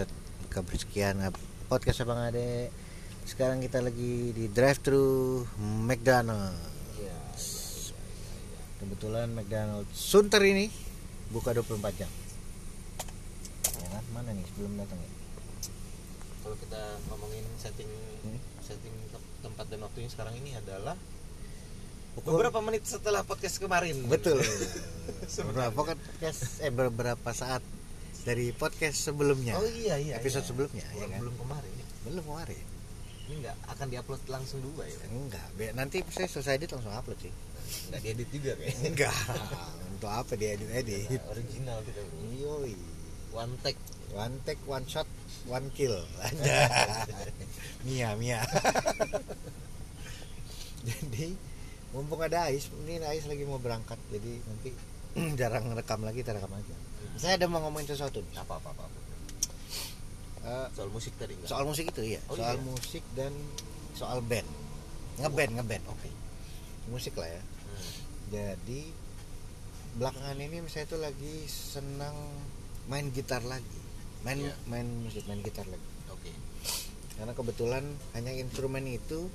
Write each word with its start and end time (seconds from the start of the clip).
episode 0.00 0.16
kebersekian 0.48 1.20
podcast 1.68 2.00
Abang 2.00 2.24
Ade. 2.24 2.72
Sekarang 3.22 3.60
kita 3.60 3.78
lagi 3.78 4.32
di 4.32 4.48
drive 4.48 4.80
thru 4.80 5.44
McDonald. 5.84 6.56
Kebetulan 8.80 9.28
McDonald 9.28 9.84
Sunter 9.92 10.40
ini 10.42 10.72
buka 11.28 11.52
24 11.52 11.76
jam. 11.94 12.08
Ya 13.76 13.88
kan? 13.90 14.04
Mana 14.10 14.32
nih 14.32 14.44
sebelum 14.46 14.72
datang 14.78 14.96
ya? 14.96 15.10
kalau 16.40 16.56
kita 16.56 16.80
ngomongin 17.06 17.44
setting 17.54 17.90
Hmm. 18.24 18.40
setting 18.58 18.96
tem- 19.06 19.28
tempat 19.42 19.68
dan 19.68 19.84
waktunya 19.84 20.08
sekarang 20.08 20.32
ini 20.34 20.56
adalah 20.56 20.96
Pukul- 22.16 22.32
beberapa 22.34 22.64
menit 22.64 22.88
setelah 22.88 23.20
podcast 23.20 23.60
kemarin 23.60 24.00
Betul. 24.08 24.40
Beberapa 25.44 25.76
podcast 25.76 26.58
eh 26.58 26.72
beberapa 26.72 27.30
saat 27.30 27.60
dari 28.26 28.52
podcast 28.52 28.98
sebelumnya. 29.10 29.56
oh 29.56 29.66
iya 29.66 29.96
iya 29.96 30.14
Episode 30.20 30.44
iya. 30.44 30.50
sebelumnya, 30.50 30.86
ya 30.92 30.94
belum, 30.96 31.10
kan? 31.10 31.20
belum 31.20 31.36
kemarin 31.40 31.72
ya. 31.72 31.86
Belum 32.08 32.24
kemarin. 32.24 32.64
ini 33.30 33.34
nggak 33.46 33.56
akan 33.78 33.86
diupload 33.94 34.22
langsung 34.26 34.58
dua 34.58 34.82
ya 34.90 34.98
Enggak, 35.06 35.46
nanti 35.78 36.02
saya 36.10 36.26
selesai 36.26 36.58
edit 36.58 36.74
langsung 36.74 36.90
upload 36.90 37.18
sih. 37.22 37.30
nggak 37.94 38.00
diedit 38.02 38.28
juga 38.34 38.52
kayak 38.58 38.74
Enggak. 38.82 39.14
Untuk 39.94 40.10
apa 40.10 40.32
dia 40.34 40.58
edit 40.58 40.70
edit? 40.74 41.22
original 41.30 41.78
kita 41.86 42.02
Yoi. 42.42 42.74
one 43.30 43.54
take 43.62 43.78
One 44.10 44.42
take, 44.42 44.58
one 44.66 44.82
shot, 44.90 45.06
one 45.46 45.70
kill. 45.70 45.94
Ada. 46.26 46.66
Mia, 47.86 48.18
Mia. 48.18 48.42
jadi 50.88 51.38
mumpung 51.94 52.18
ada 52.22 52.50
Ais, 52.50 52.66
ini 52.86 52.98
Ais 53.02 53.26
lagi 53.30 53.44
mau 53.46 53.62
berangkat, 53.62 53.98
jadi 54.10 54.32
nanti 54.46 54.70
jarang 55.40 55.70
rekam 55.78 56.02
lagi, 56.02 56.26
kita 56.26 56.34
rekam 56.34 56.50
aja. 56.50 56.74
Saya 57.16 57.36
ada 57.36 57.46
mau 57.46 57.60
ngomongin 57.60 57.88
sesuatu. 57.88 58.18
nih. 58.18 58.36
apa 58.36 58.56
apa 58.56 58.68
apa, 58.70 58.82
apa. 58.82 58.98
Eh, 60.40 60.66
soal 60.72 60.88
musik 60.88 61.12
tadi 61.14 61.36
nggak 61.36 61.48
soal 61.48 61.68
musik 61.68 61.84
itu 61.86 62.16
ya, 62.16 62.20
Oh, 62.26 62.34
soal 62.34 62.56
iya. 62.56 62.64
musik 62.64 63.04
dan 63.12 63.32
soal 63.92 64.24
band. 64.24 64.48
Ngeband, 65.20 65.52
ngeband. 65.52 65.84
Oke. 65.86 66.08
Musik 66.88 67.12
lah 67.14 67.28
ya. 67.28 67.42
Hmm. 67.44 67.92
Jadi 68.30 68.80
belakangan 69.90 70.38
ini 70.38 70.64
saya 70.66 70.88
tuh 70.88 70.96
lagi 70.96 71.44
senang 71.44 72.16
main 72.86 73.12
gitar 73.12 73.44
lagi. 73.44 73.80
Main 74.20 74.40
Iya. 74.40 74.54
main 74.64 74.88
musik, 75.00 75.24
main 75.26 75.40
gitar 75.40 75.64
lagi. 75.64 75.88
oke 76.08 76.32
Karena 77.16 77.32
kebetulan 77.32 77.84
hanya 78.12 78.32
instrumen 78.32 78.84
itu 78.86 79.28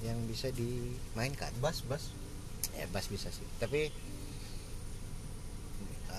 yang 0.00 0.18
bisa 0.26 0.50
dimainkan. 0.50 1.50
bass 1.58 1.82
bass 1.82 2.14
Ya 2.70 2.84
bass 2.86 3.08
bisa 3.08 3.30
sih, 3.30 3.46
tapi 3.56 3.88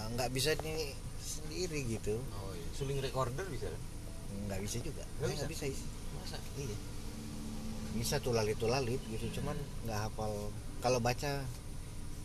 nggak 0.09 0.29
bisa 0.29 0.51
nih 0.59 0.93
sendiri 1.17 1.79
gitu. 1.89 2.15
oh 2.33 2.51
iya 2.51 2.67
suling 2.71 2.99
recorder 2.99 3.45
bisa 3.47 3.69
Nggak 4.47 4.59
bisa 4.61 4.77
juga. 4.79 5.03
Nggak 5.17 5.27
Eh, 5.27 5.33
bisa? 5.33 5.45
bisa. 5.47 5.63
Is. 5.65 5.81
masa 6.13 6.37
Iya. 6.55 6.77
Bisa 7.93 8.15
tulalit 8.17 8.55
tulalit 8.55 9.01
gitu, 9.07 9.39
cuman 9.39 9.55
nggak 9.83 9.99
hafal. 10.03 10.31
Kalau 10.77 10.99
baca 10.99 11.41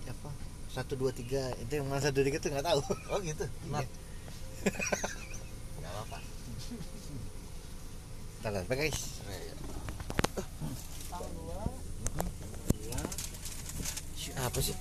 apa 0.03 0.31
satu 0.69 0.93
dua 0.95 1.11
tiga 1.11 1.41
itu 1.57 1.79
yang 1.79 1.87
mana 1.87 2.01
satu 2.01 2.21
tiga 2.21 2.37
tuh 2.37 2.51
nggak 2.51 2.65
tahu. 2.65 2.81
oh 3.09 3.19
gitu 3.21 3.47
Iya. 3.67 3.71
Not. 3.73 3.89
nggak 5.79 5.91
apa-apa 5.91 6.19
Ntar, 8.43 8.51
ntar, 8.61 8.75
guys. 8.75 8.99
apa 14.43 14.59
sih 14.59 14.75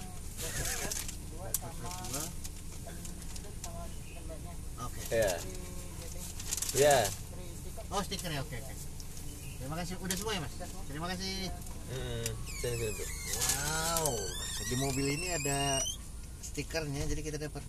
Oke. 5.12 5.20
ya 5.20 5.32
ya 6.72 6.98
Oh 7.92 8.00
stiker 8.00 8.32
ya, 8.32 8.40
oke 8.40 8.56
oke. 8.56 8.74
Terima 9.60 9.76
kasih, 9.76 10.00
udah 10.00 10.16
semua 10.16 10.32
ya 10.32 10.40
mas. 10.40 10.56
Terima 10.88 11.08
kasih. 11.12 11.52
hmm. 11.92 12.28
sini 12.56 12.76
sini 12.80 12.92
bro 12.96 13.06
Wow, 13.36 14.16
di 14.64 14.76
mobil 14.80 15.06
ini 15.12 15.28
ada 15.30 15.84
stikernya, 16.40 17.04
jadi 17.06 17.20
kita 17.20 17.36
dapat 17.36 17.60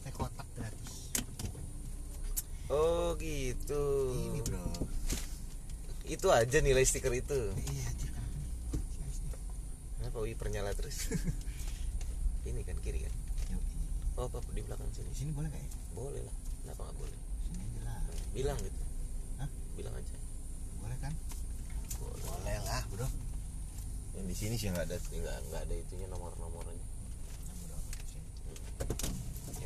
teh 0.00 0.08
kotak 0.10 0.48
gratis. 0.56 1.12
oh 2.72 3.12
gitu 3.20 3.84
Ini 4.16 4.40
bro. 4.40 4.64
itu 6.08 6.26
aja 6.32 6.58
nilai 6.64 6.82
stiker 6.82 7.12
itu 7.12 7.40
Iya, 7.60 7.88
kenapa 10.00 10.16
Wi 10.24 10.32
pernyala 10.32 10.72
terus 10.72 11.12
ini 12.48 12.64
kan 12.64 12.80
kiri 12.80 13.04
kan 13.04 13.12
oh 14.16 14.26
apa 14.26 14.40
di 14.50 14.64
belakang 14.64 14.88
Di 14.88 15.04
sini 15.04 15.12
sini 15.12 15.30
boleh 15.30 15.52
nggak 15.52 15.60
ya? 15.60 15.70
boleh 15.92 16.22
lah 16.24 16.36
kenapa 16.66 16.82
nggak 16.82 16.98
boleh 16.98 17.18
Sini 17.46 17.78
lah. 17.80 18.02
bilang 18.32 18.58
gitu 18.58 18.80
Hah? 19.36 19.48
bilang 19.72 19.94
aja 19.94 20.14
Boleh 20.76 20.98
kan? 20.98 21.12
boleh 21.96 22.20
Boleh 22.20 22.58
lah, 22.60 22.82
bro. 22.88 23.06
yang 24.12 24.26
di 24.26 24.34
sini 24.34 24.54
sih 24.54 24.68
nggak 24.68 24.82
ada 24.84 24.96
nggak 24.98 25.36
nggak 25.46 25.62
ada 25.62 25.74
itunya 25.76 26.06
nomor 26.06 26.34
nomornya 26.36 26.74
bro, 26.74 27.78
di 27.94 28.04
sini. 28.04 28.26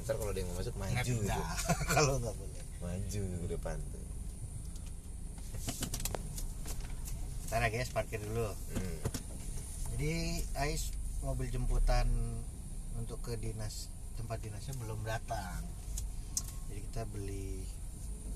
ntar 0.00 0.14
kalau 0.14 0.30
dia 0.30 0.44
mau 0.44 0.54
masuk 0.54 0.74
maju 0.74 0.92
Nggak 0.92 1.06
gitu. 1.06 1.40
Kalau 1.94 2.14
nggak 2.18 2.34
boleh. 2.34 2.62
maju 2.78 3.22
ke 3.38 3.48
depan 3.48 3.76
tuh 3.86 4.04
Ntar 7.46 7.60
ya 7.60 7.68
guys, 7.68 7.90
parkir 7.90 8.20
dulu. 8.20 8.46
hmm. 8.70 8.98
Jadi 9.90 10.12
Ais 10.54 10.94
mobil 11.20 11.50
jemputan 11.50 12.06
untuk 12.94 13.18
ke 13.20 13.34
dinas 13.34 13.90
tempat 14.14 14.38
dinasnya 14.38 14.78
belum 14.78 15.02
datang. 15.02 15.66
Jadi 16.70 16.80
kita 16.86 17.02
beli 17.10 17.66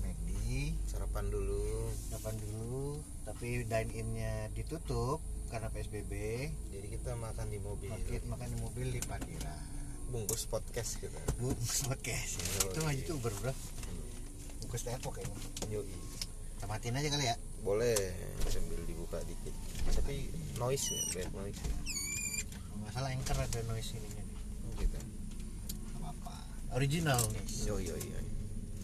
McD 0.03 0.75
sarapan 0.91 1.31
dulu. 1.31 1.87
Kapan 2.11 2.35
dulu 2.35 2.99
tapi 3.23 3.63
dine 3.63 3.91
innya 3.95 4.51
ditutup 4.51 5.23
karena 5.47 5.71
PSBB 5.71 6.11
jadi 6.75 6.87
kita 6.91 7.15
makan 7.15 7.47
di 7.47 7.63
mobil. 7.63 7.95
Makan 7.95 8.27
makan 8.27 8.47
di 8.51 8.57
mobil 8.59 8.87
di 8.91 8.99
parkiran. 8.99 9.63
Bungkus 10.11 10.51
podcast 10.51 10.99
kita. 10.99 11.15
Bungkus 11.39 11.87
podcast. 11.87 12.43
Ya. 12.43 12.75
Itu 12.75 12.79
mah 12.83 12.91
iya. 12.91 12.99
youtuber 13.07 13.31
bro 13.39 13.55
bungkus 14.59 14.83
tepo 14.83 15.15
kayaknya? 15.15 15.39
Yoi. 15.71 15.95
kita 16.59 16.65
matiin 16.67 16.99
aja 16.99 17.07
kali 17.07 17.25
ya. 17.31 17.35
Boleh 17.63 17.95
sambil 18.51 18.83
dibuka 18.83 19.23
dikit. 19.23 19.55
Tapi 19.95 20.27
noise 20.59 20.91
ya 20.91 21.01
bad 21.15 21.29
noise 21.39 21.61
ya. 21.63 21.75
Nggak 22.83 22.91
salah 22.91 23.09
anchor 23.15 23.37
ada 23.39 23.59
noise 23.71 23.95
ininya 23.95 24.23
nih 24.27 24.83
gitu 24.83 24.99
Nggak 24.99 25.99
apa-apa 26.03 26.35
original. 26.75 27.23
Nih 27.31 27.47
yo 27.63 27.79
yo 27.79 27.95
yo. 27.95 28.19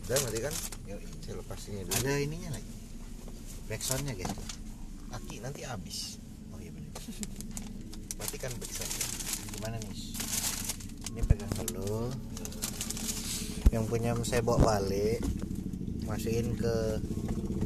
Udah 0.07 0.17
mati 0.23 0.39
kan? 0.39 0.55
Yoi. 0.87 1.03
saya 1.21 1.35
lepas 1.37 1.59
ini 1.67 1.83
dulu. 1.83 1.93
Ada 1.99 2.11
ininya 2.23 2.49
lagi. 2.55 2.73
Backsoundnya 3.67 4.13
guys. 4.15 4.31
Aki 5.11 5.43
nanti 5.43 5.61
habis. 5.67 6.17
Oh 6.55 6.59
iya 6.63 6.71
bener. 6.71 6.91
Matikan 8.19 8.51
backsoundnya 8.57 9.05
gimana 9.51 9.75
nih 9.83 9.99
ini 11.11 11.21
pegang 11.27 11.51
dulu. 11.67 12.07
Yang 13.69 13.83
punya 13.91 14.11
saya 14.23 14.41
bawa 14.41 14.79
balik 14.79 15.19
masukin 16.07 16.55
ke 16.55 16.75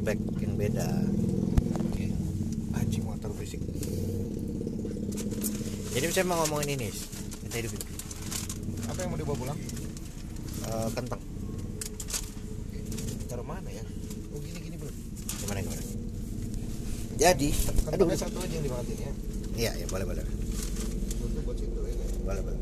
bag 0.01 0.19
yang 0.41 0.57
beda. 0.57 0.89
Oke. 1.93 2.09
Anjing 2.73 3.05
motor 3.05 3.29
berisik 3.37 3.61
jadi 5.95 6.11
saya 6.11 6.27
mau 6.27 6.43
ngomongin 6.43 6.75
ini 6.75 6.91
kita 7.47 7.63
hidupin. 7.63 7.79
Apa 8.91 8.99
yang 9.07 9.15
mau 9.15 9.19
dibawa 9.19 9.39
pulang 9.39 9.59
Eh, 10.75 10.89
kentang. 10.91 11.21
Taruh 13.31 13.47
mana 13.47 13.69
ya? 13.71 13.83
Oh 14.35 14.39
gini 14.43 14.59
gini 14.59 14.75
bro 14.75 14.91
gimana 15.39 15.59
gimana? 15.63 15.83
Jadi 17.15 17.49
aduh. 17.55 17.87
kentangnya 17.95 18.19
satu 18.19 18.37
aja 18.43 18.53
yang 18.59 18.65
dimatiin 18.67 18.99
ya? 18.99 19.11
Iya 19.55 19.71
ya 19.79 19.85
boleh 19.87 20.03
boleh. 20.03 20.23
Itu 21.15 21.39
buat 21.47 21.55
situ 21.55 21.79
ya 21.79 21.95
boleh 22.27 22.41
boleh 22.43 22.59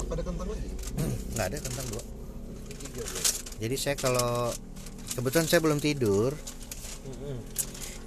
apa 0.00 0.10
ada 0.16 0.24
kentang 0.24 0.48
lagi? 0.48 0.70
Hmm, 0.96 1.14
nggak 1.36 1.46
ada 1.52 1.58
kentang 1.60 1.86
dua. 1.92 2.02
Tiga 2.72 3.02
jadi 3.60 3.76
saya 3.76 3.96
kalau 4.00 4.32
kebetulan 5.12 5.44
saya 5.44 5.60
belum 5.60 5.84
tidur. 5.84 6.32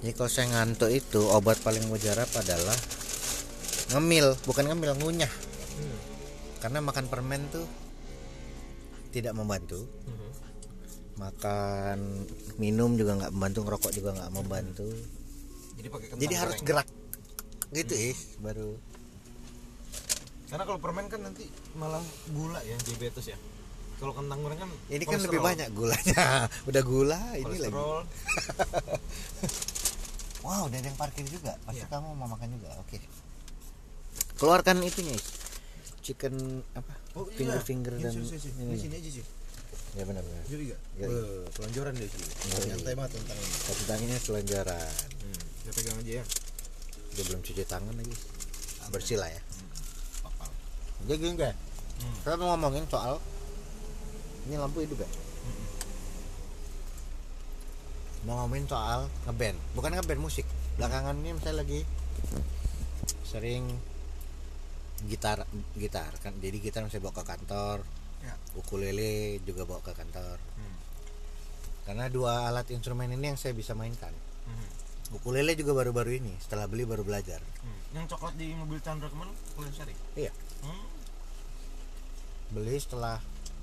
Jadi 0.02 0.12
kalau 0.18 0.30
saya 0.32 0.50
ngantuk 0.50 0.90
itu 0.90 1.22
obat 1.30 1.62
paling 1.62 1.86
mujarab 1.86 2.26
adalah 2.34 2.74
ngemil, 3.94 4.34
bukan 4.42 4.66
ngemil, 4.66 4.98
ngunyah. 4.98 5.30
Hmm. 5.30 5.98
Karena 6.58 6.82
makan 6.82 7.06
permen 7.06 7.46
tuh 7.54 7.81
tidak 9.12 9.32
membantu. 9.32 9.84
Makan 11.12 11.98
minum 12.56 12.96
juga 12.96 13.14
nggak 13.14 13.30
membantu, 13.30 13.58
ngerokok 13.62 13.92
juga 13.92 14.10
nggak 14.12 14.32
membantu. 14.32 14.88
jadi 15.72 15.88
pakai 15.88 16.06
kentang 16.08 16.20
Jadi 16.20 16.34
harus 16.34 16.56
goreng. 16.56 16.68
gerak. 16.68 16.88
Gitu 17.70 17.94
is 17.94 18.20
baru. 18.38 18.72
karena 20.46 20.68
kalau 20.68 20.76
permen 20.78 21.08
kan 21.08 21.16
nanti 21.18 21.48
malah 21.72 22.04
gula 22.28 22.60
ya 22.60 22.76
diabetes 22.84 23.24
ya 23.26 23.38
kalau 23.96 24.12
kentang 24.12 24.36
goreng 24.38 24.60
kan 24.60 24.68
Ini 24.86 25.00
kan 25.02 25.16
lebih 25.18 25.40
banyak 25.40 25.68
gulanya. 25.72 26.24
Udah 26.68 26.82
gula 26.82 27.20
ini 27.34 27.56
lagi. 27.56 27.72
Wow, 30.42 30.66
dan 30.68 30.82
yang 30.82 30.98
parkir 30.98 31.22
juga. 31.24 31.54
Pasti 31.62 31.80
Iya. 31.80 31.86
kamu 31.86 32.18
mau 32.18 32.26
makan 32.26 32.50
juga. 32.50 32.74
Oke. 32.82 32.98
Keluarkan 34.34 34.82
itunya 34.82 35.14
is. 35.14 35.22
Chicken 36.02 36.34
apa? 36.74 36.98
Oh, 37.12 37.24
iya. 37.26 37.36
finger 37.36 37.60
finger 37.60 37.92
Ini 37.92 38.02
dan 38.02 38.12
sini, 38.14 38.24
sini, 38.26 38.40
sini. 38.42 38.60
ini. 38.64 38.76
Sini 38.78 38.94
aja 38.96 39.10
sih 39.12 39.24
ya 39.92 40.02
benar-benar 40.02 40.40
Jadi 40.46 40.62
gak? 40.66 40.80
Pelonjoran 41.52 41.92
dia 41.92 42.08
sih. 42.08 42.24
Yoi. 42.48 42.64
Nyantai 42.66 42.94
banget 42.94 43.10
tentang 43.14 43.36
ini. 43.36 43.52
satu 43.60 43.82
tangannya 43.84 44.18
selenjaran 44.18 44.92
Hmm. 45.20 45.38
Saya 45.60 45.72
pegang 45.72 45.96
aja 45.98 46.12
ya. 46.18 46.24
dia 47.12 47.22
belum 47.24 47.40
cuci 47.40 47.62
tangan 47.62 47.92
lagi 47.92 48.14
bersih 48.88 49.16
lah 49.16 49.28
ya 49.28 49.42
Papal. 50.20 50.48
jadi 51.04 51.18
gini 51.18 51.36
Hmm. 51.36 52.14
kita 52.18 52.34
mau 52.34 52.48
ngomongin 52.50 52.84
soal 52.88 53.20
ini 54.42 54.56
lampu 54.56 54.80
hidup 54.80 54.98
ya 54.98 55.08
mau 58.22 58.40
ngomongin 58.40 58.64
soal 58.64 59.06
ngeband 59.24 59.58
bukan 59.72 59.90
ngeband 59.92 60.20
musik 60.20 60.46
belakangan 60.74 61.14
ini 61.16 61.30
saya 61.38 61.54
lagi 61.58 61.80
sering 63.22 63.66
gitar 65.04 65.42
gitar 65.74 66.14
kan 66.18 66.32
jadi 66.36 66.56
gitar 66.56 66.86
saya 66.86 67.00
bawa 67.00 67.14
ke 67.14 67.24
kantor 67.26 67.78
Ya. 68.22 68.38
ukulele 68.54 69.42
juga 69.42 69.62
bawa 69.64 69.82
ke 69.82 69.90
kantor 69.92 70.38
Hmm. 70.54 70.76
karena 71.82 72.06
dua 72.06 72.46
alat 72.46 72.70
instrumen 72.70 73.10
ini 73.10 73.26
yang 73.26 73.36
saya 73.36 73.50
bisa 73.50 73.74
mainkan 73.74 74.14
Hmm. 74.44 74.68
ukulele 75.12 75.52
juga 75.52 75.74
baru-baru 75.74 76.16
ini 76.16 76.30
setelah 76.38 76.64
beli 76.64 76.84
baru 76.84 77.02
belajar 77.02 77.42
Hmm. 77.58 77.78
Yang 77.92 78.14
coklat 78.14 78.34
di 78.36 78.54
mobil 78.54 78.78
Chandra 78.78 79.04
ke 79.04 79.16
mana? 79.16 79.34
Kuliah 79.52 79.74
Sari. 79.74 79.94
iya 80.14 80.30
Hmm. 80.62 80.86
beli 82.52 82.78
setelah 82.78 83.18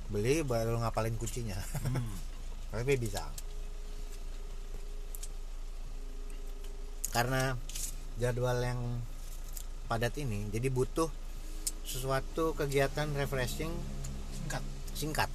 beli 0.07 0.43
baru 0.43 0.75
ngapalin 0.77 1.15
kuncinya 1.15 1.55
Hmm. 1.79 2.19
tapi 2.75 2.99
bisa 2.99 3.31
karena 7.09 7.57
jadwal 8.17 8.59
yang 8.59 8.79
padat 9.87 10.13
ini 10.19 10.45
jadi 10.49 10.69
butuh 10.69 11.09
sesuatu 11.89 12.53
kegiatan 12.53 13.09
refreshing 13.11 13.73
Singkat. 14.31 14.61
singkat 14.93 15.29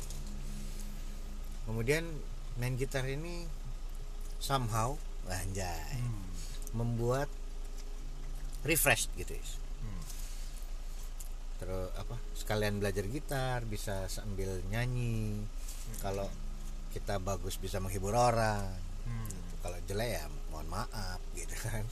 kemudian 1.64 2.04
main 2.54 2.74
gitar 2.74 3.02
ini 3.02 3.44
somehow 4.38 4.94
anjay 5.26 5.96
Hmm. 5.96 6.20
membuat 6.72 7.26
refresh 8.62 9.08
gitu 9.14 9.32
Is. 9.32 9.56
Hmm. 9.80 10.02
terus 11.56 11.88
apa 11.96 12.14
sekalian 12.34 12.76
belajar 12.76 13.02
gitar 13.06 13.62
bisa 13.64 14.04
sambil 14.06 14.60
nyanyi 14.68 15.40
kalau 15.98 16.28
kita 16.92 17.16
bagus 17.18 17.56
bisa 17.56 17.78
menghibur 17.78 18.12
orang 18.12 18.68
Hmm. 19.02 19.28
kalau 19.60 19.76
jelek 19.84 20.14
ya 20.14 20.24
mohon 20.48 20.66
maaf 20.66 21.18
gitu 21.34 21.52
kan 21.58 21.82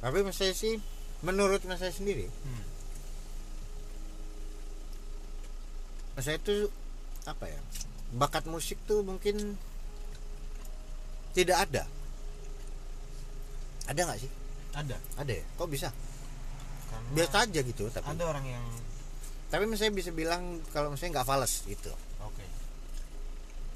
tapi 0.00 0.16
saya 0.30 0.52
sih 0.52 0.76
menurut 1.26 1.58
mas 1.64 1.76
saya 1.76 1.90
sendiri 1.90 2.30
Hmm. 2.30 2.62
mas 6.14 6.24
saya 6.24 6.38
itu 6.38 6.70
apa 7.24 7.44
ya 7.44 7.60
bakat 8.14 8.46
musik 8.46 8.78
tuh 8.86 9.02
mungkin 9.02 9.58
tidak 11.32 11.58
ada 11.60 11.84
ada 13.86 14.00
nggak 14.02 14.18
sih 14.18 14.30
Ada. 14.72 14.96
ada 15.16 15.32
ya 15.32 15.44
kok 15.52 15.68
bisa 15.68 15.88
Karena 16.86 17.08
biasa 17.12 17.36
aja 17.44 17.60
gitu 17.60 17.84
tapi 17.88 18.06
ada 18.06 18.24
orang 18.24 18.46
yang 18.46 18.64
tapi 19.46 19.64
mas 19.64 19.78
saya 19.78 19.90
bisa 19.90 20.10
bilang 20.10 20.62
kalau 20.70 20.88
misalnya 20.88 21.20
nggak 21.20 21.28
fals 21.28 21.66
gitu 21.66 21.90
oke. 22.18 22.44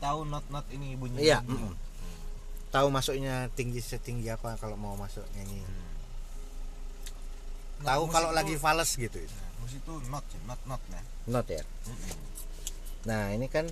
Tahu 0.00 0.24
not-not 0.24 0.64
ini 0.70 0.96
bunyi. 0.96 1.20
Iya, 1.22 1.44
bunyi. 1.44 1.60
mm-mm. 1.60 1.76
tahu 2.70 2.88
masuknya 2.88 3.52
tinggi 3.52 3.78
setinggi 3.78 4.26
apa 4.28 4.56
kalau 4.56 4.74
mau 4.74 4.94
masuk 4.94 5.22
nyanyi 5.34 5.60
Hmm. 5.60 5.89
Tahu 7.82 8.02
kalau 8.06 8.28
tuh- 8.28 8.36
lagi 8.36 8.54
fals 8.54 8.90
gitu 8.94 9.18
Nah, 9.18 9.50
musik 9.58 9.78
itu 9.78 9.92
not 10.06 10.24
ya, 10.26 10.38
not 10.44 10.60
not 10.64 10.82
ya. 10.86 11.00
not 11.26 11.46
ya 11.46 11.62
Mm-mm. 11.84 12.16
nah 13.02 13.30
ini 13.30 13.46
kan 13.46 13.64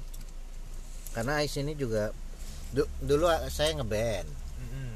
karena 1.10 1.38
Ais 1.38 1.54
ini 1.54 1.72
juga 1.72 2.12
du- 2.70 2.88
dulu 2.98 3.24
saya 3.46 3.74
ngeband 3.74 4.28
Mm-mm. 4.58 4.90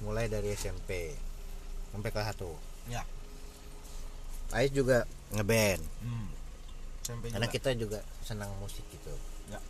mulai 0.00 0.26
dari 0.26 0.52
SMP 0.52 1.14
sampai 1.88 2.08
kelas 2.08 2.32
1 2.32 2.54
Ya. 2.88 3.04
Ais 4.50 4.70
juga 4.70 5.04
ngeband 5.30 5.82
Hmm. 6.00 6.28
Sampai 7.02 7.28
karena 7.28 7.44
juga. 7.44 7.54
kita 7.54 7.70
juga 7.74 7.98
senang 8.22 8.48
musik 8.58 8.84
gitu 8.86 9.12
Ya. 9.46 9.60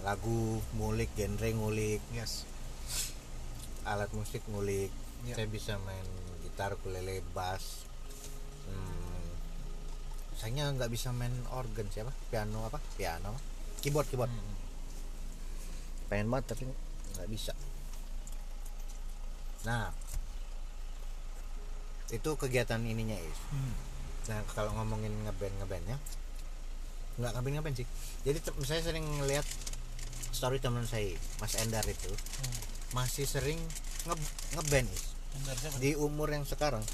lagu 0.00 0.58
ngulik 0.74 1.08
genre 1.14 1.48
ngulik 1.50 2.00
Yes. 2.10 2.44
alat 3.82 4.08
musik 4.10 4.44
ngulik 4.46 4.92
Ya. 5.22 5.34
saya 5.34 5.46
bisa 5.46 5.76
main 5.80 6.04
gitar 6.60 6.76
ukulele 6.76 7.24
bass. 7.32 7.88
Hmm, 8.68 9.32
sayangnya 10.36 10.76
nggak 10.76 10.92
bisa 10.92 11.08
main 11.08 11.32
organ 11.56 11.88
siapa 11.88 12.12
piano 12.28 12.68
apa? 12.68 12.76
Piano. 13.00 13.32
Keyboard 13.80 14.12
keyboard. 14.12 14.28
Hmm. 14.28 14.60
pengen 16.12 16.28
banget 16.28 16.52
tapi 16.52 16.68
nggak 17.16 17.28
bisa. 17.32 17.56
Nah 19.64 19.88
itu 22.12 22.28
kegiatan 22.36 22.84
ininya 22.84 23.16
is. 23.16 23.40
Hmm. 23.48 23.72
nah 24.28 24.44
kalau 24.52 24.76
ngomongin 24.76 25.16
ngeband 25.24 25.64
ngebandnya 25.64 25.96
nggak 27.16 27.32
ngeband 27.40 27.54
ngeband 27.56 27.76
sih. 27.80 27.88
Jadi 28.28 28.36
saya 28.68 28.84
sering 28.84 29.08
ngeliat 29.08 29.48
story 30.28 30.60
teman 30.60 30.84
saya 30.84 31.16
Mas 31.40 31.56
Endar 31.56 31.88
itu 31.88 32.12
Hmm. 32.12 32.60
masih 32.92 33.24
sering 33.24 33.56
nge 34.04 34.14
ngeband 34.60 34.92
is? 34.92 35.19
Di 35.78 35.94
umur 35.94 36.30
yang 36.30 36.44
sekarang 36.44 36.84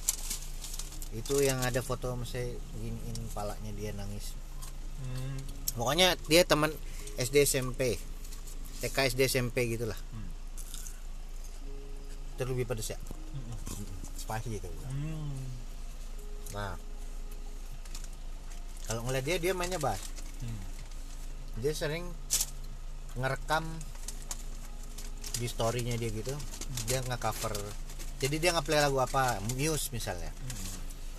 itu 1.14 1.38
yang 1.40 1.62
ada 1.62 1.80
foto 1.80 2.12
saya 2.24 2.50
giniin 2.76 3.18
palanya 3.32 3.72
dia 3.72 3.92
nangis 3.92 4.34
Hmm. 4.96 5.36
pokoknya 5.76 6.16
dia 6.24 6.40
teman 6.42 6.72
SD 7.20 7.44
SMP 7.44 8.00
TK 8.80 8.96
SD 9.12 9.28
SMP 9.28 9.68
gitulah 9.68 9.96
Hmm. 10.10 10.28
itu 12.32 12.42
lebih 12.48 12.64
pedes 12.64 12.92
ya 12.92 12.98
Hmm. 12.98 13.84
spicy 14.16 14.56
gitu 14.56 14.72
Hmm. 14.88 15.36
nah 16.52 16.80
kalau 18.86 19.04
ngeliat 19.04 19.24
dia 19.24 19.36
dia 19.36 19.52
mainnya 19.52 19.76
bass 19.76 20.00
Hmm. 20.40 20.64
dia 21.60 21.76
sering 21.76 22.08
ngerekam 23.16 23.64
di 25.36 25.44
storynya 25.44 25.96
dia 25.96 26.08
gitu 26.08 26.32
dia 26.88 27.04
nge-cover 27.04 27.52
jadi 28.16 28.36
dia 28.36 28.50
nge-play 28.52 28.80
lagu 28.80 28.96
apa 28.96 29.38
Muse 29.50 29.90
misalnya 29.90 30.30
Hmm. 30.32 30.66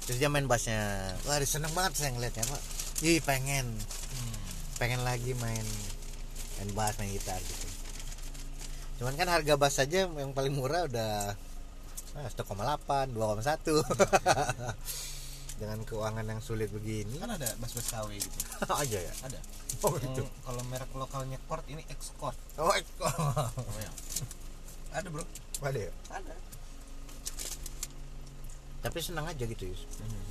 terus 0.03 0.17
dia 0.17 0.27
main 0.27 0.45
bassnya 0.45 0.79
wah 1.23 1.37
seneng 1.41 1.71
banget 1.71 1.93
saya 1.95 2.11
ngeliatnya 2.11 2.43
pak 2.43 2.61
ih 3.01 3.19
pengen 3.21 3.65
Hmm. 3.77 4.37
pengen 4.77 5.01
lagi 5.01 5.33
main 5.35 5.65
main 6.57 6.69
bass 6.73 6.97
main 6.97 7.11
gitar 7.11 7.37
gitu 7.37 7.67
cuman 8.97 9.13
kan 9.13 9.29
harga 9.29 9.53
bass 9.55 9.77
saja 9.77 10.09
yang 10.09 10.33
paling 10.33 10.51
murah 10.51 10.85
udah 10.85 11.37
ah, 12.17 12.27
1,8 12.27 13.13
2,1 13.13 13.61
dengan 15.61 15.81
keuangan 15.83 16.21
yang 16.21 16.37
sulit 16.37 16.69
begini 16.69 17.17
Kan 17.17 17.33
ada 17.33 17.49
bass-bass 17.57 17.89
KW 17.89 18.13
gitu. 18.13 18.29
aja 18.81 18.99
ya 18.99 19.13
Ada. 19.25 19.39
oh 19.81 19.97
Yang 19.97 20.29
kalau 20.41 20.61
merek 20.65 20.91
lokalnya 20.93 21.37
Chord 21.45 21.65
ini 21.65 21.81
X 21.89 22.13
Chord. 22.13 22.37
oh 22.57 22.73
itu 22.73 22.93
namanya. 23.01 23.91
Ada, 24.93 25.07
Bro. 25.09 25.25
ada 25.61 25.79
ya 25.79 25.91
Ada. 26.09 26.33
Tapi 28.79 28.99
senang 28.99 29.25
aja 29.25 29.41
gitu 29.41 29.63
Yus. 29.65 29.81
Hmm. 29.97 30.25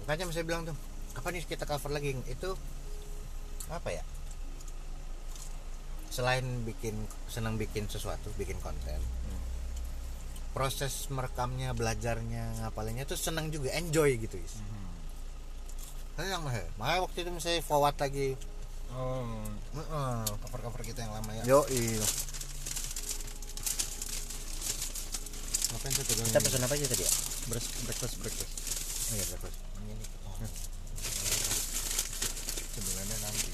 makanya 0.00 0.30
saya 0.30 0.42
bilang 0.42 0.64
tuh 0.64 0.76
kapan 1.10 1.34
nih 1.34 1.44
kita 1.44 1.64
cover 1.64 1.90
lagi 1.90 2.14
itu 2.24 2.50
apa 3.68 3.90
ya 3.90 4.02
selain 6.08 6.42
bikin 6.62 6.94
senang 7.26 7.54
bikin 7.54 7.86
sesuatu 7.86 8.28
bikin 8.34 8.58
konten 8.58 8.98
Hmm. 8.98 9.40
proses 10.50 11.06
merekamnya 11.08 11.70
belajarnya 11.70 12.60
ngapalinnya 12.60 13.04
tuh 13.04 13.14
senang 13.14 13.48
juga 13.48 13.70
enjoy 13.72 14.18
gitu 14.18 14.34
Yus. 14.34 14.58
Hmm. 14.58 14.90
senang 16.18 16.42
mah 16.42 16.54
makanya 16.76 17.00
waktu 17.00 17.18
itu 17.20 17.30
saya 17.38 17.58
forward 17.60 17.96
lagi 17.96 18.34
Oh, 18.90 19.22
Heeh. 19.70 20.26
cover-cover 20.42 20.82
kita 20.82 20.98
yang 21.00 21.14
lama 21.14 21.30
ya. 21.32 21.42
yo 21.46 21.62
iya 21.70 22.02
Ngapain 25.70 25.94
tuh 25.94 26.02
kita 26.02 26.38
pesan 26.40 26.66
apa 26.66 26.74
aja 26.74 26.86
tadi 26.88 27.06
ya 27.06 27.12
Breakfast, 27.50 27.82
breakfast, 27.84 28.14
breakfast. 28.22 28.52
oh 29.10 29.14
iya 29.18 29.24
breakfast 29.26 29.58
Ini. 29.82 29.94
Oh. 30.22 30.38
Sebenarnya 32.70 33.16
nanti. 33.20 33.50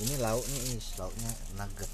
ini 0.00 0.14
lauknya 0.16 0.60
is 0.72 0.96
lauknya 0.96 1.28
nugget 1.54 1.92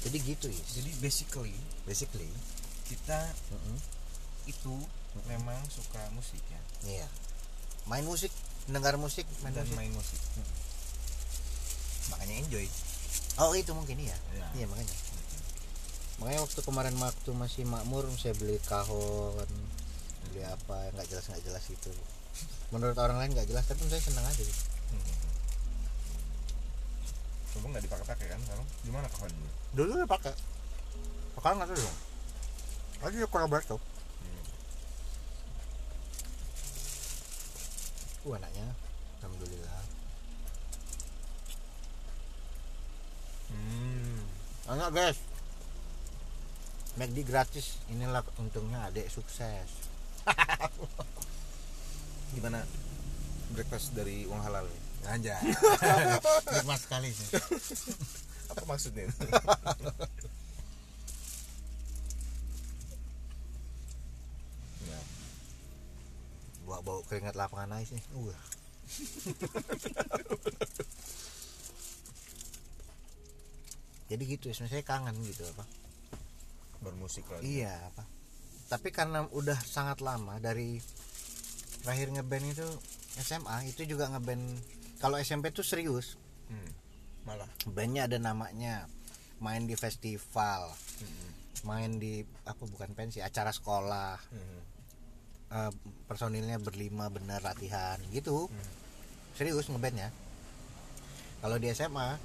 jadi 0.00 0.16
gitu 0.22 0.46
is 0.46 0.62
Jadi 0.72 0.90
basically 1.02 1.54
basically 1.82 2.30
kita 2.86 3.26
mm-mm. 3.50 3.76
itu 4.46 4.74
memang 5.26 5.58
suka 5.66 5.98
musik 6.14 6.38
ya 6.46 6.62
iya 6.86 7.06
main 7.84 8.06
musik 8.06 8.30
dengar 8.70 8.94
musik 8.96 9.26
main 9.42 9.50
dan 9.50 9.66
musik 9.66 9.74
main 9.76 9.92
musik. 9.92 10.20
Makanya 12.06 12.34
enjoy. 12.38 12.66
oh 13.42 13.50
itu 13.52 13.74
mungkin 13.74 13.98
iya 13.98 14.14
Ya. 14.30 14.46
iya 14.54 14.66
makanya 14.70 14.94
makanya 16.16 16.40
waktu 16.42 16.60
kemarin 16.64 16.96
waktu 16.96 17.30
masih 17.36 17.64
makmur 17.68 18.08
saya 18.16 18.32
beli 18.40 18.56
kahon 18.64 19.48
dia 20.32 20.48
apa 20.52 20.88
yang 20.88 20.94
nggak 20.96 21.08
jelas 21.12 21.24
nggak 21.28 21.44
jelas 21.44 21.64
itu 21.68 21.92
menurut 22.72 22.96
orang 22.96 23.20
lain 23.20 23.30
nggak 23.36 23.48
jelas 23.48 23.64
tapi 23.68 23.84
saya 23.86 24.02
senang 24.02 24.26
aja 24.26 24.42
gitu. 24.42 24.64
Coba 27.56 27.72
nggak 27.72 27.84
dipakai-pakai 27.88 28.26
kan 28.28 28.40
sekarang? 28.44 28.66
Gimana 28.84 29.06
kawan 29.16 29.32
dulu? 29.32 29.50
dulu 29.76 29.90
udah 30.00 30.08
pakai 30.08 30.32
sekarang 31.36 31.62
nggak 31.62 31.68
tahu 31.68 31.78
dong 31.84 31.98
aja 33.06 33.16
ya 33.22 33.28
kurang 33.28 33.48
berat 33.52 33.64
tuh 33.68 33.80
uh 38.26 38.32
anaknya 38.34 38.66
alhamdulillah 39.22 39.78
Hmm. 43.46 44.26
anak 44.66 44.90
guys 44.90 45.18
McD 46.96 47.28
gratis. 47.28 47.76
Inilah 47.92 48.24
untungnya 48.40 48.88
adik 48.88 49.12
sukses. 49.12 49.68
Gimana 52.34 52.66
breakfast 53.54 53.94
dari 53.94 54.26
uang 54.26 54.42
halal? 54.42 54.66
Nih? 54.66 54.86
aja. 55.06 55.38
Nikmat 56.54 56.80
sekali 56.82 57.14
sih. 57.14 57.38
Apa 58.50 58.62
maksudnya? 58.66 59.06
ya. 64.86 65.00
bawa 66.66 66.82
bau 66.82 67.00
keringat 67.06 67.38
lapangan 67.38 67.78
ais 67.78 67.94
nih 67.94 68.02
uh 68.14 68.34
jadi 74.10 74.22
gitu 74.22 74.50
sebenarnya 74.50 74.78
saya 74.78 74.84
kangen 74.86 75.14
gitu 75.26 75.42
apa 75.46 75.64
Bermusik 76.86 77.26
lagi. 77.28 77.58
iya 77.58 77.74
apa 77.84 78.06
tapi 78.66 78.90
karena 78.90 79.26
udah 79.28 79.58
sangat 79.60 79.98
lama 80.00 80.38
dari 80.38 80.78
terakhir 81.80 82.10
ngeband 82.12 82.46
itu 82.48 82.66
SMA 83.16 83.66
itu 83.66 83.86
juga 83.86 84.06
ngeband 84.08 84.42
kalau 84.96 85.18
SMP 85.18 85.50
tuh 85.50 85.62
serius 85.62 86.14
Hmm. 86.46 86.70
Malah. 87.24 87.50
bandnya 87.66 88.06
ada 88.06 88.16
namanya 88.16 88.86
main 89.36 89.62
di 89.62 89.74
festival 89.74 90.70
Hmm. 90.96 91.28
main 91.64 91.90
di 91.96 92.22
apa 92.44 92.62
bukan 92.62 92.90
pensi 92.92 93.18
acara 93.18 93.50
sekolah 93.50 94.14
Hmm. 94.26 94.60
eh, 95.48 95.72
personilnya 96.06 96.58
berlima 96.58 97.06
bener 97.06 97.38
latihan 97.40 97.98
gitu 98.10 98.46
Hmm. 98.46 98.68
serius 99.32 99.66
ngebandnya 99.66 100.10
kalau 101.38 101.54
di 101.56 101.66
SMA 101.68 102.18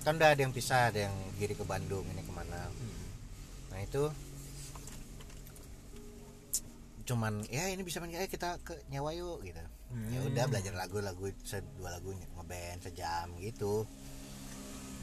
kan 0.00 0.14
udah 0.14 0.30
ada 0.30 0.40
yang 0.40 0.50
pisah 0.50 0.90
ada 0.90 1.06
yang 1.06 1.14
giri 1.34 1.54
ke 1.54 1.62
Bandung 1.62 2.02
ini 2.04 2.20
ke 2.20 2.30
mana 2.30 2.66
Hmm. 2.66 3.01
Nah 3.72 3.80
itu 3.80 4.12
cuman 7.02 7.42
ya 7.50 7.66
ini 7.72 7.82
bisa 7.82 7.98
main 7.98 8.14
eh 8.14 8.30
kita 8.30 8.62
ke 8.62 8.78
nyawa 8.92 9.10
yuk 9.16 9.42
gitu. 9.42 9.58
Ya 10.08 10.20
udah 10.24 10.44
belajar 10.48 10.72
lagu-lagu 10.72 11.34
dua 11.76 11.98
lagu 11.98 12.14
ngeband 12.14 12.80
sejam 12.84 13.32
gitu. 13.42 13.84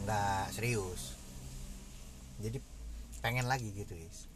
Nggak 0.05 0.55
serius. 0.55 1.19
Jadi 2.39 2.63
pengen 3.19 3.51
lagi 3.51 3.75
gitu 3.75 3.91
is 3.99 4.29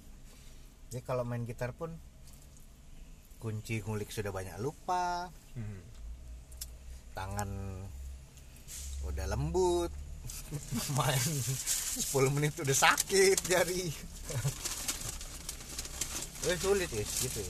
jadi 0.94 1.10
kalau 1.10 1.26
main 1.26 1.42
gitar 1.50 1.74
pun 1.74 1.90
kunci 3.42 3.82
ngulik 3.82 4.14
sudah 4.14 4.30
banyak 4.30 4.54
lupa. 4.62 5.34
Hmm. 5.58 5.82
tangan 7.18 7.50
udah 9.06 9.26
lembut 9.30 9.90
main 10.98 11.20
10 11.20 12.36
menit 12.36 12.54
udah 12.60 12.78
sakit 12.78 13.38
jari 13.46 13.90
Eh 16.44 16.58
sulit 16.60 16.92
is 16.92 17.12
gitu 17.24 17.44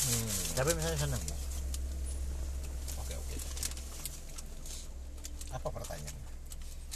Hmm. 0.00 0.32
tapi 0.56 0.72
misalnya 0.74 0.96
seneng 0.96 1.22
Oke 2.98 3.14
oke. 3.14 3.36
Apa 5.54 5.68
pertanyaannya? 5.70 6.24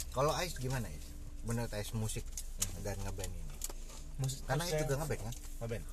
kalau 0.09 0.31
Ais 0.31 0.55
gimana 0.55 0.87
Ais 0.87 1.05
menurut 1.43 1.69
Ais 1.75 1.91
musik 1.91 2.23
dan 2.81 2.95
ngeband 3.03 3.29
ini 3.29 3.55
Musik 4.15 4.39
karena 4.47 4.63
Ais 4.63 4.79
juga 4.79 4.95
ngeband 4.95 5.21
kan 5.21 5.35
ngeband. 5.61 5.85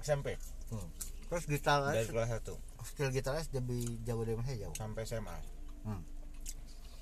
SMP 0.00 0.26
hmm. 0.72 0.88
terus 1.28 1.44
gitar 1.46 1.84
dari 1.84 2.00
Ais 2.04 2.10
kelas 2.10 2.30
1 2.40 2.88
skill 2.88 3.10
gitar 3.12 3.36
Ais 3.36 3.48
lebih 3.52 4.00
jauh 4.08 4.24
dari 4.24 4.40
saya 4.42 4.56
jauh 4.66 4.74
sampai 4.74 5.02
SMA. 5.04 5.36
Hmm. 5.84 6.02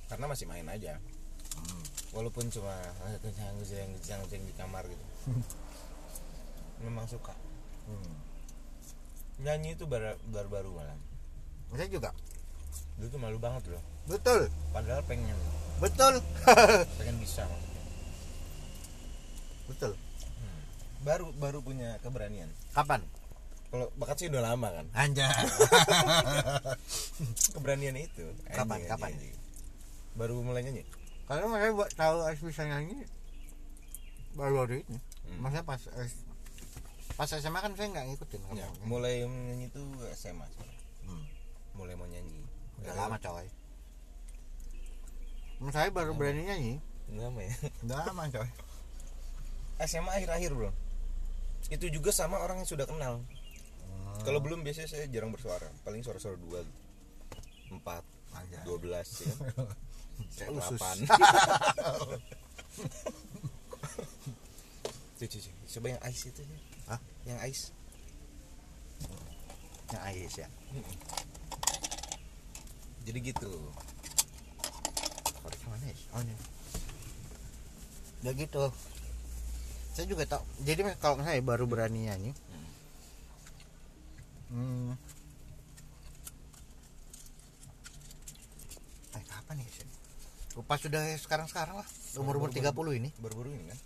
Karena 0.06 0.26
masih 0.26 0.46
main 0.46 0.66
aja. 0.66 0.98
Hmm. 1.56 1.82
Walaupun 2.12 2.46
cuma 2.48 2.72
kencang-kencang 3.20 3.90
di 4.40 4.54
kamar 4.54 4.84
gitu. 4.84 5.04
Memang 6.84 7.06
suka. 7.06 7.32
Hmm. 7.84 8.14
Nyanyi 9.38 9.74
itu 9.74 9.84
baru- 9.84 10.18
baru-baru 10.26 10.70
malam. 10.72 10.98
saya 11.68 11.86
juga 11.86 12.10
Dulu 12.96 13.08
tuh 13.08 13.18
malu 13.18 13.36
banget 13.36 13.68
loh. 13.68 13.82
betul 14.06 14.48
Padahal 14.70 15.02
pengen 15.02 15.34
betul 15.76 16.22
pengen 16.98 17.16
bisa 17.18 17.44
maksudnya. 17.44 17.82
betul 19.66 19.92
Baru 20.98 21.34
baru 21.34 21.58
punya 21.60 22.00
keberanian. 22.00 22.48
kapan 22.72 23.04
Kalau 23.66 23.90
bakat 23.94 24.16
sih 24.16 24.28
udah 24.28 24.42
lama 24.46 24.68
kan. 24.72 24.86
anjay 24.94 25.26
Keberanian 27.52 27.96
itu. 27.96 28.24
Kapan, 28.48 28.78
anjing, 28.78 28.88
kapan? 28.88 29.10
anjing. 29.12 29.34
Baru 30.16 30.40
mulai 30.40 30.64
nyanyi. 30.64 30.82
Kalau 31.28 31.52
saya 31.52 31.70
buat 31.74 31.90
tahu 31.92 32.16
Ais 32.24 32.40
bisa 32.40 32.62
nyanyi 32.64 33.04
baru 34.36 34.64
hari 34.68 34.84
ini. 34.84 34.98
Hmm. 35.26 35.38
Maksudnya 35.44 35.64
pas 35.64 35.80
pas 37.16 37.28
SMA 37.32 37.58
kan 37.60 37.72
saya 37.76 37.88
nggak 37.92 38.06
ngikutin. 38.12 38.40
Ya, 38.56 38.68
mulai 38.84 39.24
nyanyi 39.24 39.68
itu 39.72 39.82
SMA. 40.16 40.46
Hmm. 41.06 41.22
mulai 41.76 41.94
mau 41.94 42.08
nyanyi 42.08 42.42
Udah 42.82 42.94
lama 42.96 43.16
coy. 43.20 43.46
Saya 45.70 45.88
baru 45.92 46.12
berani 46.16 46.48
nyanyi. 46.48 46.74
lama 47.14 47.38
ya 47.38 47.54
Udah 47.86 48.02
lama 48.10 48.24
coy. 48.32 48.48
SMA 49.84 50.08
akhir-akhir 50.08 50.50
bro 50.56 50.72
itu 51.66 51.86
juga 51.90 52.14
sama 52.14 52.38
orang 52.38 52.62
yang 52.62 52.68
sudah 52.68 52.86
kenal 52.86 53.20
kalau 54.22 54.38
belum 54.40 54.62
biasanya 54.62 54.88
saya 54.88 55.04
jarang 55.10 55.34
bersuara 55.34 55.66
paling 55.82 56.00
suara-suara 56.00 56.38
dua 56.38 56.62
empat 57.70 58.02
dua 58.64 58.78
belas 58.78 59.06
ya 59.20 59.34
Saya 60.32 60.48
usus. 60.52 60.80
Tuh, 65.16 65.24
cuy, 65.24 65.40
cuy. 65.40 65.54
coba 65.76 65.86
yang 65.96 66.02
ice 66.08 66.28
itu 66.28 66.40
ya. 66.44 66.58
Hah? 66.92 67.00
yang 67.24 67.40
ice 67.48 67.72
Yang 69.92 70.02
Ais 70.02 70.34
ya. 70.34 70.48
jadi 73.06 73.18
gitu 73.22 73.50
Korek 75.46 75.62
mana 75.70 75.86
ya? 75.86 75.94
Oh 76.10 76.20
ini. 76.26 76.34
Udah 78.26 78.34
gitu. 78.34 78.62
Saya 79.94 80.06
juga 80.10 80.26
tak. 80.26 80.42
Jadi 80.66 80.82
kalau 80.98 81.22
saya 81.22 81.38
baru 81.38 81.70
berani 81.70 82.10
nyanyi. 82.10 82.34
Hmm. 84.50 84.98
Eh 89.14 89.22
kapan 89.22 89.62
ya? 89.62 89.70
Sen? 89.70 89.88
Pas 90.62 90.78
sudah 90.78 91.02
sekarang-sekarang 91.14 91.76
lah. 91.76 91.88
Umur-umur 92.14 92.48
30 92.48 92.72
ini. 92.94 93.10
baru-baru 93.18 93.52
ini 93.52 93.64
kan 93.66 93.78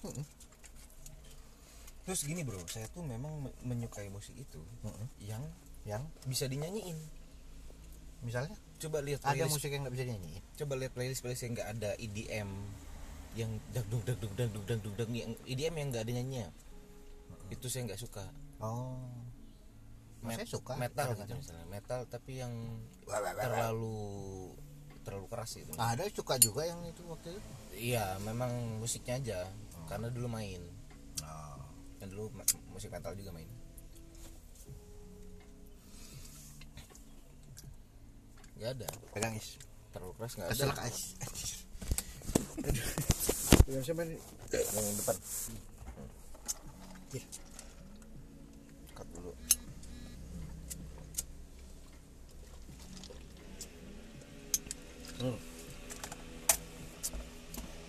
terus 2.00 2.22
gini 2.22 2.42
bro 2.42 2.58
saya 2.64 2.90
tuh 2.90 3.02
memang 3.02 3.30
me- 3.40 3.54
menyukai 3.62 4.08
musik 4.08 4.34
itu 4.34 4.58
Mm-mm. 4.82 5.06
yang 5.20 5.42
Yang 5.80 6.02
bisa 6.26 6.44
dinyanyiin 6.44 6.98
misalnya 8.20 8.52
coba 8.76 8.98
lihat 9.00 9.22
ada 9.22 9.32
playlist 9.32 9.54
musik 9.54 9.70
yang 9.70 9.80
nggak 9.80 9.94
bisa 9.94 10.04
dinyanyiin. 10.04 10.42
coba 10.54 10.72
lihat 10.74 10.92
playlist 10.92 11.20
playlist 11.20 11.42
yang 11.42 11.52
nggak 11.54 11.70
ada 11.70 11.90
EDM 11.96 12.50
yang 13.32 13.50
dag 13.70 13.86
dug 13.86 14.02
dag 14.02 14.18
dug 14.18 14.34
dag 14.92 15.08
yang 15.08 15.32
EDM 15.46 15.74
yang 15.76 15.88
nggak 15.88 16.02
ada 16.02 16.12
nyanyinya 16.12 16.48
itu 17.48 17.66
saya 17.66 17.86
nggak 17.86 18.00
suka 18.00 18.24
Oh. 18.58 19.00
Met- 20.20 20.36
saya 20.36 20.48
suka. 20.50 20.74
metal 20.76 21.06
gitu 21.06 21.16
kadang-kadang. 21.16 21.38
misalnya 21.38 21.66
metal 21.70 22.00
tapi 22.04 22.32
yang 22.36 22.52
terlalu 23.06 24.52
terlalu 25.00 25.26
keras 25.26 25.50
gitu 25.54 25.70
Ada 25.74 26.04
suka 26.08 26.36
juga 26.36 26.62
yang 26.62 26.80
itu 26.84 27.00
waktu 27.04 27.32
itu. 27.32 27.40
iya 27.74 28.18
memang 28.20 28.50
musiknya 28.76 29.16
aja 29.16 29.38
karena 29.86 30.08
dulu 30.08 30.28
main 30.28 30.60
Oh. 31.20 31.60
dan 31.98 32.08
dulu 32.08 32.32
musik 32.70 32.88
metal 32.88 33.12
juga 33.12 33.30
main 33.30 33.48
nggak 38.56 38.70
ada 38.76 38.88
Pegang 39.10 39.34
is. 39.34 39.56
terlalu 39.90 40.12
keras 40.16 40.32
nggak 40.36 40.46
ada 40.46 40.52
Kesel 40.52 40.70
is. 40.86 40.98
Pegang 43.62 43.84
siapa 43.84 44.02
nih? 44.04 44.18
yang 44.50 44.96
depan 44.96 45.16
Ih. 47.10 47.24
cut 48.92 49.08
dulu 49.10 49.32
Hmm. 55.20 55.38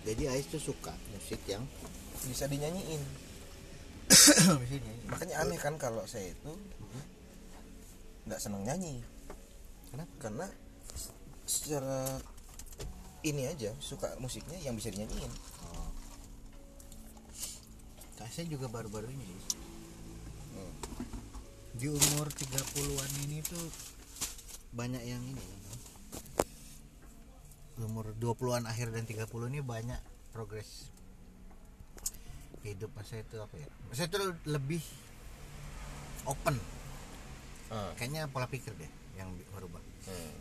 Jadi 0.02 0.22
Ais 0.28 0.46
tuh 0.50 0.60
suka 0.60 0.92
musik 1.14 1.40
yang 1.48 1.64
bisa 2.28 2.44
dinyanyiin 2.46 3.02
makanya 5.08 5.40
aneh 5.40 5.56
kan 5.56 5.74
kalau 5.80 6.04
saya 6.04 6.28
itu 6.28 6.52
nggak 8.28 8.40
seneng 8.40 8.62
nyanyi 8.68 9.00
Kenapa? 9.88 10.12
karena 10.20 10.46
secara 11.48 12.20
ini 13.24 13.48
aja 13.48 13.72
suka 13.80 14.12
musiknya 14.20 14.58
yang 14.60 14.76
bisa 14.76 14.92
dinyanyiin 14.92 15.32
Oh. 15.62 15.88
Saya 18.32 18.48
juga 18.48 18.64
baru-baru 18.64 19.12
ini 19.12 19.24
sih. 19.28 19.60
Hmm. 20.56 20.72
Di 21.76 21.86
umur 21.92 22.32
30-an 22.32 23.10
ini 23.28 23.44
tuh 23.44 23.66
banyak 24.72 25.04
yang 25.04 25.20
ini. 25.20 25.46
Umur 27.78 28.12
20-an 28.14 28.64
akhir 28.64 28.92
dan 28.92 29.04
30 29.04 29.26
ini 29.48 29.60
banyak 29.60 29.98
progres 30.30 30.92
hidup 32.62 32.94
saya 33.02 33.20
itu 33.20 33.36
apa 33.36 33.54
ya? 33.56 33.66
Saya 33.90 34.06
itu 34.06 34.18
lebih 34.46 34.82
open. 36.24 36.54
Ah, 37.68 37.90
Kayaknya 37.96 38.28
pola 38.28 38.46
pikir 38.46 38.70
deh 38.72 38.90
yang 39.14 39.32
berubah. 39.50 39.80
hmm. 40.04 40.32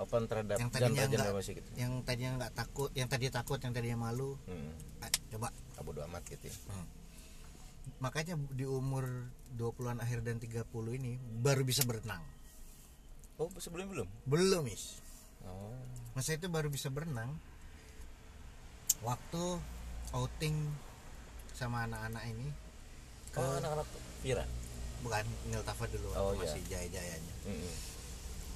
open 0.00 0.24
terhadap 0.24 0.56
Yang 0.56 0.70
tadinya 0.72 1.04
genre-genre 1.04 1.20
nggak- 1.20 1.36
musik 1.36 1.54
gitu 1.60 1.68
Yang 1.76 1.92
tadinya 2.08 2.30
nggak 2.38 2.52
takut, 2.56 2.90
yang 2.96 3.04
tadinya 3.06 3.32
takut, 3.36 3.58
yang 3.60 3.72
tadinya 3.72 3.98
malu, 4.00 4.32
hmm. 4.48 4.72
ah, 4.98 5.10
coba 5.28 5.48
ah, 5.52 5.82
bodo 5.84 6.00
amat 6.06 6.24
gitu 6.26 6.48
ya. 6.48 6.56
makanya 7.98 8.32
di 8.48 8.64
umur 8.64 9.04
20-an 9.52 10.00
akhir 10.00 10.22
dan 10.22 10.40
30 10.40 10.64
ini 10.94 11.12
baru 11.36 11.60
bisa 11.60 11.84
berenang 11.84 12.22
oh 13.36 13.48
sebelum 13.58 13.88
belum 13.88 14.08
belum 14.24 14.64
is 14.68 15.00
oh. 15.44 15.74
Masa 16.12 16.34
itu 16.34 16.46
baru 16.46 16.68
bisa 16.68 16.88
berenang. 16.88 17.32
Waktu 19.00 19.42
outing 20.12 20.56
sama 21.54 21.84
anak-anak 21.84 22.24
ini 22.28 22.48
ke 23.30 23.40
oh 23.40 23.56
anak-anak 23.56 23.86
Vira? 24.20 24.44
Bukan 25.00 25.24
Niltafa 25.48 25.88
dulu 25.88 26.12
waktu 26.12 26.20
Oh, 26.20 26.32
iya. 26.34 26.40
masih 26.44 26.62
jaya-jayanya. 26.68 27.34
Mm-mm. 27.46 27.74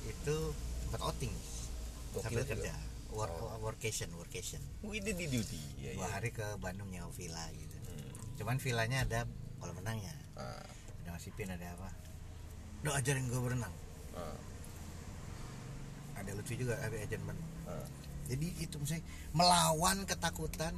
itu 0.05 0.37
tempat 0.85 1.01
outing. 1.01 1.33
Sambil 2.21 2.45
juga. 2.45 2.53
kerja. 2.53 2.75
Work, 3.15 3.31
Oh. 3.33 3.57
workation 3.63 4.11
workation. 4.19 4.61
Wih, 4.83 4.99
di 4.99 5.15
di 5.15 5.25
di 5.31 5.41
ya, 5.79 5.95
dua 5.95 6.05
ya. 6.05 6.19
hari 6.19 6.29
ke 6.29 6.45
Bandung 6.59 6.91
nyewa 6.91 7.09
villa 7.11 7.47
gitu. 7.53 7.77
Hmm. 7.81 8.11
cuman 8.35 8.59
villanya 8.59 9.07
ada 9.07 9.21
kolam 9.57 9.79
renangnya. 9.79 10.11
Ah, 10.35 10.61
ada 11.01 11.15
masipin 11.15 11.47
ada 11.49 11.63
apa. 11.73 11.89
Udah 12.83 12.99
ajarin 12.99 13.31
gue 13.31 13.39
berenang. 13.41 13.71
Ah, 14.13 14.35
ada 16.15 16.31
lucu 16.33 16.55
juga 16.55 16.75
ada 16.79 16.97
berenang 16.97 17.39
ah. 17.65 17.87
jadi 18.27 18.47
itu 18.59 18.77
misalnya 18.77 19.05
melawan 19.31 20.03
ketakutan 20.05 20.75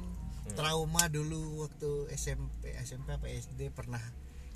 Hmm. 0.47 0.55
trauma 0.55 1.11
dulu 1.11 1.67
waktu 1.67 2.07
SMP 2.15 2.71
SMP 2.79 3.11
apa 3.11 3.27
SD 3.27 3.67
pernah 3.67 3.99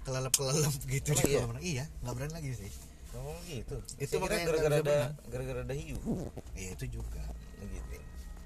kelelep 0.02 0.32
kelelep 0.32 0.72
gitu 0.90 1.12
di 1.12 1.20
iya? 1.28 1.36
kolam 1.36 1.52
renang. 1.52 1.60
iya 1.62 1.84
nggak 2.00 2.14
berani 2.16 2.34
lagi 2.34 2.52
sih 2.56 2.72
Oh 3.12 3.36
gitu. 3.44 3.76
Itu 4.00 4.24
makanya 4.24 4.48
gara-gara 4.48 4.72
nggak 4.72 4.88
ada 4.88 5.00
gara-gara 5.28 5.60
ada 5.68 5.76
hiu. 5.76 6.00
iya 6.56 6.72
itu 6.72 6.96
juga 6.96 7.20
Gitu. 7.60 8.00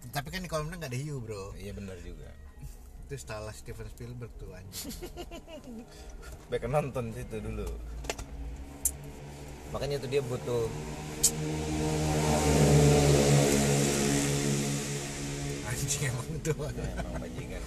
tapi 0.10 0.34
kan 0.34 0.42
di 0.42 0.50
kolam 0.50 0.65
renang 0.65 0.82
nggak 0.82 0.89
ada 0.89 0.98
hiu 0.98 1.22
bro 1.22 1.54
Iya 1.54 1.72
benar 1.72 2.01
juga. 2.01 2.34
itu 3.06 3.13
salah 3.22 3.54
Steven 3.54 3.86
Spielberg 3.88 4.34
tuh 4.36 4.50
anjing 4.50 4.89
Baik 6.50 6.65
nonton 6.65 7.13
situ 7.13 7.38
dulu. 7.38 7.70
Makanya 9.70 10.01
itu 10.01 10.08
dia 10.10 10.25
butuh 10.25 10.65
anjing 15.86 16.04
emang 16.10 16.28
tuh 16.45 16.58
ya, 16.67 16.86
emang 16.98 17.13
bajingan. 17.21 17.63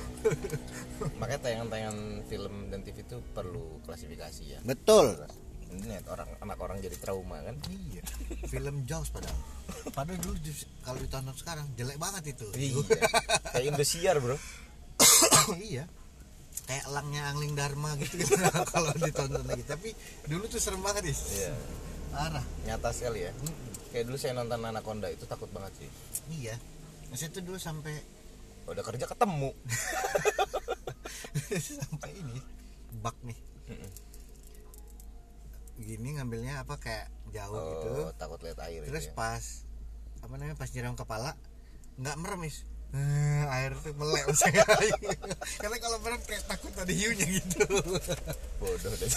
Makanya 1.16 1.40
tayangan-tayangan 1.40 1.98
film 2.26 2.54
dan 2.68 2.80
TV 2.82 2.96
itu 3.00 3.16
perlu 3.30 3.64
klasifikasi 3.82 4.42
ya. 4.44 4.60
betul 4.62 5.14
Ini 5.68 6.00
orang 6.08 6.26
anak 6.40 6.58
orang 6.58 6.80
jadi 6.80 6.96
trauma 6.96 7.38
kan. 7.38 7.52
iya 7.68 8.00
film 8.48 8.82
Jaws 8.82 9.12
padahal 9.12 9.36
padahal 9.92 10.16
dulu 10.18 10.40
kalau 10.80 10.98
ditonton 10.98 11.36
sekarang 11.36 11.66
jelek 11.76 11.94
banget 11.96 12.32
itu 12.32 12.48
Iya. 12.56 12.80
Kayak 13.52 13.64
Indosiar, 13.70 14.16
Bro. 14.18 14.34
iya 15.62 15.84
kayak 16.64 16.84
elangnya 16.84 17.22
angling 17.28 17.52
dharma 17.52 17.94
gitu 17.96 18.16
kalau 18.74 18.90
ditonton 18.98 19.44
lagi 19.44 19.62
tapi 19.62 19.92
dulu 20.24 20.44
tuh 20.46 20.58
serem 20.58 20.80
banget 20.80 21.12
is 21.12 21.20
Iya. 21.36 21.52
parah 22.10 22.44
Nyata 22.64 22.88
sekali 22.90 23.20
ya. 23.22 23.32
Kayak 23.88 24.04
dulu 24.04 24.16
saya 24.16 24.32
nonton 24.34 24.60
Anaconda 24.60 25.08
itu 25.08 25.24
takut 25.24 25.48
banget 25.48 25.72
sih. 25.78 25.88
iya 26.34 26.56
masih 27.08 27.26
itu 27.26 27.40
dulu 27.40 27.56
sampai 27.56 27.94
Udah 28.64 28.82
kerja 28.82 29.04
ketemu. 29.04 29.50
sampai 31.80 32.10
ini 32.12 32.40
bak 32.94 33.16
nih 33.22 33.38
Mm-mm. 33.66 33.90
gini 35.78 36.08
ngambilnya 36.14 36.60
apa 36.60 36.76
kayak 36.76 37.06
jauh 37.30 37.56
gitu 37.56 37.88
Oh, 38.02 38.12
takut 38.14 38.40
lihat 38.40 38.58
air 38.60 38.82
terus 38.82 39.06
gitu 39.06 39.12
ya. 39.12 39.16
pas 39.16 39.44
apa 40.18 40.34
namanya 40.34 40.54
pas 40.54 40.68
nyiram 40.68 40.94
kepala 40.94 41.32
nggak 41.96 42.16
merem 42.18 42.42
is 42.44 42.64
Eh, 42.88 43.44
air 43.46 43.76
tuh 43.78 43.92
melek 43.92 44.24
karena 45.60 45.76
kalau 45.78 46.00
merem 46.00 46.16
kayak 46.24 46.40
takut 46.42 46.72
ada 46.72 46.88
hiunya 46.88 47.28
gitu 47.30 47.68
Bodoh 48.58 48.92
deh. 48.94 49.10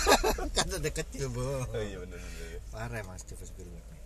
kan 0.56 0.66
udah 0.66 0.92
kecil 0.94 1.28
bo 1.28 1.44
oh 1.62 1.76
iya 1.78 2.00
benar 2.00 2.16
benar. 2.16 2.48
parah 2.70 3.02
mas 3.04 3.20
Spielberg 3.22 3.76
nih. 3.84 4.00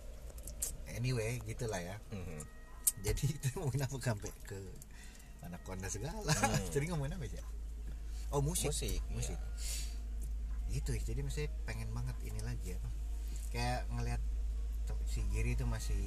anyway 0.93 1.39
gitulah 1.41 1.79
ya 1.79 1.95
Mhm. 2.11 2.43
Jadi 3.01 3.23
itu 3.35 3.47
ngomongin 3.55 3.83
apa 3.83 3.95
sampai 3.99 4.31
ke 4.43 4.59
Anaconda 5.41 5.87
segala 5.87 6.19
Hmm. 6.25 6.57
jadi 6.73 6.85
ngomongin 6.89 7.15
apa 7.15 7.25
sih 7.27 7.41
oh 8.29 8.41
musik 8.41 8.69
Musik, 8.69 9.01
musik 9.09 9.37
iya. 9.37 10.73
gitu 10.73 10.89
ya 10.91 11.01
jadi 11.05 11.21
misalnya 11.21 11.49
pengen 11.63 11.89
banget 11.89 12.17
ini 12.23 12.39
lagi 12.41 12.73
apa 12.73 12.89
kayak 13.49 13.87
ngelihat 13.89 14.21
si 15.05 15.21
Giri 15.29 15.53
itu 15.53 15.63
masih 15.63 16.01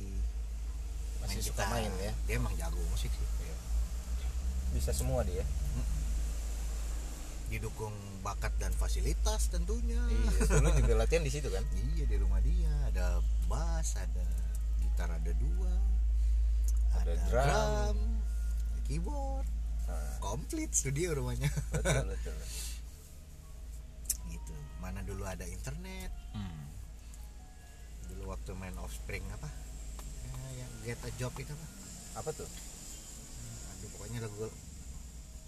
Masih 1.18 1.42
suka 1.44 1.62
gitar. 1.62 1.72
main 1.72 1.90
ya. 1.98 2.12
dia 2.26 2.34
emang 2.36 2.52
jago 2.54 2.78
musik 2.88 3.10
sih 3.10 3.26
Bisa 4.68 4.92
semua 4.92 5.24
dia. 5.24 5.42
didukung 7.48 7.94
bakat 8.20 8.52
dan 8.60 8.68
fasilitas 8.72 9.48
tentunya 9.48 9.96
Iya, 10.04 10.60
dulu 10.60 10.68
juga 10.76 10.92
latihan 11.00 11.24
di 11.24 11.32
situ 11.32 11.48
kan. 11.48 11.64
iya 11.96 12.04
di 12.04 12.16
rumah 12.20 12.36
dia 12.38 12.68
ada 12.84 13.24
bass 13.48 13.96
ada 13.96 14.26
gitar 14.78 15.08
ada 15.08 15.32
dua 15.32 15.72
Ada 16.94 17.12
drum. 17.24 17.96
ada 18.66 18.80
keyboard 18.84 19.46
Nah, 19.84 20.16
komplit 20.18 20.68
studio 20.70 21.12
rumahnya 21.14 21.48
betul 21.70 22.04
betul. 22.12 22.36
gitu 24.26 24.52
mana 24.78 25.00
dulu 25.00 25.24
ada 25.24 25.42
internet 25.42 26.12
dulu 28.06 28.28
waktu 28.28 28.52
main 28.54 28.76
offspring 28.76 29.24
apa 29.30 29.48
ya, 30.22 30.36
yang 30.58 30.72
get 30.82 31.00
a 31.00 31.12
job 31.14 31.32
itu 31.34 31.48
apa 31.48 31.66
Apa 32.18 32.30
tuh? 32.34 32.48
aduh 33.70 33.88
pokoknya 33.90 34.18
lagu 34.20 34.48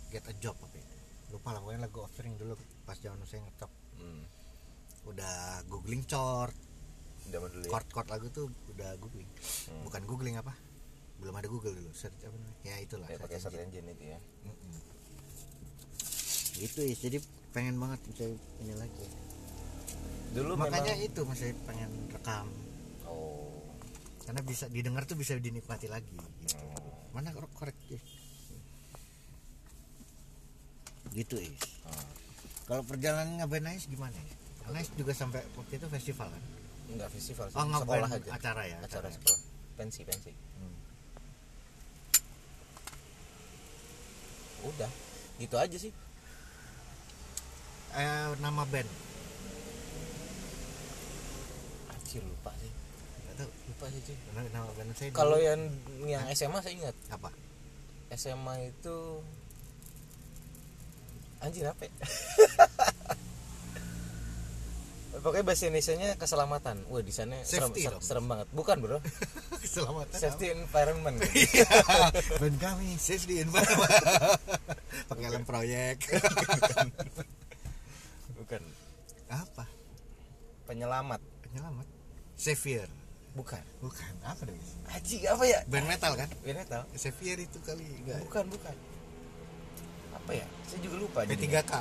get 0.08 0.24
a 0.24 0.34
job 0.34 0.56
apa 0.56 0.72
ya 0.74 0.86
lupa 1.30 1.48
lah 1.50 1.60
pokoknya 1.60 1.80
lagu 1.82 1.98
offspring 2.00 2.34
dulu 2.34 2.56
pas 2.82 2.96
zaman 2.96 3.20
saya 3.22 3.44
ngetop 3.44 3.68
Hmm. 3.92 4.24
udah 5.04 5.36
googling 5.66 6.00
chord 6.02 6.56
Zaman 7.26 7.48
dulu 7.50 7.60
ya. 7.60 7.70
chord 7.70 7.86
chord 7.90 8.08
lagu 8.08 8.26
tuh 8.30 8.48
udah 8.70 8.96
googling 8.96 9.28
Hmm. 9.68 9.84
bukan 9.84 10.02
googling 10.04 10.36
apa 10.36 10.56
belum 11.20 11.34
ada 11.34 11.46
google 11.46 11.72
dulu 11.72 11.90
search 11.90 12.16
apa 12.18 12.32
namanya 12.32 12.56
ya 12.64 12.76
itulah 12.78 13.04
Kayak 13.04 13.20
pakai 13.20 13.38
search 13.38 13.54
engine. 13.54 13.84
engine 13.84 13.92
itu 13.92 14.04
ya. 14.06 14.18
Mm-mm. 14.42 14.76
itu 16.60 16.80
is 16.82 16.98
jadi 16.98 17.18
pengen 17.50 17.76
banget 17.76 18.00
bisa 18.06 18.24
ini 18.58 18.74
lagi 18.74 19.06
Dulu 20.30 20.54
makanya 20.54 20.94
memang 20.94 21.06
itu 21.06 21.20
masih 21.22 21.48
pengen 21.64 21.90
rekam 22.08 22.46
Oh. 23.02 23.50
karena 24.22 24.40
bisa 24.40 24.64
didengar 24.66 25.02
tuh 25.02 25.14
bisa 25.14 25.34
dinikmati 25.34 25.86
lagi 25.86 26.06
gitu. 26.40 26.54
Hmm. 26.54 27.12
mana 27.12 27.34
korek 27.50 27.74
is 27.90 28.00
gitu 31.10 31.36
is 31.36 31.58
Ah. 31.82 32.06
kalau 32.64 32.82
perjalanan 32.82 33.36
ngapain 33.36 33.66
Ais 33.66 33.84
gimana 33.84 34.14
ya 34.14 34.36
Ais 34.70 34.86
juga 34.94 35.10
sampai 35.10 35.42
waktu 35.52 35.74
itu 35.74 35.86
festival 35.90 36.30
kan 36.30 36.44
Enggak 36.88 37.10
festival 37.10 37.46
sih. 37.46 37.54
oh 37.54 37.66
sekolah 37.66 38.08
aja. 38.08 38.30
acara 38.30 38.62
ya 38.64 38.78
Acara 38.80 39.06
ya? 39.06 39.14
sekolah. 39.14 39.40
Pensi 39.76 40.00
pensi. 40.02 40.30
Hmm. 40.30 40.74
Udah. 44.62 44.90
Gitu 45.36 45.56
aja 45.56 45.76
sih. 45.76 45.92
eh, 47.90 48.28
nama 48.38 48.62
band 48.64 48.86
Anjir 51.90 52.22
lupa 52.22 52.50
sih. 52.56 52.70
Nggak 52.70 53.34
tahu 53.36 53.50
Lupa 53.66 53.84
sih 53.88 54.00
cuy. 54.04 54.16
nama, 54.30 54.48
nama 54.52 54.68
band 54.72 54.90
saya 54.94 55.10
Kalau 55.10 55.38
yang 55.38 55.60
yang 56.04 56.24
SMA 56.30 56.58
saya 56.60 56.74
ingat. 56.76 56.96
apa 57.08 57.30
SMA 58.10 58.54
itu 58.68 58.96
anjir 61.40 61.64
apa 61.64 61.82
ya? 61.86 61.92
Pokoknya 65.20 65.44
bahasa 65.44 65.68
Indonesia-nya 65.68 66.08
keselamatan. 66.16 66.76
Wah, 66.88 67.04
di 67.04 67.12
sana 67.12 67.36
serem, 67.44 67.76
serem, 67.76 68.00
serem 68.00 68.24
banget. 68.24 68.48
Bukan, 68.56 68.76
Bro. 68.80 68.98
keselamatan 69.62 70.16
Safety 70.16 70.46
environment. 70.56 71.16
band 72.40 72.56
kami 72.56 72.96
safety 72.96 73.44
environment. 73.44 73.92
Lem 75.30 75.44
proyek. 75.44 76.00
Bukan. 78.40 78.62
Apa? 79.28 79.68
Penyelamat. 80.64 81.20
Penyelamat? 81.44 81.86
Xavier. 82.40 82.88
Bukan. 83.36 83.62
Bukan. 83.84 84.12
Apa 84.26 84.42
dong 84.42 84.58
Haji 84.90 85.18
apa 85.28 85.44
ya? 85.46 85.60
Band 85.68 85.86
metal 85.86 86.12
kan? 86.16 86.28
Band 86.42 86.58
metal. 86.66 86.82
Xavier 86.96 87.38
itu 87.38 87.60
kali 87.62 87.84
enggak 88.02 88.18
bukan 88.26 88.44
bukan. 88.50 88.74
Apa 90.16 90.32
ya? 90.34 90.46
Saya 90.66 90.80
juga 90.82 90.96
lupa 90.98 91.20
jadinya. 91.28 91.62
P3K 91.62 91.72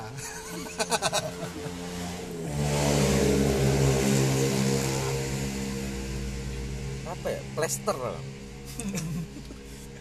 apa 7.10 7.26
ya? 7.26 7.40
Plaster 7.58 7.96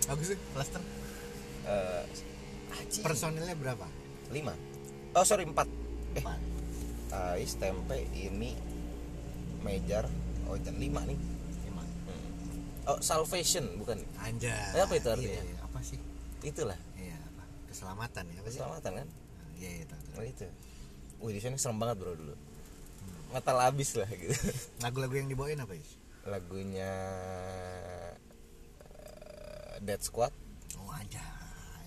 aku 0.09 0.21
sih 0.25 0.37
Eh, 1.69 2.03
Haji 2.73 2.99
personilnya 3.05 3.53
berapa? 3.53 3.85
Lima. 4.33 4.57
Oh 5.13 5.21
sorry 5.21 5.45
empat. 5.45 5.69
Eh 6.17 6.21
Empat. 6.21 6.41
ais 7.37 7.53
tempe 7.61 8.09
ini 8.17 8.57
mejar. 9.61 10.09
Oh 10.49 10.57
dan 10.57 10.81
lima 10.81 11.05
nih. 11.05 11.17
Lima. 11.69 11.85
Oh 12.89 12.97
salvation 13.05 13.69
bukan? 13.77 14.01
Anjay. 14.17 14.49
Eh, 14.49 14.81
apa 14.81 14.93
itu 14.97 15.09
artinya? 15.13 15.29
Iya, 15.29 15.43
iya. 15.45 15.57
apa 15.61 15.79
sih? 15.85 16.01
Itulah. 16.41 16.79
Iya 16.97 17.17
apa? 17.21 17.43
Keselamatan 17.69 18.23
ya 18.33 18.37
apa 18.41 18.49
sih? 18.49 18.57
Keselamatan 18.57 18.91
kan? 19.05 19.07
Iya 19.61 19.69
iya 19.69 19.85
tahu, 19.85 20.01
tahu. 20.09 20.17
oh 20.17 20.25
itu. 20.25 20.47
Wih 21.21 21.31
di 21.37 21.41
sini 21.43 21.55
serem 21.61 21.77
banget 21.77 22.01
bro 22.01 22.17
dulu. 22.17 22.33
Metal 23.29 23.57
abis 23.61 23.89
lah 23.93 24.09
gitu. 24.09 24.33
Lagu-lagu 24.81 25.13
yang 25.13 25.29
dibawain 25.29 25.61
apa 25.61 25.77
is 25.77 25.98
lagunya 26.25 26.91
eh, 28.91 29.75
Dead 29.79 30.01
Squad. 30.01 30.33
Oh 30.75 30.91
anjay 30.91 31.23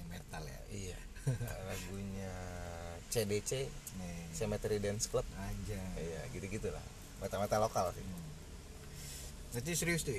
metal 0.08 0.42
ya. 0.44 0.60
Iya 0.70 0.98
lagunya 1.68 2.32
CDC 3.08 3.68
nih. 3.98 4.20
Cemetery 4.32 4.80
Dance 4.80 5.06
Club. 5.08 5.26
Anjay. 5.36 5.80
Iya 6.00 6.20
gitu 6.32 6.46
gitulah 6.48 6.82
metal-metal 7.20 7.60
lokal 7.60 7.92
sih. 7.92 8.04
Berarti 9.52 9.72
serius 9.76 10.02
tuh 10.02 10.16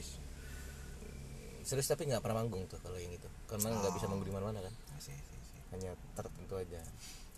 serius 1.63 1.88
tapi 1.88 2.04
nggak 2.06 2.19
pernah 2.19 2.43
manggung 2.43 2.67
tuh 2.67 2.78
kalau 2.84 2.99
yang 2.99 3.12
itu. 3.12 3.28
Karena 3.47 3.71
nggak 3.71 3.93
bisa 3.95 4.06
Oh. 4.06 4.10
manggung 4.13 4.28
di 4.30 4.36
mana-mana 4.36 4.60
kan? 4.62 4.73
Asik, 4.99 5.15
asik, 5.15 5.39
asik. 5.39 5.63
hanya 5.73 5.91
tertentu 6.13 6.54
aja. 6.60 6.80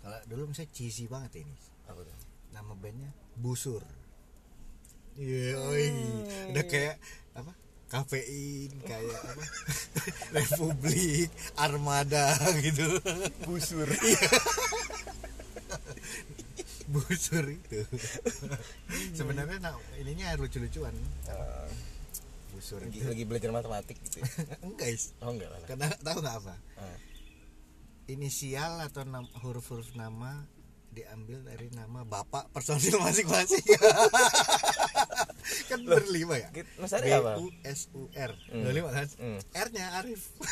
Kalau 0.02 0.18
dulu 0.26 0.50
misalnya 0.50 0.70
cheesy 0.74 1.06
banget 1.06 1.40
ini 1.40 1.54
apa 1.86 2.02
tuh? 2.02 2.16
Nama 2.50 2.72
bandnya 2.74 3.10
Busur 3.38 3.82
iya 5.16 5.56
oi. 5.58 5.88
Udah 6.52 6.64
kayak 6.68 6.96
apa 7.36 7.52
kafein 7.86 8.72
kayak 8.82 9.20
apa 9.20 9.44
Republik 10.36 11.30
Armada 11.56 12.36
gitu. 12.60 13.00
Busur. 13.44 13.88
Busur 16.86 17.44
itu. 17.50 17.80
Sebenarnya 19.12 19.58
nah, 19.58 19.74
ininya 19.98 20.38
lucu-lucuan. 20.38 20.94
Busur. 22.54 22.80
Lagi, 22.80 22.98
itu 23.02 23.06
lagi 23.10 23.24
belajar 23.26 23.50
matematik 23.52 23.96
gitu 24.06 24.22
ya. 24.22 24.26
enggak 24.66 24.88
is. 24.94 25.12
Oh 25.20 25.34
enggak 25.34 25.50
lah. 25.50 25.60
Karena 25.66 25.86
tahu 26.00 26.18
nggak 26.22 26.36
apa? 26.44 26.54
Ah. 26.78 26.98
inisial 28.06 28.78
atau 28.86 29.02
nam- 29.02 29.26
huruf-huruf 29.42 29.98
nama 29.98 30.46
diambil 30.96 31.44
dari 31.44 31.68
nama 31.68 32.00
bapak 32.02 32.48
personil 32.48 32.96
masing-masing 33.04 33.60
kan 35.68 35.80
berlima 35.84 36.34
ya 36.36 36.48
Gitu, 36.50 36.68
B? 36.80 37.36
U 37.36 37.52
S 37.62 37.92
U 37.92 38.08
R 38.10 38.32
Hmm. 38.48 38.64
berlima 38.64 38.88
kan 38.90 39.06
Hmm. 39.14 39.38
R 39.52 39.68
nya 39.70 40.00
Arif 40.00 40.32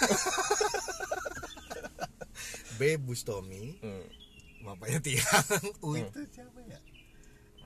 B 2.77 2.81
Bustomi 2.99 3.79
Hmm. 3.81 4.05
bapaknya 4.61 4.99
Tiang 5.01 5.47
U 5.81 5.95
Hmm. 5.95 6.05
itu 6.05 6.21
siapa 6.31 6.61
ya 6.65 6.81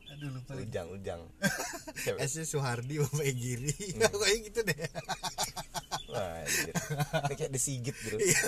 aduh 0.08 0.32
lupa. 0.32 0.56
Ujang, 0.56 0.88
ujang. 0.88 1.20
S 2.24 2.32
nya 2.32 2.42
Suhardi 2.42 2.96
bapaknya 2.96 3.34
Giri 3.34 3.74
Hmm. 3.92 4.06
pokoknya 4.06 4.36
gitu 4.40 4.60
deh 4.62 4.78
Wah, 6.08 6.40
kayak 7.28 7.52
disigit 7.52 7.92
bro. 8.00 8.16
Iya. 8.16 8.40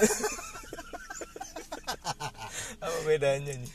Apa 2.80 2.98
bedanya 3.04 3.52
nih? 3.52 3.72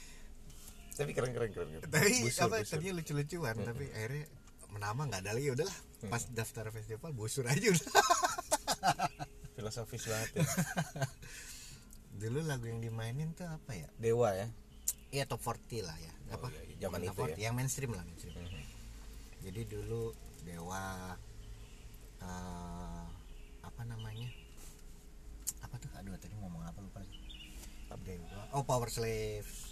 Tapi 0.95 1.11
keren 1.11 1.31
keren 1.31 1.51
keren. 1.51 1.67
keren. 1.69 1.83
tapi 1.85 2.11
Busur, 2.21 2.41
apa 2.45 2.55
busur. 2.57 2.71
tadinya 2.71 2.93
lucu-lucuan 2.95 3.53
Hmm. 3.53 3.67
tapi 3.67 3.83
akhirnya 3.89 4.25
menama 4.69 5.01
nggak 5.05 5.21
ada 5.21 5.31
lagi 5.31 5.47
udahlah 5.51 5.77
Hmm. 5.97 6.09
pas 6.09 6.23
daftar 6.29 6.65
festival 6.69 7.11
busur 7.11 7.43
aja 7.45 7.67
udah 7.67 7.89
filosofis 9.55 10.03
banget 10.03 10.29
ya. 10.35 10.47
dulu 12.21 12.39
lagu 12.41 12.65
yang 12.65 12.79
dimainin 12.79 13.31
tuh 13.31 13.45
apa 13.45 13.71
ya 13.73 13.87
Dewa 13.97 14.31
ya. 14.31 14.47
iya 15.09 15.23
top 15.23 15.41
40 15.41 15.81
lah 15.81 15.97
ya 15.97 16.11
Oh, 16.25 16.33
apa 16.33 16.47
iya, 16.49 16.61
iya. 16.65 16.77
Zaman 16.81 16.99
Bukan 16.99 17.07
itu 17.07 17.13
top 17.13 17.27
ya. 17.27 17.35
40, 17.35 17.43
yang 17.43 17.53
mainstream 17.53 17.91
lah 17.91 18.03
mainstream 18.03 18.33
Mhm. 18.35 18.63
jadi 19.41 19.61
dulu 19.65 20.01
dewa 20.41 20.85
eh, 22.17 23.05
apa 23.61 23.81
namanya 23.83 24.29
apa 25.59 25.75
tuh 25.75 25.89
aduh 25.93 26.13
tadi 26.15 26.35
ngomong 26.35 26.61
apa 26.61 26.79
lupa 26.79 26.99
lagi 26.99 27.19
dewa 28.03 28.43
oh 28.51 28.61
power 28.61 28.87
slaves 28.87 29.64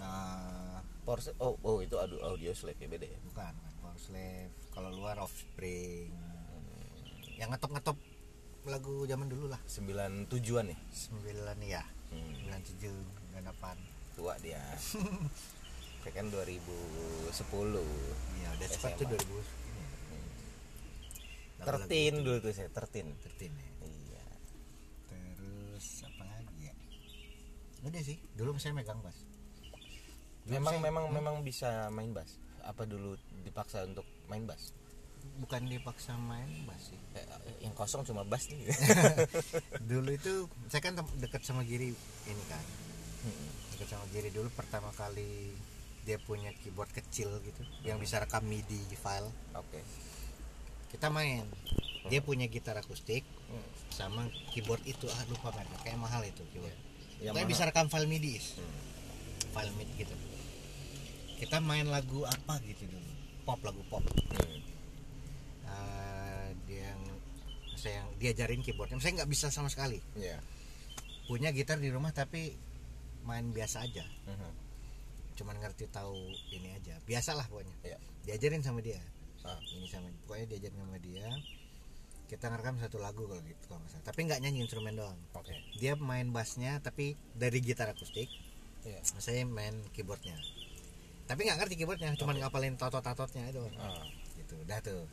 Eh, 0.00 0.78
Porsche, 1.00 1.32
oh, 1.38 1.56
oh 1.60 1.78
itu 1.78 1.94
audio, 1.94 2.16
audio 2.24 2.52
slave 2.52 2.76
ya 2.76 2.86
beda 2.86 3.04
ya. 3.04 3.18
bukan 3.22 3.52
power 3.78 3.96
slave 3.96 4.52
kalau 4.70 4.88
luar 4.90 5.16
offspring 5.18 6.08
Hmm. 6.08 7.36
yang 7.36 7.48
ngetop 7.48 7.70
ngetop 7.70 7.96
lagu 8.62 9.04
zaman 9.04 9.26
dulu 9.26 9.46
lah 9.46 9.60
Sembilan 9.66 10.24
tujuan 10.26 10.66
ya. 10.66 10.78
sembilan 10.90 11.56
ya 11.60 11.82
Hmm. 12.10 12.32
sembilan 12.34 12.60
tujuh 12.64 12.94
sembilan 13.18 13.42
delapan 13.44 13.76
Tua 14.12 14.34
dia. 14.38 14.60
Saya 16.00 16.12
kan 16.12 16.26
2010. 16.28 17.84
iya 18.34 18.48
udah 18.50 18.68
cepat 18.68 18.90
tuh 18.94 19.06
2000 19.06 19.20
ini. 19.20 19.84
Lagu-lagu 21.56 21.76
Tertin 21.78 22.14
dulu 22.18 22.36
tuh 22.38 22.52
saya, 22.52 22.68
tertin. 22.68 23.06
tertin 23.18 23.52
ya 23.52 23.68
Iya. 23.82 24.24
terus 25.06 25.86
apa 26.02 26.24
lagi 26.26 26.56
ya 26.62 26.74
udah 27.82 28.02
sih 28.02 28.16
dulu 28.32 28.56
saya 28.56 28.72
megang 28.72 29.00
bass 29.00 29.16
Memang 30.46 30.74
saya- 30.74 30.82
memang 30.82 31.04
Hmm? 31.06 31.14
memang 31.14 31.34
bisa 31.40 31.68
main 31.88 32.10
bass. 32.10 32.36
Apa 32.60 32.84
dulu 32.84 33.14
dipaksa 33.42 33.84
untuk 33.84 34.04
main 34.26 34.44
bass? 34.44 34.72
bukan 35.36 35.64
dipaksa 35.66 36.16
main 36.18 36.48
bass 36.64 36.80
sih 36.86 37.00
Eh, 37.14 37.24
yang 37.60 37.72
kosong 37.72 38.04
cuma 38.04 38.24
bass 38.24 38.44
nih. 38.46 38.60
dulu 39.90 40.10
itu 40.10 40.32
saya 40.66 40.80
kan 40.82 40.92
dekat 41.14 41.40
sama 41.40 41.60
Giri 41.62 41.92
ini 42.24 42.44
kan 42.46 42.60
Hmm. 43.20 43.48
dekat 43.70 43.88
sama 43.90 44.04
Giri 44.08 44.28
dulu 44.30 44.48
pertama 44.50 44.88
kali 44.90 45.52
dia 46.02 46.16
punya 46.18 46.52
keyboard 46.54 46.88
kecil 46.90 47.36
gitu 47.38 47.60
yang 47.82 47.96
bisa 47.96 48.16
rekam 48.16 48.40
MIDI 48.42 48.80
file 48.94 49.28
Oke. 49.54 49.80
kita 50.90 51.08
main 51.10 51.44
dia 52.06 52.20
punya 52.20 52.44
gitar 52.46 52.74
akustik 52.74 53.24
Hmm. 53.46 53.64
sama 53.90 54.24
keyboard 54.50 54.80
itu 54.84 55.04
ah 55.06 55.20
lupa 55.26 55.52
mereka 55.52 55.76
kayak 55.82 55.98
mahal 55.98 56.20
itu 56.22 56.40
keyboard 56.46 56.76
Yang 57.18 57.32
Pokoknya 57.34 57.40
mana? 57.42 57.52
bisa 57.52 57.62
rekam 57.66 57.86
file 57.88 58.06
MIDI. 58.06 58.34
Hmm. 58.56 58.76
file 59.50 59.72
MIDI 59.74 59.92
gitu 59.98 60.14
kita 61.40 61.56
main 61.58 61.88
lagu 61.88 62.22
apa 62.22 62.60
gitu 62.62 62.84
dulu 62.86 63.10
pop 63.42 63.60
lagu 63.62 63.80
pop 63.88 64.04
Hmm. 64.30 64.60
Eh, 65.66 66.46
dia 66.66 66.92
yang 66.92 67.02
saya 67.74 68.02
yang 68.02 68.08
diajarin 68.16 68.60
keyboardnya 68.60 68.98
saya 68.98 69.16
nggak 69.16 69.30
bisa 69.30 69.48
sama 69.48 69.66
sekali 69.66 69.98
Iya. 70.12 70.36
punya 71.24 71.48
gitar 71.50 71.78
di 71.78 71.88
rumah 71.88 72.10
tapi 72.10 72.52
main 73.22 73.48
biasa 73.48 73.82
aja 73.82 74.04
Mhm. 74.26 74.50
cuman 75.34 75.56
ngerti 75.56 75.88
tahu 75.88 76.12
ini 76.50 76.74
aja 76.74 76.98
biasalah 77.02 77.46
pokoknya 77.46 77.72
Iya. 77.82 77.98
diajarin 78.26 78.60
sama 78.60 78.80
dia 78.80 79.00
Ah. 79.40 79.56
ini 79.72 79.86
sama 79.86 80.10
pokoknya 80.26 80.46
diajarin 80.50 80.78
sama 80.78 80.98
dia 80.98 81.28
kita 82.26 82.46
ngerekam 82.46 82.76
satu 82.78 82.98
lagu 82.98 83.24
kalau 83.24 83.40
gitu 83.40 83.62
kalau 83.66 83.80
nggak 83.80 83.90
salah 83.90 84.04
tapi 84.04 84.20
nggak 84.22 84.40
nyanyi 84.40 84.58
instrumen 84.60 84.94
doang 84.94 85.18
Oke. 85.32 85.54
dia 85.76 85.96
main 85.96 86.28
bassnya 86.30 86.78
tapi 86.78 87.16
dari 87.32 87.58
gitar 87.58 87.88
akustik 87.88 88.28
Iya. 88.82 89.00
saya 89.16 89.42
main 89.44 89.72
keyboardnya 89.90 90.36
tapi 91.30 91.46
nggak 91.46 91.58
ngerti 91.58 91.74
keyboardnya 91.76 92.10
cuman 92.16 92.34
ngapalin 92.36 92.74
totot-tatotnya 92.74 93.46
itu 93.46 93.62
Ah. 93.78 94.02
gitu 94.34 94.58
udah 94.58 94.82
tuh 94.82 95.06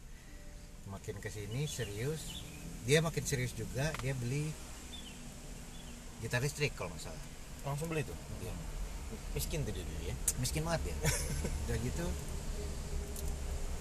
makin 0.88 1.22
ke 1.22 1.30
sini 1.30 1.70
serius 1.70 2.42
dia 2.84 3.00
makin 3.00 3.22
serius 3.22 3.54
juga 3.54 3.94
dia 4.02 4.18
beli 4.18 4.50
gitar 6.18 6.42
listrik 6.42 6.74
kalau 6.74 6.90
nggak 6.90 7.06
salah 7.06 7.26
Langsung 7.62 7.92
beli 7.92 8.00
tuh. 8.02 8.16
Iya. 8.40 8.56
Miskin 9.36 9.62
tuh 9.62 9.72
dia 9.72 9.84
dulu 9.84 10.02
ya. 10.02 10.16
miskin 10.38 10.64
banget 10.64 10.90
ya 10.90 10.96
udah 11.64 11.78
gitu 11.80 12.06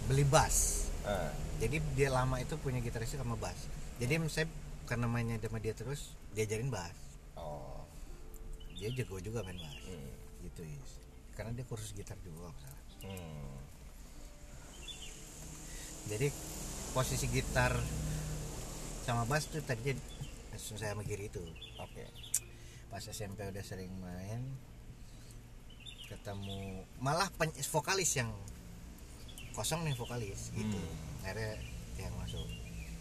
beli 0.06 0.24
bass 0.24 0.86
Ah. 1.02 1.30
jadi 1.56 1.78
dia 1.94 2.10
lama 2.10 2.36
itu 2.36 2.58
punya 2.58 2.78
gitar 2.78 3.00
listrik 3.00 3.18
sama 3.18 3.34
bass 3.34 3.70
jadi 3.96 4.20
saya 4.26 4.44
karena 4.84 5.06
mainnya 5.06 5.38
sama 5.40 5.56
dia 5.56 5.72
terus 5.72 6.12
diajarin 6.30 6.68
bass 6.68 6.92
Oh. 7.34 7.80
dia 8.74 8.90
jago 8.92 9.16
juga 9.18 9.40
main 9.40 9.56
bass 9.56 9.78
Hmm. 9.82 10.10
gitu 10.42 10.62
is 10.62 10.90
karena 11.36 11.52
dia 11.52 11.64
kursus 11.64 11.92
gitar 11.92 12.16
juga 12.18 12.48
salah 12.56 12.74
Hmm. 12.98 13.54
jadi 16.06 16.32
posisi 16.90 17.28
gitar 17.28 17.76
sama 19.02 19.22
bass 19.24 19.46
tuh 19.46 19.60
tadinya 19.60 19.94
saya 20.56 20.90
sama 20.90 21.04
Giri 21.04 21.28
itu 21.28 21.44
Oke. 21.76 22.08
pas 22.88 23.04
SMP 23.04 23.44
udah 23.44 23.60
sering 23.60 23.92
main 23.96 24.42
ketemu 26.06 26.82
malah 26.96 27.28
pen- 27.32 27.52
vokalis 27.52 28.16
yang 28.16 28.32
kosong 29.52 29.82
nih 29.82 29.92
vokalis 29.92 30.50
gitu 30.50 30.74
Hmm. 30.74 31.22
akhirnya 31.22 31.52
yang 31.98 32.14
masuk 32.16 32.46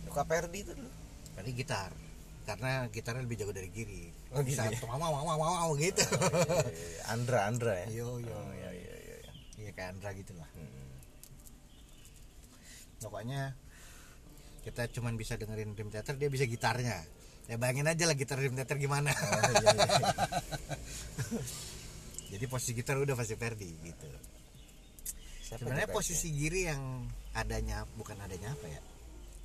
Kak 0.08 0.26
Perdi 0.26 0.60
itu 0.62 0.72
dulu 0.72 0.92
tadi 1.34 1.50
gitar 1.52 1.92
karena 2.46 2.86
gitarnya 2.94 3.26
lebih 3.26 3.38
jago 3.42 3.52
dari 3.52 3.70
Giri. 3.74 4.14
Oh, 4.32 4.46
gitu 4.46 4.62
bisa 4.62 4.70
ya? 4.70 4.78
wow 4.86 5.02
wow 5.02 5.24
wow 5.26 5.38
wow 5.42 5.70
gitu. 5.76 6.06
Andra 7.12 7.50
Andra 7.50 7.74
ya? 7.84 7.88
Yo 7.90 8.22
yo. 8.22 8.30
Oh, 8.32 8.54
iya 8.54 8.70
iya 8.72 8.96
iya 9.02 9.16
iya. 9.26 9.32
iya 9.66 9.72
kayak 9.74 9.98
Andra 9.98 10.10
gitu 10.14 10.34
lah 10.38 10.48
Hmm. 10.56 10.88
pokoknya 13.02 13.54
kita 14.66 14.90
cuman 14.98 15.14
bisa 15.14 15.38
dengerin 15.38 15.78
Dream 15.78 15.94
Theater 15.94 16.18
dia 16.18 16.30
bisa 16.30 16.46
gitarnya. 16.50 17.06
Ya 17.46 17.62
bayangin 17.62 17.86
aja 17.86 18.10
lah 18.10 18.18
gitar 18.18 18.42
Dream 18.42 18.58
Theater 18.58 18.82
gimana. 18.82 19.14
Oh, 19.14 19.52
iya, 19.62 19.70
iya, 19.78 19.86
iya. 19.86 20.10
jadi 22.34 22.46
posisi 22.50 22.74
gitar 22.74 22.98
udah 22.98 23.14
pasti 23.14 23.38
Ferdi 23.38 23.70
gitu. 23.86 24.10
Siapa 25.46 25.62
sebenarnya 25.62 25.94
posisi 25.94 26.34
Giri 26.34 26.66
yang 26.66 27.06
adanya 27.38 27.86
bukan 27.94 28.18
adanya 28.18 28.58
apa 28.58 28.66
ya? 28.66 28.82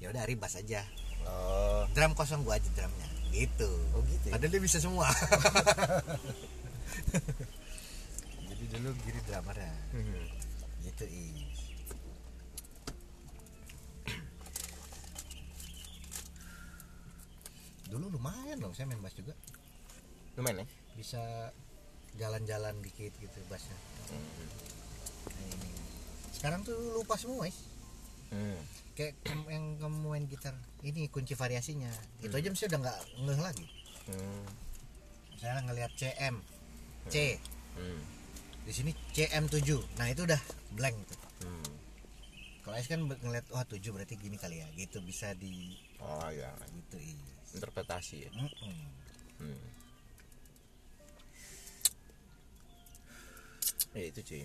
Ya 0.00 0.06
udah 0.08 0.24
Ari 0.24 0.40
bass 0.40 0.56
aja? 0.56 0.80
Oh. 1.26 1.82
Drum 1.92 2.12
kosong 2.14 2.44
gua 2.46 2.56
aja 2.56 2.68
drumnya. 2.76 3.08
Gitu. 3.30 3.70
Oh, 3.94 4.02
gitu 4.06 4.26
ya? 4.30 4.32
padahal 4.36 4.52
dia 4.52 4.62
bisa 4.62 4.78
semua. 4.82 5.08
Jadi 8.50 8.64
dulu 8.76 8.88
Giri 9.06 9.20
drummernya. 9.26 9.74
Hmm. 9.94 10.26
gitu 10.80 11.04
is 11.04 11.60
dulu 17.90 18.06
lumayan 18.16 18.62
loh 18.62 18.70
saya 18.70 18.86
main 18.86 19.02
bass 19.02 19.18
juga. 19.18 19.34
Lumayan 20.38 20.62
ya? 20.62 20.66
Bisa 20.94 21.22
jalan-jalan 22.16 22.78
dikit 22.80 23.12
gitu 23.18 23.38
bassnya. 23.50 23.74
Nah, 24.14 24.22
ini. 25.42 25.70
sekarang 26.30 26.62
tuh 26.62 26.78
lupa 27.02 27.18
semua 27.18 27.50
is. 27.50 27.66
Hmm. 28.30 28.62
Kayak 29.00 29.16
kem- 29.24 29.48
yang 29.48 29.80
kamu 29.80 29.96
main 30.04 30.28
gitar 30.28 30.52
ini 30.82 31.08
kunci 31.08 31.32
variasinya 31.32 31.88
itu 32.20 32.28
aja 32.30 32.52
mesti 32.52 32.68
udah 32.68 32.78
nggak 32.78 32.98
ngeh 33.18 33.40
lagi 33.40 33.66
Hmm. 34.04 34.44
saya 35.36 35.62
ngelihat 35.62 35.88
CM 35.94 36.36
C 37.08 37.40
Hmm. 37.72 38.02
di 38.60 38.72
sini 38.74 38.92
CM7 39.10 39.56
nah 39.96 40.04
itu 40.04 40.22
udah 40.22 40.36
blank 40.70 41.00
tuh 41.06 41.20
Hmm. 41.40 41.64
kalau 42.60 42.76
Ais 42.76 42.84
kan 42.84 43.00
ngeliat 43.00 43.48
wah 43.48 43.64
7 43.64 43.80
berarti 43.88 44.14
gini 44.14 44.36
kali 44.36 44.60
ya 44.60 44.68
gitu 44.74 45.00
bisa 45.00 45.32
di 45.32 45.80
Oh 45.96 46.28
ya 46.28 46.52
gitu 46.68 47.00
is 47.00 47.16
interpretasi 47.50 48.28
ya 48.28 48.30
Mm-mm. 48.30 48.76
Hmm. 49.38 49.60
Ya 53.90 54.06
itu 54.06 54.20
cuy. 54.22 54.44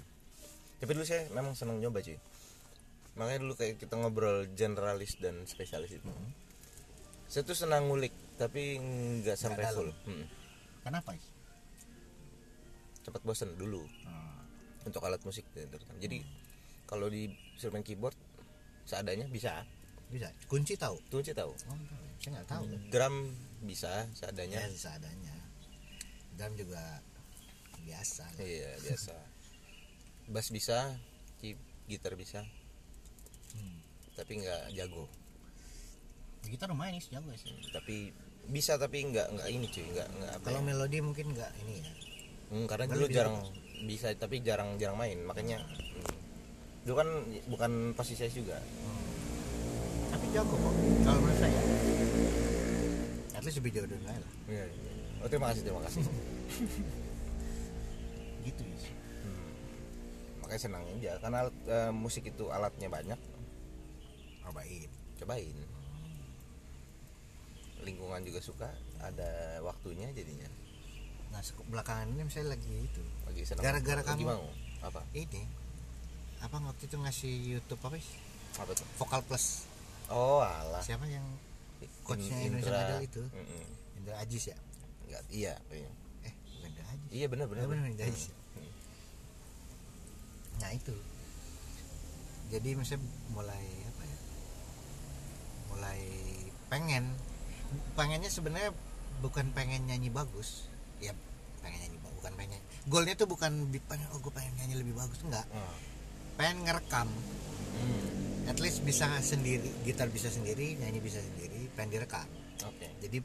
Tapi 0.75 0.91
dulu 0.91 1.05
saya 1.05 1.29
memang 1.29 1.53
senang 1.53 1.77
nyoba 1.77 2.01
cuy. 2.01 2.17
Makanya 3.15 3.39
dulu 3.41 3.53
kayak 3.55 3.79
kita 3.79 3.95
ngobrol 3.95 4.43
generalis 4.51 5.15
dan 5.17 5.47
spesialis 5.47 5.95
itu. 5.95 6.11
Saya 7.25 7.43
tuh 7.43 7.55
senang 7.55 7.87
ngulik 7.87 8.11
tapi 8.35 8.75
nggak 8.77 9.39
sampai 9.39 9.63
full. 9.71 9.89
Hmm. 10.03 10.27
kenapa 10.83 11.15
is 11.15 11.25
Cepat 13.01 13.21
bosen 13.23 13.55
dulu 13.55 13.85
Oh, 14.05 14.37
untuk 14.83 15.01
alat 15.01 15.21
musik 15.23 15.45
terutama. 15.53 15.95
Jadi 15.97 16.21
kalau 16.85 17.07
di 17.07 17.25
instrumen 17.55 17.81
keyboard 17.81 18.13
seadanya 18.83 19.25
bisa. 19.25 19.65
bisa 20.05 20.29
kunci 20.45 20.77
tahu 20.77 21.01
sih 21.25 21.33
tahu. 21.33 21.49
oh, 21.49 21.77
saya 22.21 22.37
nggak 22.37 22.45
tahu 22.45 22.63
Drum 22.93 23.15
bisa 23.65 24.05
seadanya. 24.13 24.61
ya 24.61 24.69
seadanya 24.69 25.33
drum 26.35 26.53
juga 26.53 27.01
biasa 27.81 28.27
lah. 28.27 28.43
Iya 28.43 28.69
biasa. 28.83 29.15
Bass 30.33 30.49
bisa, 30.51 30.93
gitar 31.87 32.13
bisa, 32.17 32.41
Hmm. 32.43 32.64
Tapi 34.15 34.37
nggak 34.37 34.73
jago. 34.73 35.07
gitar 36.41 36.67
lumayan 36.67 36.95
is 36.95 37.07
jago 37.07 37.31
sih 37.33 37.53
Tapi 37.69 38.11
bisa 38.45 38.75
tapi 38.75 39.03
nggak 39.03 39.31
nggak 39.31 39.49
ini 39.49 39.65
cuy, 39.65 39.87
nggak 39.87 40.07
nggak 40.11 40.33
kalau 40.41 40.59
ya. 40.59 40.63
melodi 40.63 40.99
mungkin 40.99 41.31
nggak 41.31 41.51
ini 41.59 41.79
ya 41.79 41.91
Hmm, 42.45 42.65
karena 42.65 42.85
dulu 42.85 43.07
jarang 43.07 43.41
bisa 43.83 44.13
tapi 44.13 44.39
jarang 44.39 44.75
jarang 44.75 44.95
main 44.95 45.19
makanya. 45.19 45.57
hmm. 45.57 46.05
Dulu 46.85 46.93
kan 46.93 47.07
bukan 47.47 47.91
posisi 47.91 48.15
saya 48.15 48.29
juga. 48.29 48.61
tapi 50.07 50.29
jago 50.29 50.53
kok 50.53 50.71
kalau 51.01 51.19
menurut 51.19 51.35
saya 51.35 51.59
at 53.33 53.43
least 53.43 53.57
lebih 53.57 53.71
jago 53.73 53.87
dari 53.87 54.03
saya 54.03 54.17
lah 54.17 54.31
Iya. 54.45 54.63
iya. 54.63 54.91
Oh 55.19 55.27
terima 55.27 55.45
kasih 55.49 55.61
terima 55.63 55.81
kasih. 55.81 56.01
gitu 58.45 58.61
is 58.69 58.83
Hmm. 59.17 59.49
Makanya 60.39 60.59
senang 60.61 60.81
aja 60.87 61.11
karena 61.17 61.37
alat, 61.41 61.55
eh, 61.65 61.91
musik 61.91 62.23
itu 62.23 62.45
alatnya 62.47 62.87
banyak. 62.87 63.19
Cobain 64.45 64.89
Cobain. 65.15 65.57
Lingkungan 67.81 68.21
juga 68.21 68.39
suka, 68.39 68.69
ada 68.99 69.29
waktunya 69.61 70.09
jadinya. 70.11 70.49
nah 71.27 71.37
belakangan 71.67 72.07
ini 72.07 72.23
saya 72.25 72.47
lagi 72.47 72.63
itu 72.81 73.03
Lagi 73.25 73.41
senang. 73.43 73.61
Gara-gara 73.61 74.01
lagi 74.01 74.23
kamu. 74.23 74.31
mau 74.31 74.45
apa? 74.81 75.01
ini 75.11 75.43
apa 76.37 76.55
waktu 76.63 76.83
itu 76.85 76.95
ngasih 76.95 77.33
YouTube 77.51 77.81
apa 77.81 77.97
sih 77.97 78.15
Apa 78.55 78.71
tuh? 78.71 78.87
vokal 78.95 79.19
plus 79.21 79.67
Oh 80.07 80.39
alah. 80.39 80.79
siapa 80.79 81.03
yang 81.05 81.25
coachnya 82.01 82.39
In- 82.39 82.55
Indonesian 82.55 82.71
Indra. 82.71 82.87
Idol 82.87 83.01
itu 83.03 83.23
Mm-mm. 83.27 83.63
Indra 83.97 84.15
Ajis 84.17 84.43
ya 84.47 84.57
Enggak, 85.03 85.23
iya, 85.27 85.53
iya. 85.69 85.89
eh 86.23 86.33
Indra 86.61 86.83
Ajis 86.87 87.09
Iya 87.11 87.25
benar 87.27 87.45
benar. 87.45 87.63
Benar, 87.67 87.85
Indra 87.85 88.05
Ajis? 88.05 88.31
Hmm. 88.55 88.71
nah 90.55 90.69
itu 90.71 90.95
jadi 92.47 92.69
misalnya 92.73 93.03
mulai 93.27 93.65
mulai 95.75 96.01
pengen 96.65 97.11
pengennya 97.93 98.31
sebenarnya 98.31 98.71
bukan 99.19 99.51
pengen 99.51 99.83
nyanyi 99.83 100.07
bagus 100.07 100.71
ya 100.97 101.11
pengen 101.59 101.83
nyanyi 101.83 101.99
bagus 101.99 102.15
bukan 102.17 102.33
pengen 102.35 102.59
goalnya 102.85 103.13
tuh 103.13 103.27
bukan 103.27 103.51
pengen 103.83 104.07
oh 104.09 104.19
gue 104.19 104.31
pengen 104.31 104.55
nyanyi 104.55 104.75
lebih 104.79 104.95
bagus 104.95 105.19
enggak 105.21 105.43
Ah. 105.51 105.75
pengen 106.35 106.63
ngerekam 106.63 107.09
Hmm. 107.75 108.47
at 108.47 108.55
least 108.57 108.79
bisa 108.81 109.03
sendiri 109.19 109.67
gitar 109.83 110.07
bisa 110.07 110.31
sendiri 110.31 110.79
nyanyi 110.79 111.03
bisa 111.03 111.19
sendiri 111.19 111.67
pengen 111.75 111.91
direkam 111.93 112.23
Oke. 112.63 112.87
jadi 113.03 113.19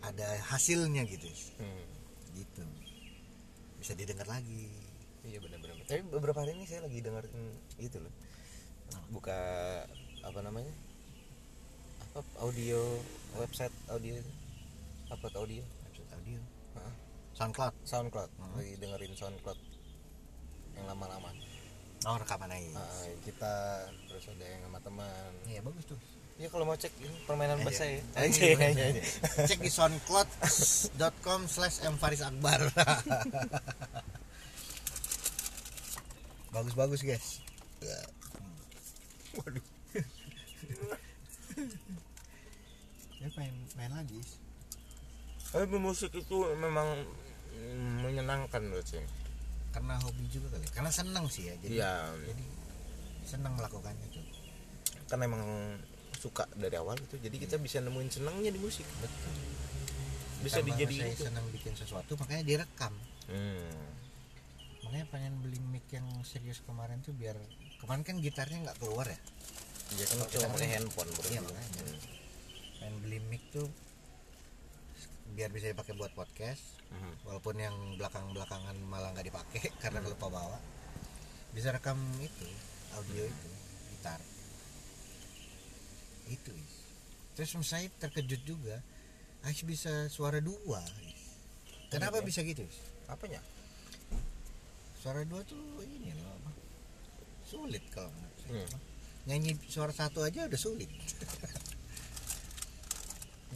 ada 0.00 0.28
hasilnya 0.48 1.04
gitu 1.04 1.28
Hmm. 1.60 1.84
gitu 2.32 2.64
bisa 3.76 3.92
didengar 3.92 4.24
lagi 4.26 4.72
Iya 5.20 5.44
benar 5.44 5.60
benar. 5.60 5.76
Tapi 5.84 6.00
beberapa 6.08 6.40
hari 6.40 6.56
ini 6.56 6.64
saya 6.64 6.88
lagi 6.88 7.04
dengerin 7.04 7.36
itu 7.76 8.00
loh. 8.00 8.08
Buka 9.12 9.36
apa 10.24 10.40
namanya? 10.40 10.72
Apa 12.18 12.26
audio 12.42 12.80
website 13.36 13.70
audio? 13.88 14.18
Upload 15.08 15.34
audio. 15.38 15.62
episode 15.86 16.10
audio 16.12 16.38
Hah? 16.74 16.92
SoundCloud 17.32 17.74
SoundCloud. 17.84 18.30
Hmm. 18.34 18.54
Lagi 18.58 18.74
dengerin 18.76 19.14
SoundCloud 19.14 19.58
yang 20.74 20.86
lama-lama. 20.86 21.30
oh 22.04 22.14
rekaman 22.14 22.46
aja 22.48 22.74
Ah, 22.74 22.90
kita 23.22 23.52
terus 24.06 24.26
ada 24.30 24.44
yang 24.44 24.62
sama 24.62 24.78
teman. 24.80 25.30
iya 25.46 25.62
bagus 25.62 25.84
tuh 25.84 25.98
Ya 26.38 26.46
kalau 26.46 26.62
mau 26.62 26.74
cek 26.74 26.90
ini 26.96 27.10
permainan 27.22 27.58
Iya. 27.58 27.66
bahasa 27.66 27.82
ya. 27.84 27.98
Iya, 28.16 28.70
iya, 28.70 28.86
iya. 28.92 29.02
cek 29.40 29.58
di 29.58 29.70
soundcloud.com 29.70 31.40
slash 31.46 31.82
mfarisakbar 31.84 32.60
bagus 36.50 36.74
bagus 36.80 37.00
guys 37.02 37.42
Waduh. 39.34 39.62
Ya 43.18 43.28
pengen 43.30 43.54
main 43.74 43.92
lagi. 43.92 44.20
Tapi 45.48 45.76
musik 45.76 46.12
itu 46.12 46.36
memang 46.54 47.04
menyenangkan 48.00 48.62
menurut 48.62 48.84
saya. 48.84 49.04
karena 49.68 50.00
hobi 50.00 50.24
juga 50.26 50.48
kali. 50.50 50.64
Karena 50.72 50.88
seneng 50.88 51.28
sih 51.28 51.44
ya 51.44 51.54
jadi 51.60 51.74
Iya. 51.76 51.94
jadi 52.24 52.44
seneng 53.22 53.52
melakukannya 53.54 54.06
tuh. 54.10 54.24
Kan 55.06 55.20
emang 55.20 55.44
suka 56.14 56.48
dari 56.52 56.74
awal 56.74 56.96
itu 56.96 57.14
jadi 57.14 57.36
kita 57.36 57.56
bisa 57.56 57.78
nemuin 57.78 58.10
senangnya 58.10 58.48
di 58.48 58.58
musik. 58.58 58.82
Betul. 58.98 59.34
Bisa 60.40 60.58
Karena 60.58 60.68
dijadiin 60.72 61.02
saya 61.04 61.12
itu. 61.12 61.24
senang 61.28 61.46
bikin 61.52 61.74
sesuatu 61.74 62.12
makanya 62.16 62.42
direkam. 62.44 62.94
Hmm. 63.28 63.92
makanya 64.80 65.04
pengen 65.12 65.34
beli 65.44 65.60
mic 65.68 65.84
yang 65.92 66.08
serius 66.24 66.64
kemarin 66.64 67.04
tuh 67.04 67.12
biar 67.12 67.36
kemarin 67.76 68.00
kan 68.00 68.16
gitarnya 68.18 68.64
nggak 68.64 68.78
keluar 68.80 69.04
ya? 69.04 69.20
Ya 69.94 70.04
kan 70.08 70.16
cuma 70.26 70.48
pakai 70.56 70.68
handphone 70.72 71.10
bro. 71.12 71.28
Iya, 71.28 71.40
makanya. 71.44 71.82
Pengen 72.78 72.96
beli 73.00 73.18
mic 73.22 73.42
tuh 73.48 73.66
biar 75.30 75.50
bisa 75.50 75.66
dipakai 75.66 75.92
buat 75.92 76.10
podcast 76.12 76.62
Mhm. 76.88 77.12
walaupun 77.22 77.54
yang 77.54 77.76
belakang 77.94 78.32
belakangan 78.32 78.72
malah 78.82 79.12
nggak 79.12 79.28
dipakai 79.28 79.60
karena 79.82 80.00
lupa 80.00 80.26
bawa 80.26 80.56
bisa 81.50 81.68
rekam 81.68 81.94
itu 82.18 82.48
audio 82.92 83.22
itu 83.22 83.48
gitar 83.90 84.20
itu 86.26 86.50
Is. 86.50 86.74
terus 87.34 87.52
saya 87.62 87.88
terkejut 87.94 88.40
juga 88.42 88.80
Ais 89.40 89.60
bisa 89.62 90.08
suara 90.08 90.40
dua 90.40 90.80
Is. 91.04 91.20
kenapa 91.88 92.18
Iya. 92.18 92.24
bisa 92.24 92.40
gitu 92.42 92.64
Is? 92.64 92.78
apanya 93.04 93.44
suara 94.96 95.22
dua 95.22 95.44
tuh 95.44 95.60
ini 95.82 96.10
loh 96.14 96.24
apa 96.26 96.50
sulit 97.44 97.84
kalau 97.90 98.08
menurut 98.10 98.36
saya. 98.38 98.52
Hmm. 98.56 98.70
nyanyi 99.24 99.50
suara 99.62 99.92
satu 99.92 100.20
aja 100.20 100.44
udah 100.44 100.56
sulit 100.56 100.88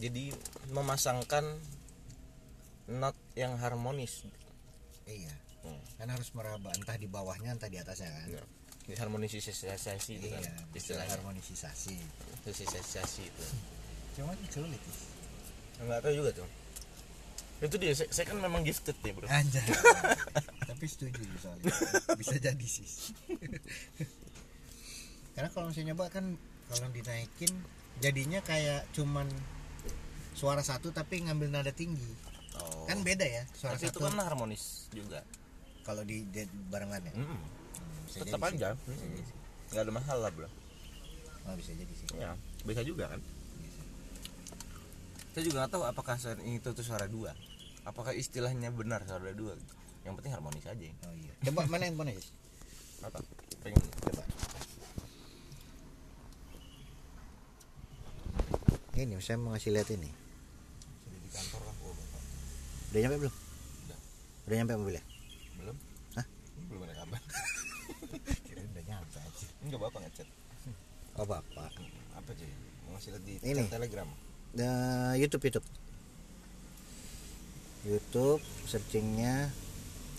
jadi 0.03 0.35
memasangkan 0.75 1.47
not 2.91 3.15
yang 3.38 3.55
harmonis. 3.55 4.27
Iya. 5.07 5.31
Hmm. 5.62 5.79
kan 5.95 6.11
harus 6.11 6.35
meraba 6.35 6.75
entah 6.75 6.99
di 6.99 7.07
bawahnya 7.07 7.55
entah 7.55 7.71
di 7.71 7.79
atasnya 7.79 8.11
kan? 8.11 8.27
Iya. 8.35 8.43
Di 8.83 8.95
harmonisasi 8.99 10.19
itu 10.19 10.27
kan 10.27 10.43
iya 10.43 10.51
istilah 10.75 10.75
istilahnya. 10.75 11.11
harmonisasi 11.15 11.95
harmonisasi 12.43 13.23
itu. 13.23 13.45
Cuman 14.19 14.35
sulit 14.51 14.83
nggak 15.83 15.99
tahu 16.03 16.15
juga 16.19 16.31
tuh. 16.35 16.49
Itu 17.62 17.79
dia 17.79 17.95
saya, 17.95 18.11
saya 18.11 18.27
kan 18.27 18.43
memang 18.43 18.67
gifted 18.67 18.99
nih 19.07 19.15
bro. 19.15 19.31
Anjay. 19.31 19.62
Tapi 20.71 20.85
setuju 20.91 21.23
soalnya. 21.38 21.71
Bisa 22.19 22.35
jadi 22.43 22.67
sih. 22.67 23.15
Karena 25.38 25.49
kalau 25.55 25.71
misalnya 25.71 25.95
nyoba 25.95 26.11
kan 26.11 26.35
kalau 26.67 26.91
dinaikin 26.91 27.55
jadinya 28.03 28.43
kayak 28.43 28.83
cuman 28.91 29.31
suara 30.33 30.64
satu 30.64 30.90
tapi 30.90 31.23
ngambil 31.25 31.49
nada 31.53 31.73
tinggi. 31.73 32.33
Oh. 32.53 32.85
kan 32.85 33.01
beda 33.01 33.25
ya 33.25 33.49
suara 33.57 33.81
tapi 33.81 33.88
itu 33.88 33.97
satu. 33.97 34.05
kan 34.12 34.21
harmonis 34.21 34.92
juga. 34.92 35.25
Kalau 35.83 36.05
di, 36.05 36.23
di 36.29 36.45
barengan 36.68 37.01
ya? 37.01 37.12
Mm. 37.16 37.25
Hmm, 37.27 37.42
bisa 38.07 38.18
tetap 38.23 38.40
aja. 38.45 38.77
Jadi 38.77 39.23
sih. 39.25 39.37
nggak 39.73 39.83
ada 39.88 39.92
masalah 39.92 40.29
bro. 40.31 40.49
Oh, 41.49 41.55
bisa 41.57 41.73
jadi 41.75 41.92
sih. 41.97 42.07
Ya 42.16 42.37
bisa 42.62 42.85
juga 42.85 43.11
kan? 43.11 43.21
Bisa. 43.59 43.83
saya 45.33 45.42
juga 45.49 45.57
nggak 45.64 45.73
tahu 45.73 45.85
apakah 45.88 46.14
suara 46.21 46.38
itu 46.45 46.68
tuh 46.71 46.85
suara 46.85 47.07
dua. 47.09 47.33
Apakah 47.83 48.14
istilahnya 48.14 48.71
benar 48.71 49.03
suara 49.09 49.33
dua? 49.33 49.57
Yang 50.05 50.14
penting 50.21 50.33
harmonis 50.37 50.64
aja. 50.68 50.87
Oh 51.09 51.14
iya. 51.16 51.33
Coba 51.51 51.66
mana 51.66 51.88
handphone 51.88 52.14
Is? 52.14 52.31
apa? 53.03 53.18
Pengen 53.64 53.83
coba. 54.07 54.23
Ini 58.92 59.18
saya 59.18 59.40
mau 59.40 59.57
ngasih 59.57 59.73
lihat 59.75 59.88
ini 59.97 60.23
sudah 61.12 61.21
di 61.21 61.31
kantor 61.33 61.61
lah 61.68 61.77
oh, 61.85 61.92
bapak. 61.92 62.23
Udah 62.92 63.00
nyampe 63.00 63.16
belum? 63.24 63.35
Udah. 63.88 63.98
udah 64.44 64.57
nyampe 64.61 64.72
mobilnya 64.76 65.05
belum. 65.57 65.76
Hah? 66.20 66.26
belum 66.68 66.81
ada 66.85 66.94
kabar. 67.00 67.20
Kira 68.46 68.61
udah 68.68 68.85
nyampe 68.85 69.16
aja. 69.16 69.46
Enggak 69.64 69.81
bapak 69.81 69.98
ngechat. 70.05 70.28
Oh 71.16 71.24
bapak 71.24 71.72
apa 72.12 72.31
sih 72.37 72.48
mau 72.85 72.94
ngasih 72.94 73.11
lihat 73.16 73.24
di 73.24 73.35
Ini. 73.40 73.64
telegram. 73.72 74.09
Nah, 74.52 75.16
YouTube 75.16 75.48
YouTube. 75.48 75.66
YouTube 77.88 78.44
searchingnya 78.68 79.48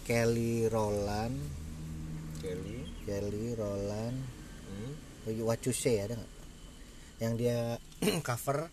Kelly 0.04 0.68
Roland. 0.68 1.38
Kelly. 2.42 2.90
Kelly 3.06 3.54
Roland. 3.54 4.18
Hmm. 4.68 4.94
You 5.30 5.48
Say 5.72 6.02
ada 6.02 6.18
nggak? 6.18 6.34
Yang 7.22 7.34
dia 7.40 7.60
cover 8.28 8.68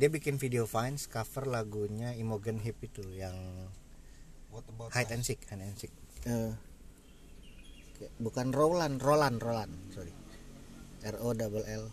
dia 0.00 0.08
bikin 0.08 0.40
video 0.40 0.64
Vines 0.64 1.04
cover 1.04 1.44
lagunya 1.44 2.16
Imogen 2.16 2.56
Heap 2.56 2.80
itu 2.80 3.04
yang 3.12 3.36
what 4.48 4.64
about 4.66 4.88
Hide 4.90 5.12
and 5.12 5.20
Seek 5.20 5.44
Hide 5.44 5.60
and 5.60 5.76
Seek. 5.76 5.92
Eh, 6.24 6.56
kayak- 7.94 8.16
bukan 8.16 8.48
Roland 8.48 8.96
Roland 8.96 9.36
Roland 9.38 9.68
sorry. 9.92 10.16
R 11.00 11.16
O 11.16 11.32
double 11.32 11.64
L. 11.64 11.92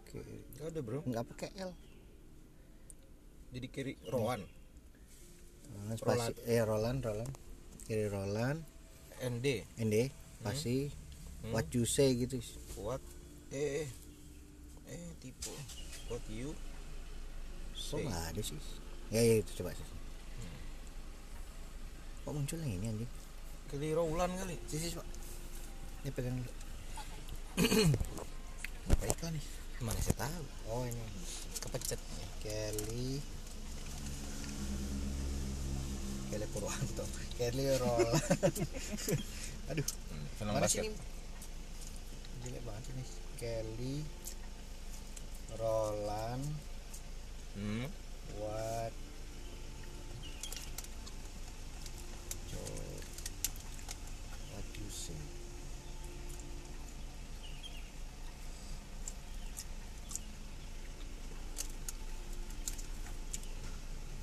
Oke, 0.00 0.18
Nggak 0.52 0.66
ada 0.68 0.80
bro. 0.80 0.98
Nggak 1.02 1.24
pakai 1.28 1.50
L. 1.56 1.70
Jadi 3.50 3.66
kiri 3.66 3.92
Rowan 4.06 4.42
Nah, 5.70 5.94
spasi 5.94 6.34
eh 6.46 6.62
Roland 6.62 6.98
Roland. 6.98 7.30
Kiri 7.86 8.10
Roland. 8.10 8.66
ND 9.22 9.62
ND 9.78 10.10
spasi. 10.36 10.90
Hmm. 11.40 11.54
What 11.54 11.70
You 11.70 11.86
Say 11.86 12.10
gitu. 12.16 12.42
What? 12.74 12.98
Eh 13.50 13.86
eh 13.86 13.88
eh 14.90 15.10
tipe 15.22 15.50
you 16.30 16.50
kok 17.74 17.98
nggak 17.98 18.24
ada 18.34 18.40
sih? 18.42 18.58
Ya 19.10 19.22
ya 19.22 19.34
itu 19.42 19.50
coba 19.62 19.74
sih 19.74 19.86
kok 22.20 22.32
muncul 22.36 22.58
yang 22.62 22.78
ini 22.78 22.86
anjing 22.94 23.10
Kelly 23.70 23.94
Rowland 23.94 24.34
kali. 24.34 24.58
Sih 24.66 24.82
sih 24.82 24.90
coba. 24.98 25.06
Ini 26.02 26.10
pegang 26.10 26.34
dulu. 26.42 26.52
Apa 28.90 29.04
iklan 29.06 29.38
nih 29.38 29.46
mana 29.78 30.00
saya 30.02 30.26
tahu? 30.26 30.44
Oh 30.66 30.82
ini. 30.82 30.98
Kepecet. 31.62 32.00
Kelly. 32.42 33.22
Kelly 36.34 36.46
Purwanto. 36.50 37.06
Kelly 37.38 37.64
Roland 37.78 38.18
aduh. 39.70 39.86
Hmm, 39.86 40.26
film 40.34 40.50
mana 40.50 40.66
basket. 40.66 40.82
sih 40.82 40.90
ini? 40.90 40.98
Jelek 42.42 42.62
banget 42.66 42.84
ini. 42.90 43.04
Kelly 43.38 43.94
Roland 45.58 46.44
hmm 47.54 47.84
what 48.38 48.92
you 54.78 54.88
say 54.90 55.12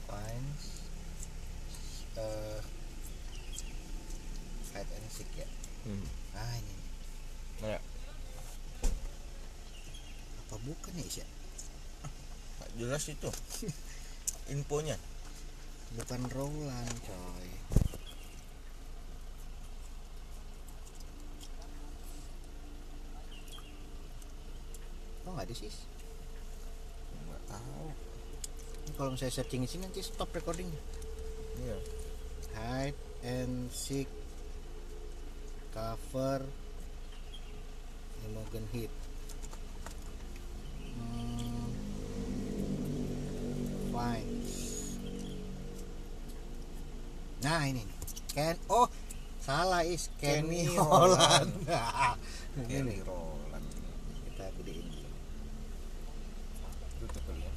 finds 0.07 0.81
uh, 2.17 2.61
hide 4.73 4.87
and 4.95 5.09
seek 5.11 5.27
ya 5.37 5.47
hmm. 5.85 6.05
ah 6.37 6.53
ini 6.57 6.73
nih. 6.73 6.91
Nah, 7.57 7.81
apa 10.47 10.55
bukan 10.63 10.93
ya 10.97 11.05
Isya 11.05 11.25
nggak 12.57 12.66
jelas 12.77 13.03
itu. 13.09 13.29
Infonya. 14.53 14.95
Bukan 15.97 16.21
Roland 16.31 16.97
coy. 17.03 17.49
Kok 25.25 25.31
nggak 25.33 25.47
ada 25.49 25.55
sih. 25.57 25.73
Nggak 27.27 27.43
tahu. 27.49 27.85
Ini 28.87 28.93
kalau 28.95 29.09
misalnya 29.11 29.33
searching 29.35 29.65
sini 29.67 29.83
nanti 29.89 30.05
stop 30.05 30.31
recording. 30.31 30.69
Iya. 31.59 31.77
Hide 32.55 32.99
and 33.25 33.73
seek. 33.73 34.07
Cover. 35.73 36.45
Imogen 38.27 38.67
Heat 38.75 39.06
ini 47.67 47.83
nih 47.83 47.97
Ken 48.31 48.55
oh 48.71 48.87
salah 49.43 49.83
is 49.83 50.07
Kenny 50.19 50.67
Kenny 50.67 50.75
Holland. 50.75 51.51
Kelly 52.67 52.99
ini. 52.99 53.05
Rowland 53.05 53.67
kita 54.27 54.45
gedein 54.59 54.87
tutup 56.97 57.21
kali 57.29 57.45
ya. 57.45 57.53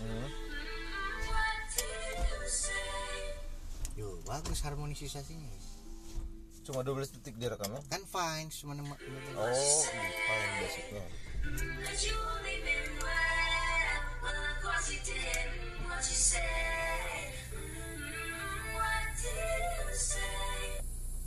Hmm. 0.00 0.28
Yo, 3.94 4.16
bagus 4.24 4.64
harmonisasinya 4.64 5.46
Is. 5.60 5.69
Cuma 6.70 6.86
12 6.86 7.18
detik 7.18 7.34
direkamnya 7.34 7.82
kan 7.90 8.02
fine 8.06 8.46
cuma 8.54 8.78
nema- 8.78 9.00
oh 9.34 9.50
di 9.50 10.10
file 10.22 10.54
basicnya 10.62 11.02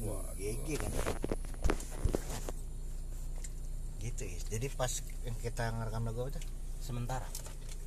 Wah, 0.04 0.28
GG 0.36 0.68
kan. 0.80 0.92
Gitu 4.04 4.24
ya. 4.28 4.40
Jadi 4.52 4.68
pas 4.76 4.92
yang 5.24 5.36
kita 5.40 5.64
ngerekam 5.72 6.04
lagu 6.08 6.20
apa 6.28 6.32
tuh? 6.40 6.44
sementara 6.84 7.24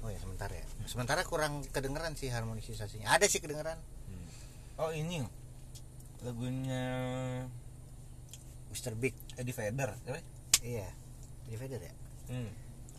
Oh 0.01 0.09
ya 0.09 0.17
sementara 0.17 0.57
ya. 0.57 0.65
Sementara 0.89 1.21
kurang 1.29 1.61
kedengeran 1.69 2.17
sih 2.17 2.33
harmonisasinya. 2.33 3.13
Ada 3.13 3.29
sih 3.29 3.41
kedengeran. 3.45 3.77
oh 4.77 4.93
ini 4.93 5.25
lagunya 6.23 6.85
Mr. 8.69 8.93
Big. 8.95 9.13
Eddie 9.35 9.53
Vedder 9.53 9.91
ya? 10.03 10.21
Iya. 10.63 10.89
Divider 11.47 11.79
ya? 11.79 11.95
hmm. 12.29 12.51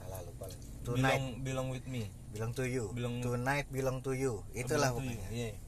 Alah 0.02 0.20
lupa 0.24 0.46
lagi. 0.46 0.66
belong 0.80 0.96
Tonight 0.96 1.24
belong 1.44 1.68
with 1.70 1.86
me 1.86 2.08
belong 2.32 2.52
to 2.52 2.64
you. 2.64 2.88
Belong- 2.92 3.20
Tonight 3.20 3.68
belong 3.68 4.00
to 4.00 4.12
you. 4.12 4.40
Itulah 4.52 4.90
Belong 4.90 5.04
pokoknya. 5.04 5.28
iya. 5.30 5.48
Yang 5.48 5.60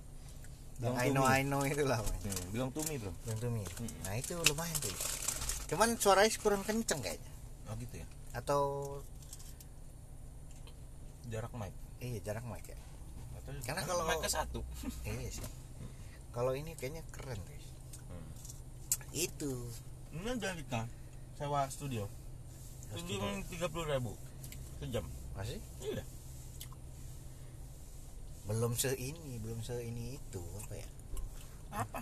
Belong 0.79 0.95
I 0.95 1.07
know 1.09 1.23
me. 1.23 1.29
I 1.29 1.41
know 1.43 1.61
itulah 1.63 1.99
pokoknya. 1.99 2.31
Hmm, 2.31 2.45
belong 2.49 2.69
to 2.71 2.81
me 2.85 2.95
bro 2.95 3.11
Belong 3.23 3.39
to 3.39 3.47
me. 3.49 3.63
Hmm. 3.67 3.91
Nah, 4.01 4.13
itu 4.15 4.33
lumayan 4.39 4.77
tuh. 4.79 4.95
Cuman 5.67 5.89
suaranya 5.95 6.31
kurang 6.37 6.63
kenceng 6.63 6.99
kayaknya. 6.99 7.31
oh 7.65 7.75
gitu 7.75 7.95
ya 7.95 8.07
atau 8.31 8.61
jarak 11.27 11.53
mic 11.53 11.73
iya 11.99 12.17
jarak 12.19 12.41
mic 12.43 12.65
ya 12.65 12.77
atau 13.35 13.51
Karena 13.61 13.81
kan 13.81 13.87
kalau- 13.87 14.07
mic-nya 14.07 14.31
satu 14.31 14.61
iya 15.03 15.29
sih 15.29 15.45
kalau 16.32 16.53
ini 16.53 16.77
kayaknya 16.77 17.01
keren 17.09 17.39
guys 17.45 17.69
itu. 19.13 19.53
Ini 20.13 20.38
udah 20.38 20.53
kita 20.57 20.82
sewa 21.38 21.65
studio. 21.69 22.05
Studio 22.93 23.21
tiga 23.49 23.67
puluh 23.69 23.89
ribu. 23.89 24.13
Sejam. 24.82 25.05
Masih? 25.38 25.61
Iya. 25.82 26.03
Belum 28.49 28.73
se 28.73 28.93
ini 28.97 29.38
belum 29.38 29.61
se 29.61 29.77
ini 29.82 30.17
itu 30.17 30.41
apa 30.65 30.73
ya? 30.73 30.89
Apa? 31.69 32.01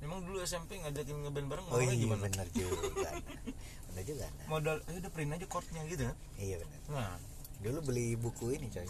Emang 0.00 0.24
dulu 0.24 0.40
SMP 0.44 0.80
ngajakin 0.80 1.24
ngeband 1.24 1.48
bareng 1.48 1.66
oh 1.72 1.80
iya 1.80 1.96
gimana? 1.96 2.28
benar 2.28 2.46
juga. 2.52 3.10
Benar 3.92 4.04
juga 4.04 4.26
nah. 4.28 4.46
Modal, 4.52 4.76
eh 4.92 5.00
udah 5.00 5.08
print 5.08 5.32
aja 5.32 5.46
chordnya 5.48 5.80
gitu 5.88 6.04
kan? 6.04 6.16
iya 6.36 6.60
benar 6.60 6.80
Nah, 6.92 7.16
dulu 7.64 7.78
beli 7.80 8.12
buku 8.12 8.52
ini 8.52 8.68
coy 8.68 8.84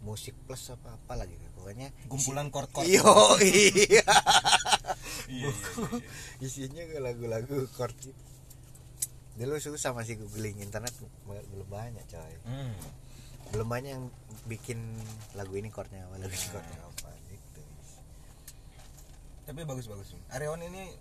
musik 0.00 0.34
plus 0.44 0.70
apa 0.70 0.94
apa 0.94 1.14
lagi 1.14 1.34
pokoknya 1.52 1.90
kumpulan 2.06 2.48
chord-chord. 2.48 2.84
iya 2.84 3.02
iya 3.40 4.02
Iya, 5.28 5.50
iya, 5.50 5.50
iya. 5.50 5.98
isinya 6.40 6.82
lagu-lagu 7.00 7.66
chord 7.70 7.92
gitu 7.96 8.16
dulu 9.34 9.54
susah 9.56 9.92
masih 9.92 10.18
googling 10.18 10.58
internet 10.58 10.90
belum 11.24 11.68
banyak 11.68 12.02
coy 12.04 12.34
Hmm. 12.42 12.74
belum 13.48 13.66
banyak 13.66 13.90
yang 13.92 14.06
bikin 14.44 14.78
lagu 15.32 15.54
ini 15.54 15.68
chordnya 15.68 16.02
apa 16.04 16.16
lagu 16.16 16.28
ini 16.28 16.40
Nah. 16.40 16.52
chordnya 16.52 16.78
apa 16.80 17.10
gitu 17.28 17.62
Tapi 19.44 19.60
bagus-bagus. 19.62 20.12
Areon 20.28 20.60
ini 20.62 20.92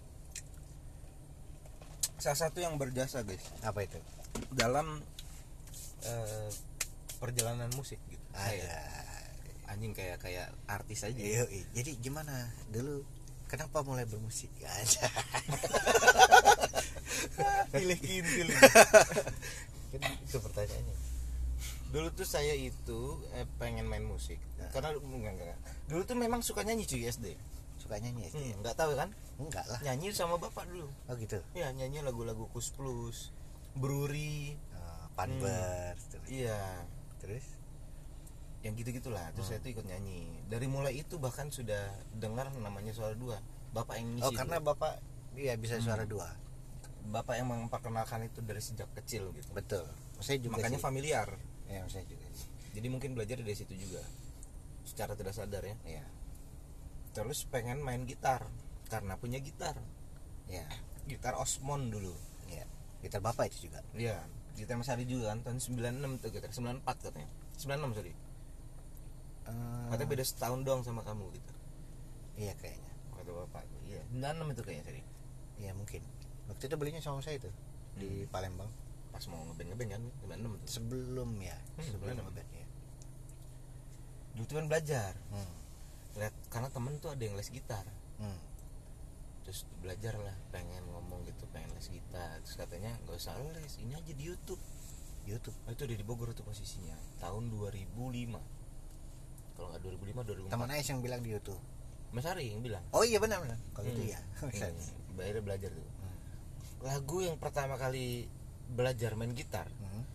salah 2.18 2.40
satu 2.40 2.58
yang 2.58 2.76
berjasa 2.76 3.22
guys 3.22 3.44
apa 3.62 3.84
itu 3.84 4.00
dalam 4.52 5.02
eh, 6.00 6.50
perjalanan 7.18 7.70
musik 7.74 7.98
gitu. 8.08 8.17
Anjing 9.68 9.92
kayak 9.92 10.18
kayak 10.18 10.48
artis 10.66 11.04
aja. 11.04 11.18
Iya. 11.18 11.44
jadi 11.72 11.92
gimana 11.98 12.32
dulu 12.68 13.04
kenapa 13.46 13.82
mulai 13.82 14.04
bermusik 14.04 14.50
aja 14.62 15.06
Pilih 17.70 18.00
kintil. 18.00 18.48
kan 19.90 20.02
itu 20.16 20.38
pertanyaannya 20.38 20.96
Dulu 21.88 22.12
tuh 22.12 22.28
saya 22.28 22.52
itu 22.52 23.00
eh, 23.32 23.48
pengen 23.56 23.88
main 23.88 24.04
musik. 24.04 24.36
Nah. 24.58 24.68
Karena 24.70 24.92
enggak, 24.92 25.08
enggak 25.32 25.48
enggak. 25.48 25.60
Dulu 25.88 26.02
tuh 26.04 26.18
memang 26.18 26.44
suka 26.44 26.62
nyanyi 26.62 26.84
cuy 26.84 27.08
SD. 27.08 27.26
suka 27.78 27.96
nyanyi 27.98 28.28
SD 28.28 28.44
Hmm, 28.44 28.60
enggak 28.60 28.76
tahu 28.76 28.92
kan? 28.94 29.10
enggak 29.38 29.64
lah 29.66 29.80
Nyanyi 29.80 30.12
sama 30.12 30.36
bapak 30.36 30.68
dulu. 30.68 30.90
oh 30.90 31.16
gitu 31.16 31.40
Ya, 31.54 31.72
nyanyi 31.72 32.02
lagu-lagu 32.02 32.50
Kus 32.50 32.74
Plus, 32.74 33.32
Bruri, 33.72 34.58
Oh, 34.74 35.06
Panbers 35.14 36.02
terus. 36.10 36.28
iya. 36.28 36.84
terus 37.18 37.46
yang 38.68 38.76
gitu-gitulah. 38.76 39.32
Terus 39.32 39.48
Hmm. 39.48 39.52
saya 39.56 39.60
tuh 39.64 39.72
ikut 39.72 39.86
nyanyi. 39.88 40.28
Dari 40.46 40.68
mulai 40.68 40.94
itu 41.00 41.16
bahkan 41.16 41.48
sudah 41.48 41.88
dengar 42.12 42.52
namanya 42.54 42.92
suara 42.92 43.16
dua. 43.16 43.40
Bapak 43.72 43.96
yang 43.96 44.20
ngisi 44.20 44.28
oh 44.28 44.32
karena 44.36 44.58
dulu. 44.60 44.68
bapak 44.76 44.94
iya 45.34 45.54
bisa 45.56 45.80
suara 45.80 46.04
Hmm. 46.04 46.12
dua. 46.12 46.28
Bapak 47.08 47.40
yang 47.40 47.48
memperkenalkan 47.48 48.28
itu 48.28 48.44
dari 48.44 48.60
sejak 48.60 48.92
kecil 48.94 49.32
gitu. 49.32 49.56
Betul. 49.56 49.88
Saya 50.20 50.38
juga 50.38 50.60
makanya 50.60 50.76
sih. 50.76 50.84
familiar. 50.84 51.28
Ya 51.72 51.88
saya 51.88 52.04
juga 52.04 52.28
sih. 52.36 52.48
Jadi 52.76 52.88
mungkin 52.92 53.16
belajar 53.16 53.40
dari 53.40 53.56
situ 53.56 53.72
juga. 53.74 54.04
Secara 54.84 55.16
tidak 55.16 55.32
sadar 55.32 55.64
ya. 55.64 55.76
Ya 55.88 56.04
terus 57.16 57.48
pengen 57.48 57.80
main 57.82 58.04
gitar. 58.04 58.44
Karena 58.92 59.16
punya 59.16 59.40
gitar. 59.40 59.80
Ya 60.48 60.68
gitar 61.08 61.40
Osmond 61.40 61.90
dulu. 61.90 62.12
Ya 62.52 62.68
gitar 63.00 63.24
bapak 63.24 63.48
itu 63.50 63.72
juga. 63.72 63.80
Iya. 63.96 64.20
Gitar 64.58 64.74
Mas 64.74 64.90
Ari 64.90 65.06
juga 65.06 65.32
kan. 65.32 65.46
Tahun 65.46 65.60
96 65.62 66.18
tuh 66.18 66.30
gitar. 66.34 66.50
94 66.50 66.98
katanya. 67.08 67.30
96 67.58 67.94
sorry 67.94 68.14
Eh, 69.48 69.86
katanya 69.96 70.10
beda 70.12 70.24
setahun 70.28 70.60
doang 70.68 70.82
sama 70.84 71.02
kamu 71.08 71.32
gitu. 71.32 71.54
Iya 72.36 72.54
kayaknya. 72.60 72.92
Kata 73.16 73.32
bapak 73.32 73.64
iya. 73.88 74.04
96 74.12 74.54
itu 74.54 74.62
kayaknya 74.62 74.86
tadi 74.86 75.02
iya 75.58 75.72
mungkin. 75.74 76.02
Waktu 76.52 76.64
itu 76.68 76.76
belinya 76.76 77.02
sama 77.02 77.24
saya 77.24 77.40
itu 77.40 77.50
di 77.96 78.28
Palembang. 78.28 78.70
Pas 79.10 79.24
mau 79.32 79.42
ngeband 79.48 79.74
ngeband 79.74 79.90
kan? 79.96 80.04
96 80.28 80.64
tuh 80.68 80.70
sebelum 80.70 81.30
ya. 81.40 81.58
Hmm, 81.58 81.88
sebelum 81.88 82.14
sebelum. 82.14 82.26
ngeband 82.28 82.50
ya. 82.52 82.68
Dulu 84.36 84.46
tuh 84.46 84.56
kan 84.60 84.66
belajar. 84.68 85.14
Hmm. 85.32 85.56
lihat 86.18 86.34
karena 86.50 86.66
temen 86.74 86.98
tuh 86.98 87.14
ada 87.14 87.24
yang 87.24 87.38
les 87.38 87.50
gitar. 87.54 87.86
Hmm. 88.18 88.42
terus 89.46 89.64
belajar 89.80 90.12
lah 90.20 90.36
pengen 90.52 90.84
ngomong 90.92 91.24
gitu 91.24 91.48
pengen 91.56 91.72
les 91.72 91.88
gitar. 91.88 92.42
Terus 92.44 92.60
katanya 92.60 92.92
nggak 93.06 93.16
usah 93.16 93.38
les 93.56 93.80
ini 93.80 93.96
aja 93.96 94.12
di 94.12 94.24
YouTube. 94.28 94.60
YouTube? 95.24 95.56
Oh, 95.68 95.72
itu 95.72 95.84
udah 95.88 95.98
di 96.00 96.06
Bogor 96.08 96.32
tuh 96.36 96.44
posisinya 96.44 96.96
tahun 97.20 97.52
2005 97.52 98.57
kalau 99.58 99.74
nggak 99.74 99.82
2005 99.82 100.48
2004 100.48 100.54
teman 100.54 100.70
Ais 100.70 100.88
yang 100.88 101.02
bilang 101.02 101.20
di 101.20 101.30
YouTube. 101.34 101.58
Mas 102.08 102.24
Ari 102.24 102.54
yang 102.54 102.64
bilang. 102.64 102.80
Oh 102.94 103.04
iya 103.04 103.18
benar 103.18 103.42
benar. 103.42 103.58
Kalau 103.74 103.90
itu 103.90 104.00
Hmm. 104.06 104.14
ya 104.14 104.20
hmm. 104.22 105.18
akhirnya 105.18 105.44
belajar 105.44 105.70
tuh. 105.74 105.82
Hmm. 105.84 106.16
lagu 106.86 107.18
yang 107.20 107.36
pertama 107.36 107.76
kali 107.76 108.30
belajar 108.70 109.18
main 109.18 109.34
gitar 109.34 109.66
Hmm. 109.82 110.06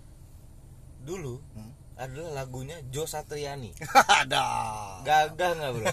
dulu 1.02 1.42
Hmm. 1.52 1.74
adalah 1.98 2.42
lagunya 2.42 2.78
Jo 2.88 3.04
Satriani. 3.04 3.74
Ada. 4.22 4.46
Gagah 5.04 5.50
nggak 5.52 5.70
bro? 5.74 5.84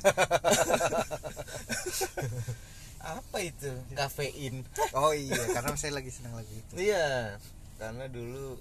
Apa 2.99 3.37
itu? 3.41 3.71
Kafein. 3.95 4.63
Oh 4.93 5.11
iya 5.11 5.39
karena 5.51 5.73
saya 5.73 5.95
lagi 5.95 6.11
senang 6.11 6.35
lagu 6.35 6.51
itu. 6.51 6.73
Iya 6.77 7.39
karena 7.79 8.05
dulu 8.07 8.59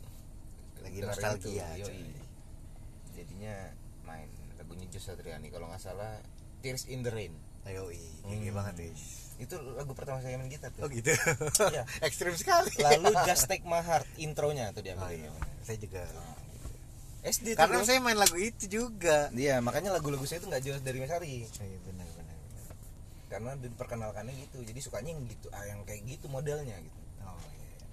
Lagi 0.79 1.03
nostalgia, 1.03 1.67
itu, 1.75 1.91
yoi. 1.91 2.07
jadinya 3.11 3.55
Satriani 5.01 5.49
kalau 5.49 5.67
nggak 5.67 5.81
salah 5.81 6.19
Tears 6.59 6.87
in 6.87 7.01
the 7.01 7.11
Rain 7.11 7.35
ayo 7.65 7.89
iya 7.89 8.11
Hmm. 8.25 8.55
banget 8.55 8.75
guys 8.85 9.03
itu 9.39 9.55
lagu 9.73 9.95
pertama 9.95 10.19
saya 10.19 10.35
main 10.35 10.49
gitar 10.49 10.69
tuh 10.71 10.83
oh 10.83 10.91
gitu 10.91 11.15
Iya. 11.71 11.87
ekstrim 12.07 12.35
sekali 12.35 12.75
lalu 12.77 13.15
Just 13.25 13.47
Take 13.47 13.63
My 13.63 13.79
Heart 13.79 14.07
intronya 14.17 14.71
tuh 14.71 14.83
dia 14.83 14.95
oh 14.95 15.07
iya 15.07 15.31
saya 15.63 15.79
juga 15.79 16.03
SD 17.21 17.55
tuh 17.55 17.59
karena 17.59 17.83
saya 17.83 17.99
main 17.99 18.15
lagu 18.15 18.35
itu 18.35 18.65
juga 18.67 19.27
Iya, 19.31 19.59
makanya 19.59 19.91
lagu-lagu 19.91 20.23
saya 20.23 20.39
itu 20.39 20.47
nggak 20.47 20.63
jauh 20.63 20.79
dari 20.81 20.99
Mas 20.99 21.11
Ari. 21.11 21.35
oh, 21.43 21.67
iya 21.67 21.79
benar 21.83 22.07
benar. 22.09 22.37
Karena 23.29 23.51
diperkenalkannya 23.59 24.33
gitu. 24.39 24.63
Jadi 24.63 24.79
sukanya 24.79 25.11
yang 25.13 25.27
gitu, 25.27 25.51
ah, 25.51 25.61
yang 25.63 25.83
kayak 25.83 26.01
gitu 26.07 26.27
modelnya 26.27 26.79
gitu. 26.79 27.01
oh 27.21 27.37
iya 27.37 27.85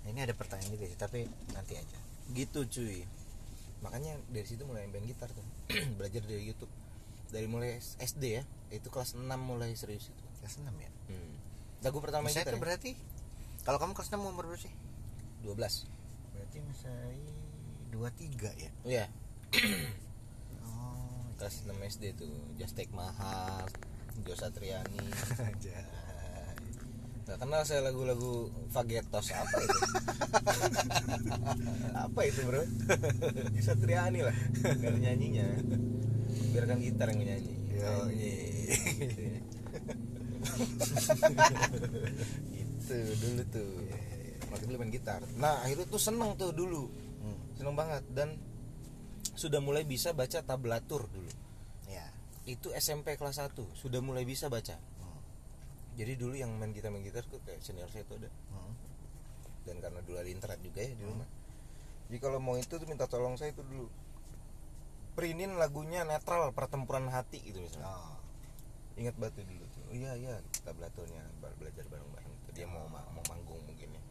Nah, 0.00 0.08
ini 0.08 0.20
ada 0.22 0.32
pertanyaan 0.32 0.70
juga 0.70 0.86
sih 0.86 0.96
tapi 0.96 1.18
nanti 1.50 1.74
aja 1.74 1.98
Gitu 2.30 2.60
cuy. 2.64 3.02
Makanya 3.84 4.16
dari 4.32 4.46
situ 4.48 4.64
mulai 4.64 4.88
main 4.88 5.04
gitar 5.04 5.28
tuh. 5.28 5.44
Belajar 6.00 6.24
dari 6.24 6.48
YouTube. 6.48 6.72
Dari 7.28 7.44
mulai 7.44 7.76
SD 7.78 8.24
ya. 8.24 8.42
Itu 8.72 8.88
kelas 8.88 9.14
6 9.14 9.28
mulai 9.36 9.76
serius 9.76 10.08
itu. 10.08 10.24
kelas 10.40 10.60
6 10.60 10.66
ya 10.76 10.90
Hmm. 11.04 11.36
Lagu 11.84 12.00
pertama 12.00 12.32
saya 12.32 12.48
gitar 12.48 12.56
itu 12.56 12.58
ya? 12.58 12.64
berarti 12.64 12.90
kalau 13.60 13.76
kamu 13.76 13.92
kelas 13.92 14.08
6 14.08 14.16
umur 14.24 14.44
berapa 14.48 14.56
sih 14.56 14.72
12. 15.44 15.84
berarti 16.32 16.58
saya 16.72 17.12
23 17.92 18.56
ya 18.56 18.70
Iya, 18.88 19.04
oh 20.64 21.28
kelas 21.36 21.68
6 21.68 21.76
SD 21.76 22.04
tuh. 22.16 22.32
Just 22.56 22.72
Take 22.72 22.88
Heart, 22.92 23.72
Jo 24.24 24.32
Satriani. 24.32 24.96
Gak 27.24 27.40
kenal 27.40 27.64
saya 27.64 27.80
lagu-lagu 27.80 28.52
Fagetos 28.68 29.32
apa 29.32 29.56
itu? 29.64 29.78
apa 32.04 32.20
itu 32.28 32.40
bro? 32.44 32.62
Satriani 33.64 34.20
lah, 34.20 34.36
biar 34.60 34.96
nyanyinya. 35.00 35.48
Biarkan 36.52 36.78
gitar 36.84 37.08
yang 37.16 37.24
nyanyi. 37.24 37.54
Yo, 37.74 37.96
iya. 38.12 38.36
itu 42.60 42.96
dulu 43.18 43.42
tuh. 43.48 43.72
Waktu 44.52 44.64
dulu 44.68 44.76
main 44.84 44.92
gitar. 44.92 45.24
Nah 45.40 45.64
akhirnya 45.64 45.88
tuh 45.88 45.98
seneng 45.98 46.36
tuh 46.36 46.52
dulu, 46.52 46.92
hmm. 46.92 47.56
seneng 47.56 47.74
banget 47.74 48.04
dan 48.12 48.36
sudah 49.34 49.58
mulai 49.64 49.88
bisa 49.88 50.12
baca 50.12 50.44
tablatur 50.44 51.08
dulu. 51.08 51.32
ya 51.88 52.04
Itu 52.44 52.70
SMP 52.76 53.16
kelas 53.16 53.40
1 53.40 53.56
sudah 53.74 54.04
mulai 54.04 54.28
bisa 54.28 54.52
baca. 54.52 54.76
Hmm. 55.94 55.96
Jadi 55.96 56.12
dulu 56.16 56.34
yang 56.34 56.50
main 56.52 56.70
gitar 56.70 56.90
main 56.90 57.00
gitar 57.00 57.22
tuh 57.24 57.38
kayak 57.40 57.60
senior 57.60 57.86
saya 57.86 58.02
itu 58.02 58.14
ada 58.16 58.28
Hmm. 58.50 58.74
dan 59.64 59.76
karena 59.78 60.00
dulu 60.00 60.16
ada 60.16 60.28
internet 60.28 60.58
juga 60.60 60.80
ya 60.80 60.92
di 60.92 61.04
rumah 61.04 61.28
jadi 62.04 62.18
kalau 62.20 62.36
mau 62.36 62.54
itu 62.54 62.68
tuh 62.70 62.84
minta 62.84 63.06
tolong 63.06 63.34
saya 63.34 63.48
itu 63.50 63.62
dulu 63.62 63.88
printin 65.14 65.54
lagunya 65.54 66.02
netral 66.02 66.50
pertempuran 66.50 67.08
hati 67.08 67.38
gitu 67.40 67.58
misalnya 67.58 67.88
oh 67.88 68.18
ingat 68.94 69.14
batu 69.14 69.40
dulu 69.40 69.64
tuh 69.64 69.82
oh, 69.84 69.94
iya 69.94 70.12
iya 70.14 70.34
kita 70.52 70.70
belatunya 70.70 71.22
bar- 71.38 71.56
belajar 71.56 71.86
bareng 71.86 72.10
bareng 72.10 72.32
dia 72.50 72.66
mau 72.66 72.84
ma- 72.86 73.08
mau 73.10 73.24
manggung 73.24 73.58
mungkin 73.60 73.88
ya 73.90 74.02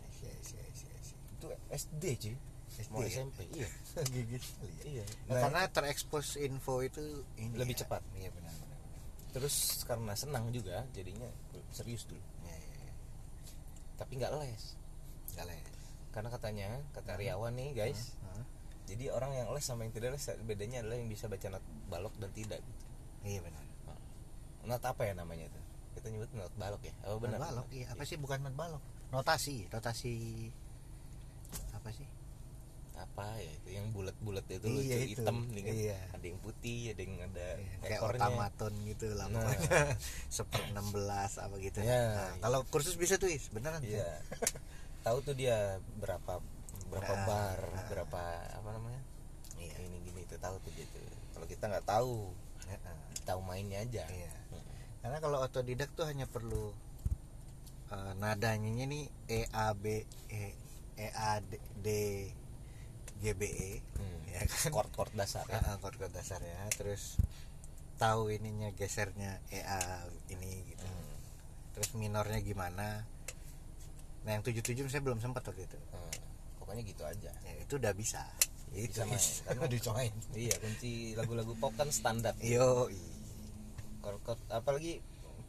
I 0.00 0.10
see, 0.10 0.26
I 0.26 0.40
see, 0.40 0.58
I 0.58 0.72
see, 0.72 0.88
I 0.88 1.02
see. 1.04 1.18
itu 1.30 1.46
SD 1.68 2.04
cuy 2.16 2.34
SD 2.72 2.88
mau 2.88 3.00
ya? 3.00 3.10
SMP 3.12 3.38
iya 3.52 3.68
gigit 4.14 4.42
ya 4.42 4.72
iya 4.88 5.04
Nah, 5.04 5.12
Nah, 5.28 5.40
karena 5.44 5.60
terekspos 5.68 6.34
info 6.36 6.80
itu 6.80 7.02
ini 7.36 7.52
Lebih 7.52 7.74
ya. 7.74 7.80
cepat. 7.84 8.00
iya 8.14 8.30
benar. 8.32 8.54
Terus 9.38 9.86
karena 9.86 10.18
senang 10.18 10.50
juga 10.50 10.82
jadinya 10.90 11.30
serius 11.70 12.02
dulu. 12.10 12.18
Ya, 12.42 12.58
ya, 12.58 12.74
ya. 12.90 12.94
tapi 13.94 14.18
nggak 14.18 14.34
les. 14.42 14.74
Nggak 15.38 15.46
les. 15.46 15.62
Karena 16.10 16.28
katanya 16.34 16.68
kata 16.90 17.14
Riawan 17.14 17.54
nih 17.54 17.70
guys 17.78 18.18
Hah? 18.26 18.42
jadi 18.90 19.14
orang 19.14 19.30
yang 19.38 19.46
les 19.54 19.62
sama 19.62 19.86
yang 19.86 19.94
tidak 19.94 20.18
les 20.18 20.26
bedanya 20.42 20.82
adalah 20.82 20.98
yang 20.98 21.06
bisa 21.06 21.30
baca 21.30 21.46
not 21.54 21.64
balok 21.86 22.14
dan 22.18 22.34
tidak 22.34 22.58
gitu. 22.58 22.84
Iya 23.22 23.40
benar. 23.46 23.62
Not 24.66 24.82
apa 24.82 25.06
ya 25.06 25.14
namanya 25.14 25.46
itu? 25.46 25.60
Kita 25.94 26.10
nyebut 26.10 26.30
not 26.34 26.52
balok 26.58 26.82
ya? 26.82 26.94
Oh 27.06 27.22
benar? 27.22 27.38
not 27.38 27.54
balok 27.54 27.68
iya. 27.70 27.86
Apa 27.94 28.02
sih 28.02 28.18
bukan 28.18 28.42
not 28.42 28.58
balok? 28.58 28.82
Notasi 29.14 29.70
notasi 29.70 30.14
apa 32.98 33.26
ya 33.36 33.50
itu 33.54 33.68
yang 33.72 33.86
bulat-bulat 33.90 34.42
itu 34.48 34.62
Iya, 34.62 34.74
lucu 34.74 34.96
itu. 34.98 35.10
hitam 35.16 35.36
nih 35.48 35.62
kan 35.62 35.74
Iya. 35.74 35.98
ada 36.12 36.24
yang 36.24 36.38
putih 36.38 36.80
ada 36.90 37.00
yang 37.00 37.14
ada 37.20 37.46
Iya, 37.54 37.74
kayak 37.78 37.98
ekornya 37.98 38.20
otomaton 38.26 38.72
gitu 38.84 39.06
lah 39.12 39.26
Nah. 39.26 39.40
pokoknya 39.40 39.80
seper 40.36 40.62
16 40.68 41.32
apa 41.38 41.54
gitu 41.58 41.78
Iya. 41.80 42.02
Nah, 42.10 42.32
kalau 42.40 42.58
kursus 42.66 42.94
bisa 42.94 43.14
tuh 43.16 43.26
is 43.26 43.46
beneran 43.48 43.80
iya 43.80 44.18
tahu 45.00 45.22
tuh 45.22 45.32
dia 45.32 45.56
berapa 45.96 46.42
berapa 46.88 47.12
Nah, 47.14 47.24
bar 47.24 47.60
nah. 47.70 47.86
berapa 47.86 48.22
apa 48.52 48.68
namanya 48.70 49.00
iya 49.56 49.74
ini 49.78 50.02
gini 50.02 50.20
itu 50.22 50.36
tahu 50.36 50.58
tuh 50.58 50.72
gitu 50.72 50.98
kalau 51.32 51.46
kita 51.46 51.64
nggak 51.66 51.84
tahu 51.84 52.34
Heeh. 52.64 52.96
tahu 53.22 53.40
mainnya 53.40 53.80
aja 53.80 54.04
Iya. 54.04 54.32
karena 54.98 55.18
kalau 55.18 55.38
otodidak 55.38 55.88
tuh 55.92 56.04
hanya 56.04 56.24
perlu 56.24 56.74
eh, 57.88 58.12
nadanya 58.16 58.84
nih 58.84 59.06
E 59.26 59.40
A 59.48 59.72
B 59.72 60.02
E 60.28 60.42
E 60.94 61.08
A 61.08 61.38
D, 61.38 61.50
D 61.78 61.88
G 63.18 63.34
B 63.34 63.42
E 63.46 63.70
Hmm. 63.98 64.20
ya 64.30 64.40
kan? 64.46 64.70
chord 64.70 64.90
chord 64.94 65.12
dasar 65.14 65.44
ya. 65.50 65.58
Chord-chord 65.82 66.12
dasarnya 66.14 66.70
terus 66.74 67.18
tahu 67.98 68.30
ininya 68.30 68.70
gesernya 68.78 69.42
E 69.50 69.60
A 69.66 70.06
ini 70.30 70.62
gitu. 70.70 70.86
Hmm. 70.86 71.14
terus 71.74 71.90
minornya 71.98 72.38
gimana? 72.40 73.02
Nah 74.26 74.30
yang 74.30 74.42
tujuh 74.46 74.62
tujuh 74.62 74.86
saya 74.86 75.02
belum 75.02 75.18
sempat 75.18 75.42
waktu 75.46 75.66
itu. 75.66 75.78
Hmm. 75.90 76.14
pokoknya 76.62 76.82
gitu 76.84 77.02
aja. 77.02 77.32
Ya, 77.32 77.54
itu 77.58 77.80
udah 77.80 77.92
bisa. 77.96 78.22
Itu 78.68 79.00
Bisa. 79.08 79.48
Main. 79.48 79.64
Udah 79.64 79.92
main 79.96 80.12
iya 80.36 80.54
kunci 80.60 81.16
lagu-lagu 81.16 81.56
pop 81.56 81.72
kan 81.74 81.88
standar. 81.88 82.36
Yo 82.44 82.92
chord, 84.04 84.20
chord, 84.22 84.40
apalagi 84.52 85.00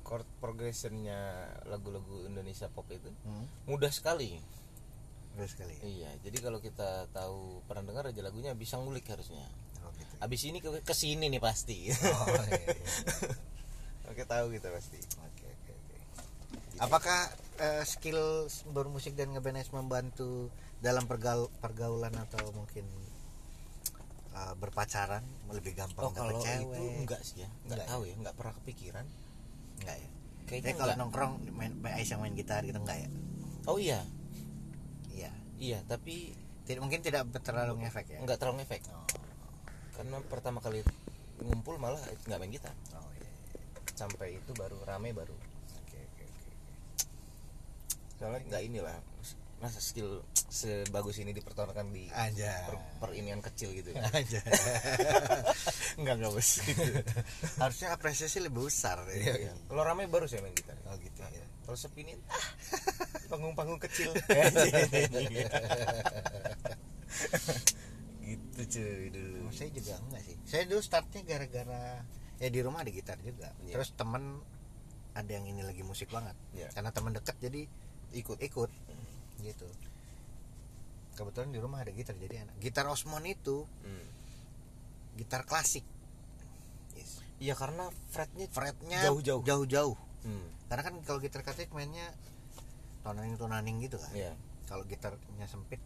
chord 0.07 0.25
progressionnya 0.41 1.51
lagu-lagu 1.67 2.25
Indonesia 2.25 2.65
pop 2.71 2.87
itu 2.89 3.11
hmm, 3.11 3.69
mudah 3.69 3.91
sekali 3.93 4.39
sekali 5.47 5.73
ya? 5.77 5.81
iya 5.85 6.11
jadi 6.25 6.37
kalau 6.43 6.59
kita 6.59 7.07
tahu 7.13 7.63
pernah 7.69 7.83
dengar 7.85 8.09
aja 8.11 8.19
lagunya 8.25 8.51
bisa 8.57 8.75
ngulik 8.75 9.05
harusnya 9.07 9.45
oh, 9.85 9.91
gitu. 9.95 10.13
abis 10.19 10.41
ini 10.49 10.59
ke 10.59 10.69
ke 10.83 10.93
sini 10.97 11.29
nih 11.31 11.39
pasti 11.39 11.87
oh, 11.93 12.25
iya, 12.49 12.59
iya. 12.59 12.75
oke 14.11 14.23
tahu 14.25 14.45
kita 14.57 14.67
pasti 14.73 14.99
Oke 14.99 15.45
oke 15.47 15.71
oke. 15.71 15.95
Apakah 16.79 17.19
eh, 17.59 17.83
skill 17.85 18.47
bermusik 18.71 19.13
dan 19.15 19.31
ngeband 19.35 19.59
membantu 19.71 20.49
dalam 20.79 21.05
pergaul- 21.05 21.51
pergaulan 21.59 22.15
atau 22.15 22.51
mungkin 22.55 22.87
eh, 24.33 24.53
berpacaran 24.57 25.23
lebih 25.51 25.75
gampang 25.75 26.09
oh 26.09 26.11
kalau 26.15 26.39
cewek? 26.39 26.67
itu 26.67 26.83
enggak 27.03 27.21
sih 27.23 27.43
ya 27.43 27.49
enggak 27.67 27.83
Enggak 27.85 27.91
tahu 27.91 28.01
ya 28.07 28.15
enggak 28.15 28.35
pernah 28.35 28.53
kepikiran 28.63 29.05
Enggak 29.79 29.97
ya. 29.99 30.09
kayaknya 30.49 30.73
kalau 30.75 30.93
nongkrong 31.05 31.33
main 31.55 31.71
main 31.79 31.93
Aisyah 31.99 32.17
main 32.17 32.33
gitar 32.33 32.63
gitu 32.65 32.79
enggak 32.81 33.05
ya? 33.05 33.09
oh 33.67 33.77
iya 33.77 34.01
Iya. 35.59 35.79
tapi 35.85 36.31
Tidak 36.63 36.79
mungkin 36.79 37.01
tidak 37.01 37.27
terlalu 37.41 37.83
ngefek 37.83 38.05
ya. 38.09 38.17
enggak 38.21 38.37
terlalu 38.37 38.61
efek 38.61 38.81
Oh, 38.89 39.03
karena 39.93 40.17
pertama 40.23 40.57
kali 40.59 40.79
ngumpul 41.39 41.75
malah 41.75 41.99
nggak 42.23 42.37
main 42.37 42.49
gitar 42.49 42.71
oh 42.93 43.09
iya. 43.13 43.25
iya. 43.25 43.93
sampai 43.93 44.37
itu 44.37 44.51
baru 44.53 44.79
rame 44.83 45.11
baru 45.11 45.35
Oke 45.77 45.97
oke 45.97 46.23
oke. 46.23 46.45
soalnya 48.15 48.39
nggak 48.45 48.63
inilah 48.63 48.95
masa 49.59 49.79
skill 49.79 50.23
sebagus 50.47 51.19
ini 51.19 51.29
dipertontonkan 51.29 51.91
di 51.91 52.07
Aja. 52.09 52.63
per, 52.65 52.75
per 52.97 53.11
inian 53.11 53.39
kecil 53.39 53.69
gitu 53.71 53.91
Aja. 53.91 54.39
enggak 55.95 56.15
enggak 56.17 56.31
bos. 56.31 56.63
Harusnya 57.55 57.91
apresiasi 57.91 58.39
lebih 58.39 58.65
besar. 58.65 59.03
Iya, 59.11 59.35
iya. 59.37 59.53
kalau 59.67 59.83
rame 59.83 60.07
baru 60.07 60.25
saya 60.25 60.41
main 60.41 60.55
gitar 60.55 60.79
Oh 60.87 60.95
gitu 60.95 61.19
ya. 61.19 61.43
Kalau 61.69 61.77
sepi 61.77 62.01
ini 62.01 62.17
ah 62.25 62.45
panggung-panggung 63.29 63.77
kecil 63.79 64.09
gitu 68.25 68.61
cuy 68.67 69.09
dulu 69.09 69.37
Oh, 69.45 69.53
saya 69.53 69.69
juga 69.69 69.97
enggak 69.99 70.21
sih. 70.21 70.37
Saya 70.45 70.63
dulu 70.65 70.77
startnya 70.79 71.21
gara-gara 71.21 72.05
ya 72.37 72.47
di 72.47 72.59
rumah 72.61 72.81
ada 72.81 72.89
gitar 72.89 73.17
juga. 73.19 73.49
Iya. 73.61 73.77
Terus 73.77 73.93
temen 73.93 74.37
ada 75.11 75.25
yang 75.27 75.45
ini 75.45 75.61
lagi 75.61 75.81
musik 75.81 76.09
banget. 76.09 76.37
Iya. 76.53 76.69
Karena 76.69 76.89
teman 76.89 77.13
dekat 77.13 77.33
jadi 77.37 77.65
ikut 78.13 78.37
ikut 78.39 78.69
gitu. 79.41 79.65
Kebetulan 81.13 81.49
di 81.49 81.57
rumah 81.57 81.81
ada 81.81 81.89
gitar 81.89 82.13
jadi 82.15 82.45
enak. 82.45 82.57
Gitar 82.57 82.85
Osmond 82.85 83.25
itu 83.25 83.65
Hmm. 83.81 84.05
gitar 85.17 85.41
klasik. 85.43 85.81
Yes. 86.93 87.21
iya 87.37 87.53
karena 87.53 87.89
fretnya 88.09 88.45
Fretnya 88.49 88.99
Jauh-jauh. 89.01 89.41
jauh-jauh. 89.41 89.97
hmm. 90.25 90.47
Karena 90.69 90.85
kan 90.85 90.95
kalau 91.01 91.19
gitar 91.19 91.41
klasik 91.41 91.73
mainnya 91.73 92.13
tonaning 93.01 93.35
tonaning 93.35 93.81
gitu 93.81 93.97
kan. 93.97 94.13
iya. 94.13 94.33
Kalau 94.69 94.85
gitarnya 94.85 95.49
sempit 95.49 95.81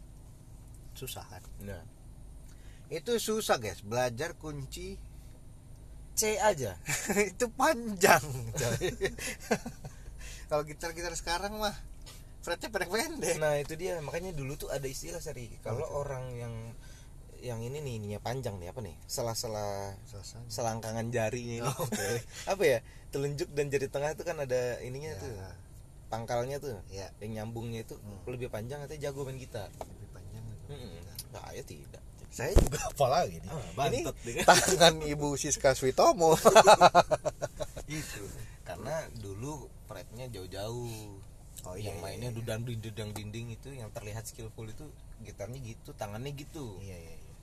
susah 0.92 1.24
kan. 1.26 1.42
nah 1.64 1.82
Itu 2.92 3.16
susah 3.16 3.56
guys. 3.56 3.80
Belajar 3.80 4.36
kunci 4.36 5.00
C 6.14 6.38
aja. 6.38 6.78
Itu 7.32 7.50
panjang 7.50 8.22
kalau 10.48 10.62
gitar-gitar 10.68 11.16
sekarang 11.18 11.58
mah 11.58 11.74
fretnya 12.44 12.68
pendek-pendek. 12.68 13.40
Nah 13.40 13.56
itu 13.58 13.74
dia. 13.74 13.98
Makanya 14.04 14.36
dulu 14.36 14.54
tuh 14.54 14.70
ada 14.70 14.84
istilah 14.84 15.18
seri 15.18 15.48
kalau 15.64 15.88
orang 15.96 16.24
yang 16.36 16.54
yang 17.44 17.60
ini 17.60 17.78
nih 17.78 17.94
ininya 18.00 18.18
panjang 18.18 18.56
nih 18.56 18.72
apa 18.72 18.80
nih? 18.80 18.96
Sela-sela 19.04 19.92
selangkangan 20.48 21.12
jarinya 21.12 21.54
ini. 21.60 21.68
Oh, 21.68 21.76
oke. 21.76 22.08
apa 22.56 22.62
ya? 22.64 22.78
Telunjuk 23.12 23.52
dan 23.52 23.68
jari 23.68 23.86
tengah 23.86 24.10
itu 24.10 24.24
kan 24.24 24.40
ada 24.40 24.80
ininya 24.80 25.12
Ya. 25.12 25.20
tuh 25.20 25.32
pangkalnya 26.08 26.56
tuh 26.56 26.78
ya. 26.88 27.10
yang 27.20 27.44
nyambungnya 27.44 27.82
itu 27.82 27.94
Hmm. 27.98 28.22
lebih 28.24 28.48
panjang 28.48 28.80
katanya 28.82 29.10
jago 29.10 29.22
main 29.22 29.36
gitar 29.36 29.68
lebih 29.76 30.08
panjang 30.10 30.44
itu. 30.46 30.62
Mm-mm. 30.72 31.00
nah 31.30 31.50
ya 31.50 31.62
tidak. 31.62 32.02
Saya 32.30 32.50
juga 32.56 32.78
apa 32.90 33.06
lagi 33.06 33.36
nih? 33.38 33.50
Ah, 33.76 33.86
ini 33.92 34.00
tangan 34.48 34.94
ibu 35.04 35.36
Siska 35.36 35.76
Switomo. 35.76 36.34
Itu. 37.86 38.22
Karena 38.64 39.04
dulu 39.14 39.68
fretnya 39.84 40.26
jauh-jauh. 40.28 41.20
Oh 41.64 41.76
yang 41.76 41.96
mainnya 41.98 42.28
dudang 42.28 42.60
dudang 42.62 43.10
dinding 43.10 43.56
itu 43.56 43.72
yang 43.72 43.88
terlihat 43.88 44.24
skillful 44.24 44.66
itu 44.66 44.84
gitarnya 45.22 45.56
gitu 45.58 45.94
tangannya 45.94 46.32
gitu. 46.32 46.76
Iya 46.78 46.92
iya 46.94 47.14
iya 47.16 47.33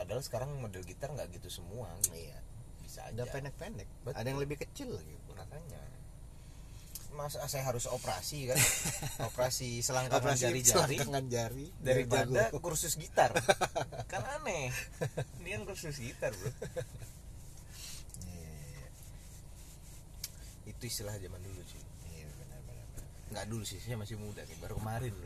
padahal 0.00 0.24
sekarang 0.24 0.50
model 0.56 0.80
gitar 0.82 1.12
nggak 1.12 1.28
gitu 1.36 1.52
semua 1.52 1.92
gitu. 2.00 2.16
Iya. 2.16 2.40
bisa 2.80 3.04
aja. 3.04 3.12
ada 3.12 3.28
pendek-pendek. 3.28 3.84
Ada 4.08 4.24
yang 4.24 4.40
lebih 4.40 4.56
kecil 4.58 4.88
lagi. 4.90 5.12
Makanya. 5.28 5.82
Masa 7.10 7.42
saya 7.44 7.66
harus 7.66 7.84
operasi 7.84 8.48
kan? 8.48 8.56
Operasi 9.28 9.82
selangkangan 9.82 10.30
Operasi 10.30 10.42
jari-jari. 10.46 10.94
selangkangan 10.96 11.26
jari 11.26 11.66
daripada 11.78 12.48
jago. 12.48 12.62
kursus 12.62 12.94
gitar. 12.94 13.34
Kan 14.10 14.22
aneh. 14.24 14.70
Ini 15.38 15.48
kan 15.52 15.62
kursus 15.66 15.98
gitar 15.98 16.30
bro. 16.32 16.48
Iya, 16.48 16.54
iya, 18.30 18.50
iya. 18.72 18.86
itu 20.66 20.84
istilah 20.86 21.18
zaman 21.18 21.42
dulu 21.42 21.60
sih 21.66 21.82
Iya, 22.08 22.26
benar, 22.38 22.60
benar, 22.62 22.86
benar. 22.94 23.06
nggak 23.30 23.46
dulu 23.50 23.64
sih 23.66 23.78
saya 23.78 23.98
masih 23.98 24.14
muda 24.14 24.42
nih 24.42 24.56
baru 24.58 24.78
kemarin 24.78 25.10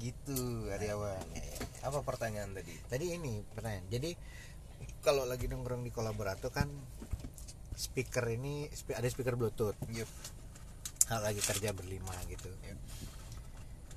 gitu 0.00 0.38
Aryawan 0.66 1.20
apa 1.80 1.98
pertanyaan 2.00 2.50
tadi 2.50 2.72
tadi 2.88 3.06
ini 3.12 3.44
pertanyaan 3.46 3.84
jadi 3.86 4.10
kalau 5.00 5.24
lagi 5.24 5.44
nongkrong 5.44 5.80
di 5.80 5.92
kolaborator 5.92 6.48
kan 6.48 6.68
speaker 7.72 8.24
ini 8.28 8.64
ada 8.90 9.04
speaker 9.06 9.36
bluetooth 9.36 9.76
Yup. 9.88 10.08
kalau 11.04 11.22
lagi 11.22 11.40
kerja 11.40 11.72
berlima 11.72 12.12
gitu 12.26 12.48
Yep. 12.48 12.78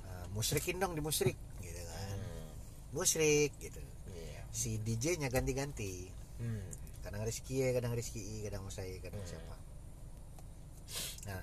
Eh, 0.04 0.26
musrikin 0.32 0.76
dong 0.76 0.92
di 0.92 1.00
musrik 1.00 1.36
gitu 1.58 1.80
kan 1.82 2.16
Hmm. 2.16 2.48
musrik 2.92 3.52
gitu 3.58 3.80
Iya. 4.10 4.44
si 4.50 4.76
DJ 4.78 5.16
nya 5.16 5.28
ganti-ganti 5.28 6.08
Hmm. 6.36 6.64
kadang 7.00 7.22
Rizky 7.22 7.60
ya 7.60 7.72
kadang 7.72 7.92
Rizky 7.92 8.20
I 8.20 8.44
kadang 8.44 8.64
saya 8.68 8.92
kadang 8.98 9.20
Hmm. 9.20 9.30
siapa 9.30 9.54
nah 11.24 11.42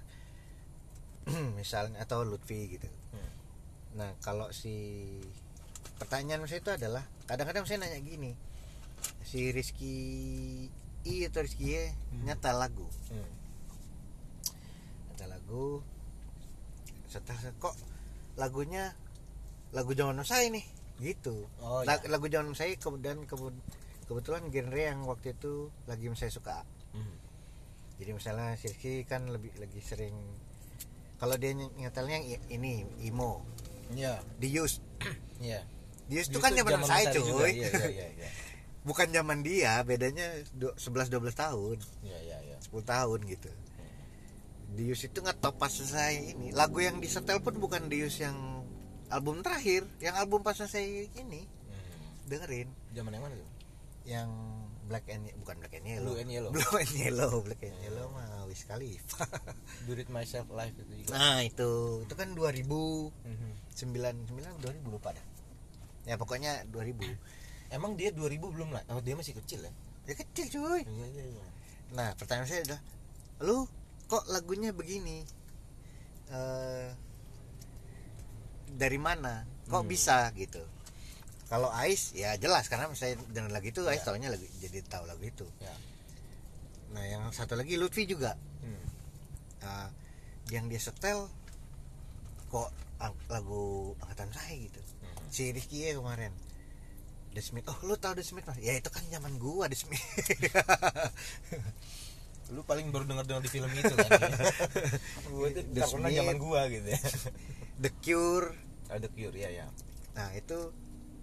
misalnya 1.58 2.02
atau 2.02 2.22
Lutfi 2.22 2.70
gitu 2.72 2.90
Hmm. 3.12 3.31
Nah 3.92 4.12
kalau 4.20 4.48
si 4.52 5.08
pertanyaan 5.98 6.46
saya 6.46 6.60
itu 6.60 6.72
adalah 6.72 7.04
kadang-kadang 7.26 7.66
saya 7.66 7.78
nanya 7.80 8.00
gini 8.00 8.32
si 9.22 9.50
Rizky 9.50 9.96
I 11.02 11.26
atau 11.26 11.42
Rizky 11.42 11.66
Y 11.68 11.90
Hmm. 12.12 12.24
nyata 12.24 12.54
lagu 12.54 12.88
Hmm. 13.10 13.30
nyata 15.10 15.26
lagu 15.28 15.82
setelah 17.08 17.42
kok 17.58 17.76
lagunya 18.36 18.96
lagu 19.72 19.92
zaman 19.92 20.24
saya 20.24 20.48
nih 20.48 20.64
gitu 21.02 21.48
Oh, 21.60 21.82
iya. 21.84 21.98
lagu 22.08 22.28
zaman 22.28 22.54
saya 22.54 22.78
kemudian 22.78 23.26
kebetulan 24.06 24.48
genre 24.48 24.80
yang 24.80 25.04
waktu 25.04 25.34
itu 25.34 25.68
lagi 25.86 26.08
saya 26.14 26.32
suka 26.32 26.64
Hmm. 26.92 27.16
jadi 27.98 28.12
misalnya 28.12 28.56
si 28.56 28.68
Rizky 28.68 29.04
kan 29.04 29.28
lebih 29.28 29.52
lagi 29.58 29.80
sering 29.80 30.16
kalau 31.18 31.36
dia 31.36 31.54
ny- 31.54 31.70
nyetelnya 31.78 32.18
yang 32.18 32.42
ini 32.50 32.74
emo 33.02 33.46
Iya. 33.94 34.16
di 34.38 34.48
Yus 34.50 34.80
Iya. 35.40 35.62
di 36.06 36.16
itu 36.16 36.28
Justru 36.28 36.40
kan 36.40 36.52
zaman 36.52 36.82
saya 36.84 37.10
juga, 37.10 37.44
cuy 37.44 37.52
Iya 37.56 37.70
iya 37.70 37.88
iya 37.88 38.08
iya. 38.18 38.30
bukan 38.88 39.08
zaman 39.10 39.40
dia 39.42 39.80
bedanya 39.82 40.26
du- 40.52 40.74
11-12 40.74 41.12
tahun 41.34 41.78
Iya 42.02 42.18
iya 42.20 42.38
iya. 42.44 42.58
10 42.62 42.82
tahun 42.84 43.20
gitu 43.26 43.52
di 44.72 44.88
Yus 44.88 45.04
itu 45.04 45.20
ngetop 45.20 45.56
pas 45.56 45.68
selesai 45.68 46.32
ini 46.32 46.50
lagu 46.52 46.80
yang 46.80 46.98
disetel 46.98 47.40
pun 47.40 47.56
bukan 47.56 47.86
di 47.86 48.00
Yus 48.00 48.16
yang 48.18 48.64
album 49.08 49.40
terakhir 49.42 49.84
yang 50.00 50.16
album 50.16 50.40
pas 50.40 50.56
selesai 50.56 50.82
ini 51.14 51.44
Hmm. 51.44 52.08
dengerin 52.26 52.72
Zaman 52.92 53.12
yang 53.12 53.20
mana 53.22 53.36
tuh? 53.36 53.50
yang 54.02 54.30
Black 54.82 55.08
and 55.08 55.28
bukan 55.38 55.56
Black 55.58 55.72
and 55.74 55.86
Yellow 55.86 56.08
Blue 56.10 56.20
and 56.20 56.28
Yellow. 56.30 56.52
Blue 56.52 56.74
and 56.74 56.94
Yellow 56.94 57.34
Black 57.42 57.62
and 57.62 57.78
Yellow 57.78 58.08
mah 58.10 58.44
Wiz 58.44 58.64
Khalifa 58.64 59.28
Do 59.84 59.94
It 59.94 60.08
Myself 60.08 60.48
Live 60.50 60.72
itu 60.74 61.04
juga. 61.04 61.14
nah 61.14 61.40
itu 61.40 61.72
itu 62.02 62.14
kan 62.14 62.32
2000 62.32 63.12
Mhm. 63.28 63.52
9 63.52 63.61
9 63.74 64.28
2000 64.28 64.62
lupa 64.88 65.12
dah 65.12 65.26
ya 66.06 66.16
pokoknya 66.18 66.66
2000 66.70 67.72
Emang 67.72 67.96
dia 67.96 68.12
2000 68.12 68.36
belum 68.52 68.76
lah? 68.76 68.84
Oh 68.92 69.00
dia 69.00 69.16
masih 69.16 69.32
kecil 69.32 69.64
ya? 69.64 69.72
ya 70.04 70.14
kecil 70.14 70.52
cuy 70.52 70.84
Iya 70.84 71.08
iya 71.08 71.24
iya. 71.32 71.46
nah 71.96 72.12
pertanyaan 72.20 72.48
saya 72.48 72.62
adalah 72.68 72.82
lu 73.42 73.64
kok 74.06 74.28
lagunya 74.28 74.76
begini 74.76 75.24
Eh 76.28 76.90
dari 78.72 78.96
mana 78.96 79.44
kok 79.68 79.84
Hmm. 79.84 79.88
bisa 79.88 80.32
gitu 80.34 80.60
kalau 81.48 81.68
Ais 81.72 82.12
ya 82.12 82.36
jelas 82.36 82.68
karena 82.68 82.88
saya 82.92 83.20
denger 83.32 83.52
lagu 83.52 83.68
itu 83.68 83.84
Ais 83.84 84.00
Ya. 84.00 84.08
taunya 84.08 84.28
lagu 84.28 84.44
jadi 84.58 84.80
tahu 84.84 85.04
lagu 85.04 85.20
itu 85.22 85.44
Ya. 85.60 85.76
nah 86.92 87.04
yang 87.04 87.24
satu 87.32 87.56
lagi 87.56 87.76
Lutfi 87.76 88.04
juga 88.04 88.36
Hmm. 88.62 88.84
Nah, 89.62 89.88
yang 90.50 90.68
dia 90.68 90.78
setel 90.78 91.26
kok 92.48 92.70
lagu 93.28 93.62
angkatan 94.00 94.30
saya 94.30 94.56
gitu 94.60 94.78
Mhm. 94.78 95.28
si 95.28 95.50
Rizky 95.50 95.78
ya 95.84 95.96
kemarin 95.96 96.30
The 97.32 97.42
Smith 97.42 97.66
oh 97.66 97.80
lu 97.82 97.96
tahu 97.96 98.14
The 98.14 98.24
Smith 98.24 98.44
Mas? 98.44 98.58
ya 98.58 98.74
itu 98.74 98.88
kan 98.88 99.02
zaman 99.08 99.36
gua 99.36 99.66
The 99.66 99.78
Smith 99.78 100.02
Lu 102.52 102.62
paling 102.62 102.92
baru 102.92 103.08
denger 103.08 103.24
dengar 103.26 103.40
di 103.40 103.48
film 103.50 103.72
itu 103.72 103.88
kan? 103.90 104.12
gua 105.32 105.46
itu 105.48 105.64
The 105.72 105.82
Smith. 105.82 106.12
zaman 106.12 106.36
gua 106.36 106.68
gitu 106.68 106.84
ya. 106.86 107.00
The 107.80 107.92
Cure 107.98 108.52
Ada 108.88 109.08
Cure 109.08 109.38
ya 109.38 109.50
ya. 109.50 109.66
nah 110.12 110.28
itu 110.32 110.58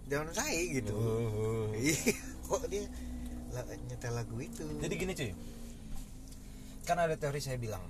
zaman 0.05 0.33
saya 0.33 0.57
gitu 0.73 0.89
Oh. 0.89 1.69
iya 1.77 2.17
kok 2.41 2.65
dia 2.65 2.89
nyetel 3.85 4.09
lagu 4.11 4.33
itu 4.37 4.65
Jadi 4.81 4.93
gini 4.95 5.13
cuy. 5.13 5.31
Kan 6.81 6.97
ada 6.97 7.13
teori 7.13 7.37
saya 7.37 7.55
bilang. 7.55 7.85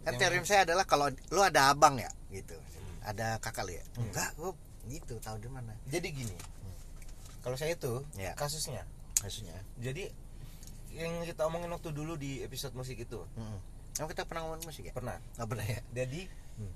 kan 0.00 0.08
yang- 0.08 0.16
teori 0.16 0.40
saya 0.42 0.64
adalah 0.64 0.84
kalau 0.84 1.06
lu 1.28 1.40
ada 1.42 1.68
abang 1.68 1.98
ya 1.98 2.08
gitu 2.30 2.56
ada 3.06 3.38
kakak 3.38 3.70
ya 3.70 3.84
enggak 3.94 4.34
gua 4.34 4.50
gitu 4.86 5.18
tahu 5.18 5.38
di 5.38 5.46
mana 5.46 5.72
Jadi 5.86 6.08
gini. 6.10 6.36
Kalau 7.40 7.54
saya 7.54 7.74
itu 7.74 8.02
Ya. 8.14 8.34
kasusnya. 8.34 8.82
maksudnya 9.22 9.54
Jadi 9.78 10.10
yang 10.92 11.22
kita 11.22 11.46
omongin 11.46 11.70
waktu 11.70 11.90
dulu 11.90 12.14
di 12.14 12.42
episode 12.42 12.74
musik 12.74 12.98
itu. 12.98 13.22
Emang 13.96 14.10
kita 14.10 14.26
pernah 14.26 14.44
ngomongin 14.44 14.66
musik 14.66 14.84
ya? 14.84 14.92
pernah. 14.92 15.16
Nggak 15.38 15.48
pernah 15.48 15.66
ya? 15.66 15.80
Jadi 15.94 16.20
Hmm. 16.56 16.72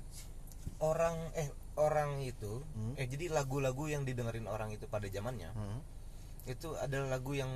orang 0.78 1.16
eh 1.35 1.49
orang 1.74 2.20
itu 2.20 2.61
Hmm. 2.74 2.95
eh 2.95 3.07
jadi 3.07 3.28
lagu-lagu 3.28 3.87
yang 3.87 4.05
didengerin 4.05 4.45
orang 4.45 4.70
itu 4.70 4.85
pada 4.87 5.07
zamannya 5.07 5.51
Hmm. 5.51 5.81
itu 6.45 6.74
adalah 6.76 7.16
lagu 7.16 7.33
yang 7.33 7.51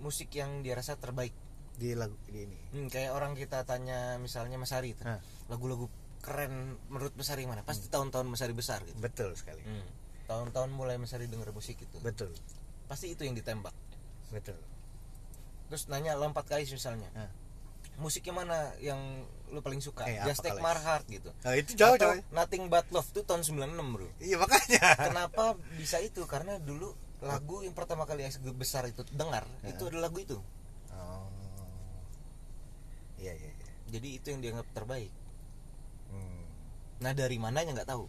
musik 0.00 0.28
yang 0.32 0.60
dia 0.60 0.74
rasa 0.74 0.96
terbaik. 0.96 1.32
Di 1.74 1.94
lagu 1.94 2.14
di 2.24 2.46
ini. 2.46 2.58
Hmm, 2.70 2.86
kayak 2.86 3.10
orang 3.12 3.34
kita 3.34 3.62
tanya 3.64 4.14
misalnya 4.16 4.54
Mas 4.56 4.70
Ari 4.70 4.94
itu. 4.94 5.02
Hah. 5.02 5.18
Lagu-lagu 5.48 5.90
keren 6.24 6.80
menurut 6.88 7.12
Mas 7.12 7.28
Ari 7.28 7.44
mana? 7.44 7.60
Pasti 7.60 7.92
tahun-tahun 7.92 8.24
Mas 8.24 8.40
Ari 8.40 8.56
besar 8.56 8.80
gitu. 8.88 8.96
Betul 8.96 9.36
sekali. 9.36 9.60
Hmm. 9.60 9.84
Tahun-tahun 10.24 10.72
mulai 10.72 10.96
Mas 10.96 11.12
Ari 11.12 11.28
denger 11.28 11.52
musik 11.52 11.76
itu. 11.76 12.00
Betul. 12.00 12.32
Pasti 12.88 13.12
itu 13.12 13.28
yang 13.28 13.36
ditembak. 13.36 13.76
Betul. 14.32 14.56
Terus 15.68 15.84
nanya 15.92 16.16
lompat 16.16 16.48
kais 16.48 16.72
misalnya. 16.72 17.12
Hah. 17.12 17.28
Musiknya 18.00 18.34
mana 18.34 18.72
yang 18.82 18.98
lu 19.54 19.62
paling 19.62 19.78
suka? 19.78 20.02
Eh, 20.08 20.18
Just 20.26 20.42
Take? 20.42 20.58
My 20.58 20.74
Heart 20.74 21.06
gitu. 21.12 21.30
Nah, 21.44 21.54
itu 21.54 21.78
jauh 21.78 21.94
Atau 21.94 22.10
coy. 22.10 22.18
Nothing 22.34 22.66
But 22.66 22.88
Love 22.90 23.06
tuh 23.14 23.22
tahun 23.22 23.46
96 23.46 23.94
bro 23.94 24.08
Iya 24.18 24.36
makanya. 24.40 24.82
Kenapa 24.98 25.54
bisa 25.78 26.02
itu? 26.02 26.26
Karena 26.26 26.58
dulu 26.58 26.90
lagu 27.22 27.62
yang 27.62 27.76
pertama 27.76 28.02
kali 28.02 28.26
Ais 28.26 28.40
besar 28.40 28.88
itu 28.90 29.06
dengar 29.14 29.46
Ya. 29.62 29.70
Itu 29.76 29.86
adalah 29.86 30.10
lagu 30.10 30.18
itu 30.18 30.42
Oh. 30.90 31.30
Iya 33.20 33.30
iya 33.30 33.50
iya. 33.54 33.68
Jadi 33.94 34.08
itu 34.18 34.26
yang 34.34 34.40
dianggap 34.42 34.66
terbaik 34.74 35.10
Hmm. 35.14 35.23
Nah 37.00 37.12
dari 37.12 37.38
mananya 37.38 37.74
nggak 37.74 37.90
tahu 37.90 38.04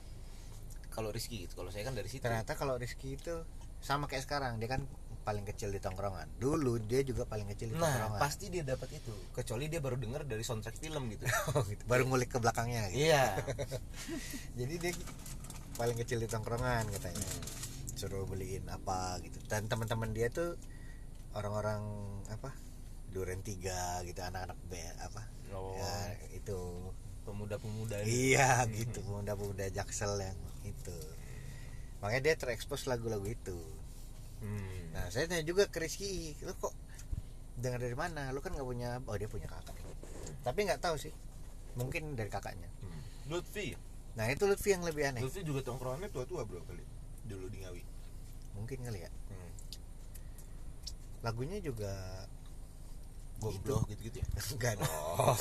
Kalau 0.91 1.09
Rizky 1.09 1.47
gitu 1.47 1.57
Kalau 1.57 1.71
saya 1.73 1.87
kan 1.87 1.95
dari 1.97 2.07
situ 2.09 2.21
Ternyata 2.21 2.53
kalau 2.53 2.75
Rizky 2.77 3.15
itu 3.17 3.41
sama 3.81 4.09
kayak 4.09 4.25
sekarang, 4.25 4.57
dia 4.57 4.65
kan 4.65 4.81
paling 5.21 5.45
kecil 5.45 5.69
di 5.69 5.77
tongkrongan. 5.77 6.25
Dulu 6.37 6.81
dia 6.85 7.01
juga 7.01 7.25
paling 7.25 7.45
kecil 7.49 7.73
di 7.73 7.77
Nah 7.77 7.85
tongkrongan. 7.85 8.21
pasti 8.21 8.45
dia 8.49 8.65
dapat 8.65 8.97
itu 8.97 9.13
Kecuali 9.29 9.69
dia 9.69 9.77
baru 9.77 9.97
dengar 9.97 10.25
dari 10.25 10.41
soundtrack 10.41 10.77
film 10.81 11.05
gitu 11.13 11.25
Oh, 11.53 11.61
gitu. 11.65 11.81
Baru 11.85 12.09
ngulik 12.09 12.33
ke 12.33 12.41
belakangnya 12.41 12.89
gitu. 12.89 13.09
Iya 13.09 13.37
Jadi 14.61 14.73
dia 14.81 14.93
paling 15.75 15.97
kecil 15.97 16.17
di 16.17 16.25
tongkrongan 16.25 16.87
katanya. 16.93 17.25
Suruh 17.93 18.25
beliin 18.25 18.65
apa 18.69 19.21
gitu. 19.21 19.37
Dan 19.45 19.69
teman-teman 19.69 20.13
dia 20.13 20.33
tuh 20.33 20.57
orang-orang 21.33 21.81
apa? 22.31 22.53
Duren 23.11 23.39
tiga 23.45 24.01
gitu, 24.03 24.19
anak-anak 24.19 24.57
apa? 24.99 25.21
Oh 25.55 25.75
Ya, 25.77 25.93
itu 26.35 26.57
pemuda-pemuda 27.25 28.05
gitu. 28.05 28.37
Iya 28.37 28.63
gitu 28.69 29.01
pemuda-pemuda 29.01 29.65
jaksel 29.73 30.21
yang 30.21 30.39
itu. 30.63 30.97
Makanya 31.99 32.21
dia 32.21 32.35
terekspos 32.37 32.85
lagu-lagu 32.85 33.25
itu. 33.25 33.57
Hmm. 34.35 34.93
nah 34.93 35.07
saya 35.09 35.25
tanya 35.25 35.41
juga 35.47 35.65
ke 35.65 35.81
Rizky 35.81 36.35
lu 36.45 36.53
kok 36.59 36.75
dengar 37.57 37.81
dari 37.81 37.97
mana? 37.97 38.29
Lu 38.29 38.43
kan 38.45 38.53
nggak 38.53 38.67
punya 38.67 39.01
oh 39.09 39.15
dia 39.17 39.25
punya 39.25 39.49
kakak. 39.49 39.73
Tapi 40.45 40.59
nggak 40.69 40.81
tahu 40.85 40.95
sih. 41.01 41.11
Mungkin 41.75 42.13
dari 42.13 42.29
kakaknya. 42.29 42.69
Hmm. 42.85 43.01
Lutfi. 43.33 43.73
Nah 44.15 44.29
itu 44.29 44.45
Lutfi 44.45 44.77
yang 44.77 44.85
lebih 44.85 45.09
aneh. 45.09 45.25
Lutfi 45.25 45.41
juga 45.41 45.65
tongkrongannya 45.65 46.13
tua-tua 46.13 46.45
bro 46.45 46.61
kali. 46.63 46.85
Dulu 47.25 47.49
di 47.49 47.57
Ngawi. 47.65 47.83
Mungkin 48.55 48.77
kali 48.85 48.99
ya. 49.01 49.11
Hmm. 49.33 49.51
lagunya 51.25 51.57
juga 51.57 51.89
Gombloh 53.39 53.81
gitu-gitu 53.91 54.17
ya? 54.21 54.27
Enggak 54.55 54.73
dong. 54.79 55.37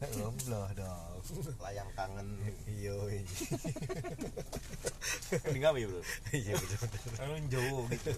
Gombloh 0.16 0.68
dong. 0.74 1.16
Layang 1.60 1.90
kangen. 1.92 2.28
Iya 2.64 2.94
Di 5.28 5.58
Ngawi 5.62 5.82
bro? 5.88 6.00
Iya 6.32 6.52
betul 6.56 6.78
Kan 7.16 7.44
jauh 7.52 7.84
gitu. 7.92 8.10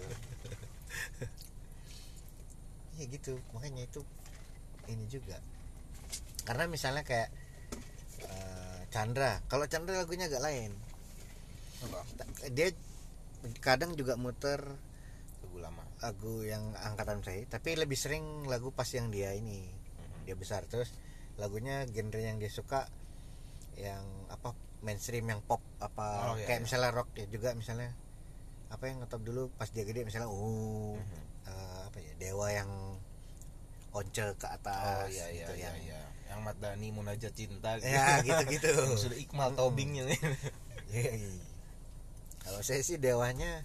Iya 3.00 3.04
gitu, 3.16 3.32
makanya 3.56 3.88
itu 3.88 4.00
ini 4.90 5.04
juga. 5.08 5.40
Karena 6.44 6.68
misalnya 6.68 7.02
kayak 7.06 7.30
eh, 8.28 8.80
Chandra, 8.92 9.40
kalau 9.48 9.64
Chandra 9.70 9.96
lagunya 10.02 10.28
agak 10.28 10.44
lain. 10.44 10.72
Apa? 11.80 12.04
Dia 12.52 12.68
kadang 13.64 13.96
juga 13.96 14.20
muter 14.20 14.60
Lagu 16.01 16.40
yang 16.42 16.72
angkatan 16.76 17.20
saya, 17.20 17.44
tapi 17.44 17.76
lebih 17.76 17.96
sering 17.96 18.48
lagu 18.48 18.72
pas 18.72 18.88
yang 18.88 19.09
dia 19.09 19.32
ini 19.32 19.68
Mhm. 19.68 20.24
dia 20.24 20.34
besar. 20.34 20.64
Terus 20.64 20.88
lagunya 21.36 21.84
genre 21.86 22.20
yang 22.20 22.36
dia 22.36 22.48
suka 22.48 22.88
yang 23.76 24.03
apa 24.28 24.53
mainstream 24.80 25.24
yang 25.24 25.40
pop 25.40 25.61
apa 25.78 26.32
Oh, 26.32 26.36
iya, 26.36 26.44
kayak 26.48 26.61
iya. 26.61 26.64
misalnya 26.64 26.90
rock 26.92 27.09
ya 27.16 27.26
juga 27.28 27.53
misalnya 27.53 27.92
apa 28.68 28.84
yang 28.86 29.01
ngetop 29.01 29.20
dulu 29.20 29.42
pas 29.57 29.68
dia 29.68 29.84
gede 29.84 30.05
misalnya 30.05 30.28
uh 30.28 30.96
eh, 31.44 31.80
apa 31.84 31.96
ya 31.96 32.12
dewa 32.16 32.48
yang 32.48 32.68
once 33.90 34.20
ke 34.36 34.46
atas 34.46 35.05
Oh 35.05 35.09
iya 35.09 35.26
iya 35.32 35.46
gitu 35.48 35.53
iya 35.57 35.64
yang 35.66 35.76
iya 35.80 36.01
Yang 36.30 36.40
Madani 36.44 36.88
Munajat 36.92 37.32
Cinta 37.34 37.70
gitu. 37.76 37.88
ya 37.96 38.22
gitu 38.22 38.42
gitu 38.53 38.70
Sudah 38.96 39.18
Iqmal 39.18 39.51
Tobingnya 39.53 40.05
nih 40.11 40.20
kalau 42.40 42.61
saya 42.61 42.80
sih 42.80 42.96
dewanya 42.96 43.64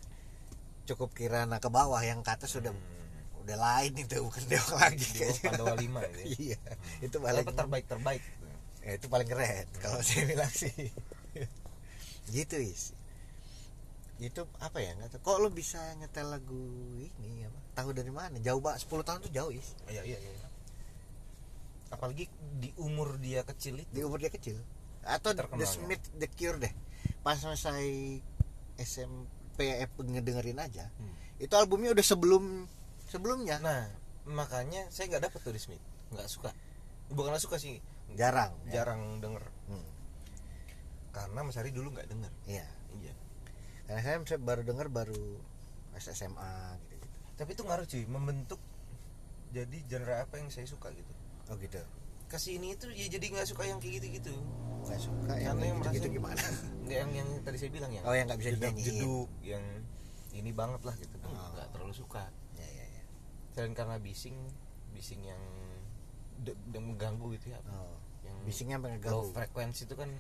cukup 0.85 1.09
kirana 1.11 1.57
ke 1.57 1.67
bawah 1.67 1.99
yang 2.01 2.21
ke 2.21 2.31
atas 2.31 2.53
sudah 2.53 2.71
Hmm. 2.71 3.43
udah 3.45 3.57
lain 3.61 3.93
itu 3.97 4.17
bukan 4.25 4.41
dewa 4.49 4.73
lagi 4.89 5.05
Di 5.05 5.21
bawah 5.21 5.37
kayaknya. 5.37 5.49
Pandawa 5.53 5.75
5 5.77 5.85
gitu 5.85 6.17
ya. 6.17 6.25
iya 6.39 6.59
itu 7.01 7.17
paling 7.21 7.45
Apa 7.45 7.53
terbaik-terbaik 7.53 8.23
ya, 8.81 8.91
itu 8.97 9.05
paling 9.05 9.27
keren 9.29 9.65
kalau 9.81 9.99
saya 10.01 10.23
bilang 10.25 10.49
sih. 10.49 10.73
Gitu 12.25 12.57
is. 12.57 12.93
Itu 14.17 14.49
apa 14.57 14.81
ya 14.81 14.97
nggak 14.97 15.13
tahu. 15.13 15.21
Kok 15.21 15.37
lo 15.45 15.49
bisa 15.53 15.77
nyetel 16.01 16.25
lagu 16.33 16.57
ini 17.21 17.45
apa? 17.45 17.59
Tahu 17.77 17.89
dari 17.93 18.09
mana? 18.09 18.41
Jauh 18.41 18.57
banget 18.57 18.81
10 18.87 19.05
tahun 19.05 19.19
tuh 19.29 19.31
jauh 19.35 19.51
is. 19.53 19.77
Iya 19.85 20.01
iya 20.01 20.17
iya. 20.17 20.47
Apalagi 21.93 22.25
di 22.57 22.73
umur 22.81 23.21
dia 23.21 23.45
kecil 23.45 23.77
itu. 23.77 23.89
Di 23.93 24.01
umur 24.01 24.17
dia 24.17 24.33
kecil. 24.33 24.57
Atau 25.05 25.37
The 25.37 25.45
Terkenalnya. 25.45 25.69
Smith 25.69 26.03
The 26.17 26.27
Cure 26.33 26.57
deh. 26.57 26.73
Pas 27.21 27.37
saya 27.37 27.85
SMP 28.79 29.29
eh, 29.63 29.87
ngedengerin 29.87 30.59
aja 30.59 30.91
Hmm. 30.99 31.13
itu 31.39 31.53
albumnya 31.55 31.91
udah 31.95 32.05
sebelum 32.05 32.67
sebelumnya. 33.07 33.59
Nah 33.63 33.87
makanya 34.25 34.89
saya 34.89 35.07
nggak 35.11 35.29
dapet 35.29 35.39
tuh 35.45 35.53
di 35.53 35.61
Smith 35.61 35.83
Nggak 36.11 36.27
suka. 36.27 36.49
Bukan 37.13 37.31
nggak 37.31 37.43
suka 37.43 37.57
sih. 37.61 37.79
Jarang 38.17 38.51
ya. 38.67 38.81
Jarang 38.81 39.19
denger. 39.23 39.43
Hmm. 39.71 39.87
karena 41.15 41.47
Mas 41.47 41.55
Ari 41.55 41.71
dulu 41.71 41.95
nggak 41.95 42.11
denger. 42.11 42.31
Iya. 42.43 42.67
Iya. 42.99 43.13
Karena 43.87 44.01
saya 44.27 44.39
baru 44.41 44.67
dengar 44.67 44.91
baru 44.91 45.39
SMA 45.95 46.75
gitu 46.91 46.95
gitu 46.99 47.17
tapi 47.39 47.55
itu 47.55 47.63
ngaruh 47.63 47.87
cuy 47.87 48.03
membentuk 48.07 48.59
jadi 49.55 49.77
genre 49.87 50.15
apa 50.19 50.35
yang 50.43 50.51
saya 50.51 50.67
suka 50.67 50.91
gitu. 50.91 51.13
Oh 51.47 51.55
gitu. 51.55 51.79
Ke 52.27 52.35
sini 52.35 52.75
itu 52.75 52.91
ya 52.91 53.07
jadi 53.07 53.25
nggak 53.31 53.47
suka 53.47 53.63
yang 53.63 53.79
kayak 53.79 54.03
gitu 54.03 54.07
gitu 54.19 54.33
nggak 54.85 54.99
suka 54.99 55.33
yang 55.35 55.57
yang 55.57 55.77
gitu, 55.81 55.89
gitu 55.97 56.07
gimana? 56.15 56.37
Nggak 56.85 56.97
yang 57.01 57.11
yang 57.15 57.29
tadi 57.41 57.57
saya 57.57 57.71
bilang 57.71 57.89
ya 57.89 58.01
oh 58.01 58.13
yang 58.13 58.25
nggak 58.25 58.39
bisa 58.39 58.49
jeduk 58.53 58.75
jeduk 58.77 59.27
yang 59.41 59.63
ini 60.31 60.51
banget 60.51 60.81
lah 60.81 60.93
gitu 60.93 61.15
tuh 61.17 61.27
Oh. 61.27 61.49
nggak 61.53 61.67
terlalu 61.71 61.91
suka. 61.91 62.23
Ya 62.53 62.67
ya 62.67 62.85
ya. 62.91 63.03
Selain 63.51 63.73
karena 63.73 63.97
bising 63.97 64.37
bising 64.91 65.21
yang 65.21 65.41
de- 66.39 66.53
mengganggu 66.71 67.33
gitu 67.33 67.51
ya. 67.51 67.59
Oh. 67.67 67.97
Yang 68.21 68.37
bisingnya 68.45 68.77
pengen 68.77 68.99
low 69.05 69.25
frekuensi 69.27 69.83
itu 69.83 69.95
kan 69.95 70.11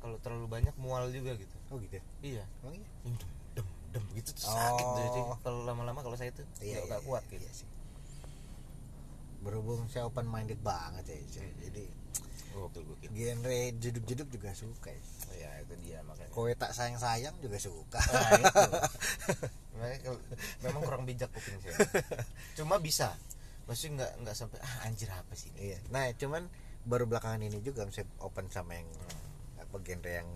kalau 0.00 0.16
terlalu 0.18 0.48
banyak 0.48 0.74
mual 0.74 1.06
juga 1.08 1.36
gitu. 1.36 1.56
Oh 1.68 1.78
gitu? 1.78 2.00
Iya. 2.20 2.42
Oh 2.60 2.72
iya? 2.72 2.88
Yang 3.04 3.14
dem 3.20 3.30
dem 3.54 3.66
dem 3.92 4.04
gitu 4.16 4.30
tuh 4.32 4.48
sakit 4.48 4.84
Oh. 4.84 4.96
jadi 4.98 5.20
kalau 5.40 5.60
lama-lama 5.62 6.00
kalau 6.00 6.16
saya 6.16 6.30
tuh 6.30 6.46
iya 6.58 6.80
nggak 6.80 7.00
iya, 7.00 7.06
kuat 7.06 7.22
iya, 7.24 7.32
gitu. 7.36 7.44
iya 7.44 7.52
sih. 7.54 7.68
berhubung 9.40 9.88
saya 9.88 10.04
open 10.04 10.26
minded 10.26 10.60
banget 10.60 11.04
ya 11.06 11.16
cuy. 11.32 11.48
jadi 11.60 11.84
gokil 12.54 12.82
gokil 12.84 13.10
genre 13.14 13.60
jeduk-jeduk 13.78 14.28
juga 14.30 14.50
suka 14.54 14.90
ya. 14.90 15.02
Oh, 15.02 15.36
ya 15.36 15.50
itu 15.62 15.74
dia 15.82 15.98
makanya. 16.04 16.30
Kowe 16.34 16.50
tak 16.54 16.74
sayang 16.74 16.98
sayang 16.98 17.34
juga 17.38 17.56
suka. 17.58 18.00
Nah 19.78 19.88
itu. 19.94 20.12
Memang 20.66 20.82
kurang 20.84 21.02
bijak 21.08 21.30
kuping 21.32 21.56
saya. 21.62 21.78
Cuma 22.58 22.82
bisa. 22.82 23.16
Maksudnya 23.64 24.04
nggak 24.04 24.12
nggak 24.26 24.36
sampai 24.36 24.58
ah 24.60 24.74
anjir 24.90 25.08
apa 25.10 25.32
sih 25.38 25.48
ini? 25.54 25.72
Iya. 25.72 25.78
Nah 25.94 26.10
cuman 26.14 26.46
baru 26.84 27.06
belakangan 27.06 27.40
ini 27.44 27.62
juga 27.62 27.86
saya 27.94 28.08
open 28.20 28.50
sama 28.50 28.76
yang 28.76 28.88
apa 29.60 29.76
genre 29.80 30.10
yang 30.10 30.28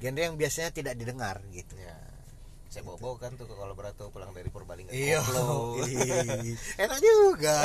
genre 0.00 0.22
yang 0.22 0.36
biasanya 0.40 0.70
tidak 0.72 0.94
didengar 0.96 1.38
gitu. 1.52 1.76
Ya 1.76 1.96
saya 2.68 2.84
bawa 2.84 3.16
kan 3.16 3.32
tuh 3.32 3.44
ke 3.44 3.54
kalau 3.54 3.72
berato 3.72 4.08
pulang 4.08 4.28
dari 4.30 4.46
Purbalingga 4.46 4.92
Iya, 4.92 5.24
ih, 5.88 6.52
enak 6.84 6.98
juga. 6.98 7.56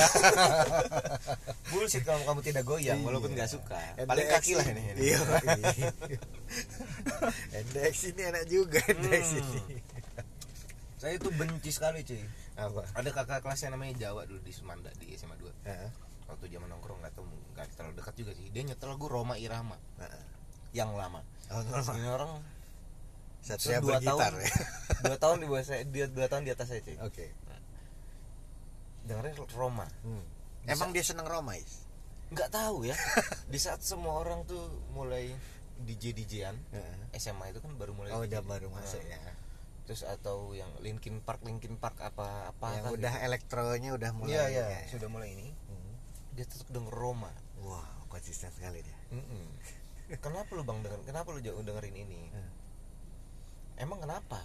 bullshit 1.70 2.02
kalau 2.02 2.24
kamu 2.24 2.40
tidak 2.42 2.64
goyang 2.64 3.02
walaupun 3.02 3.30
Iya. 3.30 3.38
nggak 3.38 3.52
suka 3.52 3.80
paling 4.00 4.28
kaki 4.30 4.52
lah 4.54 4.66
ini, 4.66 4.82
ini. 4.90 5.00
Iya. 5.06 5.20
Endeks 7.54 8.00
ini 8.06 8.22
enak 8.24 8.46
juga 8.46 8.80
endeks 8.86 9.30
Hmm. 9.30 9.44
ini. 9.60 9.62
saya 10.96 11.14
itu 11.14 11.28
benci 11.30 11.68
sekali 11.68 12.00
cuy 12.02 12.24
Apa? 12.56 12.88
ada 12.96 13.10
kakak 13.12 13.44
kelas 13.44 13.60
yang 13.60 13.76
namanya 13.76 14.08
Jawa 14.08 14.24
dulu 14.24 14.40
di 14.40 14.56
Semanda 14.56 14.88
di 14.96 15.12
SMA 15.12 15.36
2 15.36 15.68
Heeh. 15.68 15.90
waktu 16.26 16.48
zaman 16.48 16.70
nongkrong 16.70 17.04
nggak 17.04 17.12
tahu 17.12 17.28
nggak 17.52 17.68
terlalu 17.76 17.94
dekat 17.98 18.16
juga 18.16 18.32
sih 18.32 18.48
dia 18.48 18.64
nyetel 18.64 18.88
lagu 18.88 19.06
Roma 19.06 19.36
Irama 19.36 19.76
Heeh. 20.00 20.24
yang 20.72 20.96
lama 20.96 21.20
Oh, 21.52 21.60
ini 21.92 22.08
orang 22.08 22.40
Satria 23.44 23.78
dua 23.78 24.00
bergitar 24.00 24.32
tahun 24.32 24.40
ya. 24.40 24.52
dua 25.04 25.18
tahun 25.18 25.38
di 25.38 25.46
bawah 25.46 25.64
saya 25.64 25.82
dia 25.84 26.06
dua 26.08 26.26
tahun 26.26 26.44
di 26.44 26.52
atas 26.52 26.68
saya 26.68 26.80
cuy 26.80 26.96
Oke. 26.98 27.26
dengarnya 29.04 29.36
Roma 29.52 29.88
Hmm. 30.02 30.24
Emang 30.64 30.90
dia 30.90 31.04
seneng 31.04 31.28
Roma, 31.28 31.54
Is? 31.54 31.84
nggak 32.32 32.50
tahu 32.50 32.88
ya 32.88 32.96
di 33.52 33.60
saat 33.60 33.84
semua 33.84 34.18
orang 34.18 34.42
tuh 34.44 34.64
mulai 34.90 35.30
DJ 35.78 36.16
DJan 36.16 36.56
Heeh. 36.72 36.96
SMA 37.14 37.52
itu 37.52 37.60
kan 37.60 37.76
baru 37.76 37.92
mulai 37.92 38.10
Oh, 38.10 38.24
DJ. 38.24 38.32
udah 38.32 38.42
baru 38.48 38.68
masuk 38.72 38.98
Nah, 39.00 39.12
ya. 39.14 39.34
terus 39.84 40.02
atau 40.02 40.50
yang 40.52 40.72
Linkin 40.80 41.20
Park 41.20 41.44
Linkin 41.44 41.76
Park 41.76 42.00
apa 42.00 42.50
apa 42.50 42.68
Yang 42.74 42.96
udah 42.98 43.14
elektronya 43.22 43.90
udah 43.92 44.12
mulai. 44.16 44.32
iya 44.32 44.44
iya 44.50 44.66
ya. 44.72 44.82
sudah 44.90 45.06
mulai 45.08 45.30
ini 45.30 45.52
Hmm. 45.68 45.94
dia 46.32 46.48
tetap 46.48 46.66
denger 46.70 46.90
Roma 46.90 47.30
Wow, 47.60 47.84
konsisten 48.08 48.50
sekali 48.50 48.80
dia. 48.80 48.98
Mm-mm. 49.12 49.46
kenapa 50.24 50.50
lu 50.52 50.64
bang 50.64 50.80
denger 50.80 51.00
kenapa 51.04 51.28
lu 51.30 51.40
jauh 51.40 51.60
dengerin 51.60 51.96
ini 51.98 52.32
Hmm. 52.32 52.50
Emang 53.76 54.00
kenapa? 54.00 54.40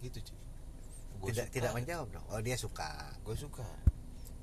Gitu 0.00 0.18
cuy 0.22 0.38
Gua 1.20 1.28
tidak 1.28 1.46
suka. 1.46 1.54
tidak 1.54 1.70
menjawab 1.74 2.08
dong. 2.10 2.26
Oh, 2.28 2.40
dia 2.40 2.56
suka. 2.56 2.90
gue 3.20 3.36
suka. 3.36 3.66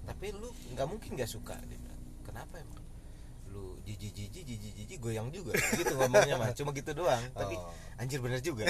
Tapi 0.06 0.30
lu 0.30 0.46
nggak 0.72 0.86
mungkin 0.86 1.10
nggak 1.14 1.28
suka 1.28 1.58
dia 1.64 1.74
bilang. 1.76 2.02
Kenapa 2.22 2.56
emang? 2.58 2.86
Lu 3.48 3.82
jiji 3.82 4.14
jiji 4.14 4.46
jiji 4.46 4.70
jiji 4.76 4.96
goyang 4.98 5.32
juga. 5.32 5.58
Gitu 5.74 5.90
ngomongnya 5.92 6.38
mah. 6.38 6.54
Cuma 6.54 6.70
gitu 6.72 6.94
doang. 6.94 7.24
Tapi 7.34 7.58
Oh. 7.58 7.74
anjir 7.98 8.22
bener 8.22 8.38
juga 8.40 8.62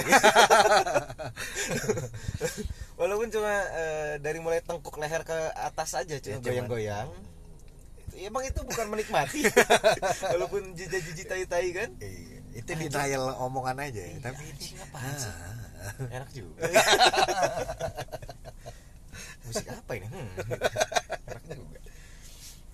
walaupun 2.96 3.28
cuma 3.28 3.52
eh, 3.70 4.16
dari 4.18 4.40
mulai 4.40 4.60
tengkuk 4.60 4.96
leher 4.96 5.20
ke 5.20 5.36
atas 5.54 5.94
aja 5.94 6.16
Ya, 6.16 6.18
cuma 6.18 6.32
cuman- 6.34 6.44
goyang-goyang. 6.44 7.08
Emang 8.18 8.42
itu 8.42 8.58
bukan 8.58 8.90
menikmati. 8.90 9.46
Walaupun 10.34 10.74
jiji 10.74 10.98
jiji 10.98 11.22
tai 11.22 11.46
tai 11.46 11.70
kan? 11.70 11.86
Iya, 12.02 12.27
itu 12.58 12.70
denial 12.74 13.38
omongan 13.38 13.78
aja 13.86 14.02
ya. 14.02 14.10
Iya, 14.10 14.18
Tapi 14.18 14.42
ini 14.50 14.66
apaan 14.82 15.14
sih? 15.14 15.30
Ah. 15.30 15.68
enak 16.18 16.30
juga 16.34 16.58
musik 19.46 19.66
apa 19.72 19.92
ini 19.96 20.06
hmm. 20.10 20.30
enak 21.32 21.44
juga 21.54 21.78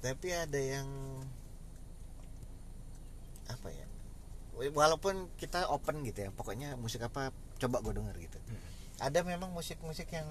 tapi 0.03 0.29
ada 0.35 0.61
yang 0.61 0.89
apa 3.49 3.69
ya 3.71 3.87
walaupun 4.73 5.29
kita 5.39 5.69
open 5.71 6.03
gitu 6.03 6.29
ya 6.29 6.31
pokoknya 6.35 6.75
musik 6.81 7.05
apa 7.05 7.31
coba 7.61 7.81
gue 7.85 7.93
denger 7.95 8.17
gitu 8.19 8.39
Hmm. 8.45 8.61
ada 9.01 9.25
memang 9.25 9.49
musik-musik 9.57 10.11
yang 10.13 10.29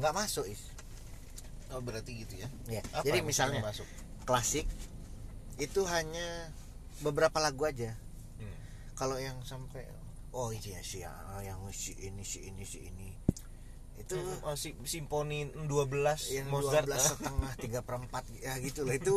nggak 0.00 0.14
masuk 0.16 0.48
is 0.48 0.72
oh 1.68 1.84
berarti 1.84 2.24
gitu 2.24 2.40
ya 2.40 2.48
ya 2.70 2.82
Apa 2.96 3.04
jadi 3.04 3.20
misalnya 3.20 3.60
masuk 3.60 3.84
klasik 4.24 4.64
itu 5.58 5.82
hanya 5.90 6.54
beberapa 7.02 7.38
lagu 7.42 7.66
aja. 7.66 7.94
Kalau 8.98 9.14
yang 9.22 9.38
sampai 9.46 9.86
oh 10.34 10.50
iya 10.50 10.82
sih 10.82 11.06
ya 11.06 11.14
yang 11.46 11.62
si 11.70 11.94
ini 12.02 12.26
si 12.26 12.50
ini 12.50 12.66
si 12.66 12.82
ini. 12.90 13.14
Itu 13.94 14.18
oh, 14.42 14.58
si 14.58 14.74
simfoni 14.82 15.46
12 15.54 15.70
yang 16.34 16.50
Mozart. 16.50 16.90
12 16.90 16.98
ah. 16.98 16.98
setengah 16.98 17.52
tiga 17.62 17.80
perempat 17.86 18.26
ya 18.42 18.58
gitu 18.58 18.82
loh. 18.82 18.94
Itu 18.98 19.16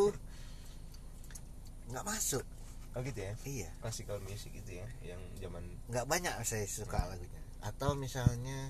nggak 1.90 2.06
masuk. 2.06 2.46
Oh 2.94 3.02
gitu 3.02 3.26
ya? 3.26 3.34
Iya. 3.42 3.70
Classical 3.82 4.22
music 4.22 4.54
gitu 4.54 4.78
ya 4.78 4.88
yang 5.02 5.22
zaman 5.42 5.66
nggak 5.90 6.06
banyak 6.06 6.34
saya 6.46 6.70
suka 6.70 7.02
lagunya. 7.10 7.42
Atau 7.66 7.98
misalnya 7.98 8.70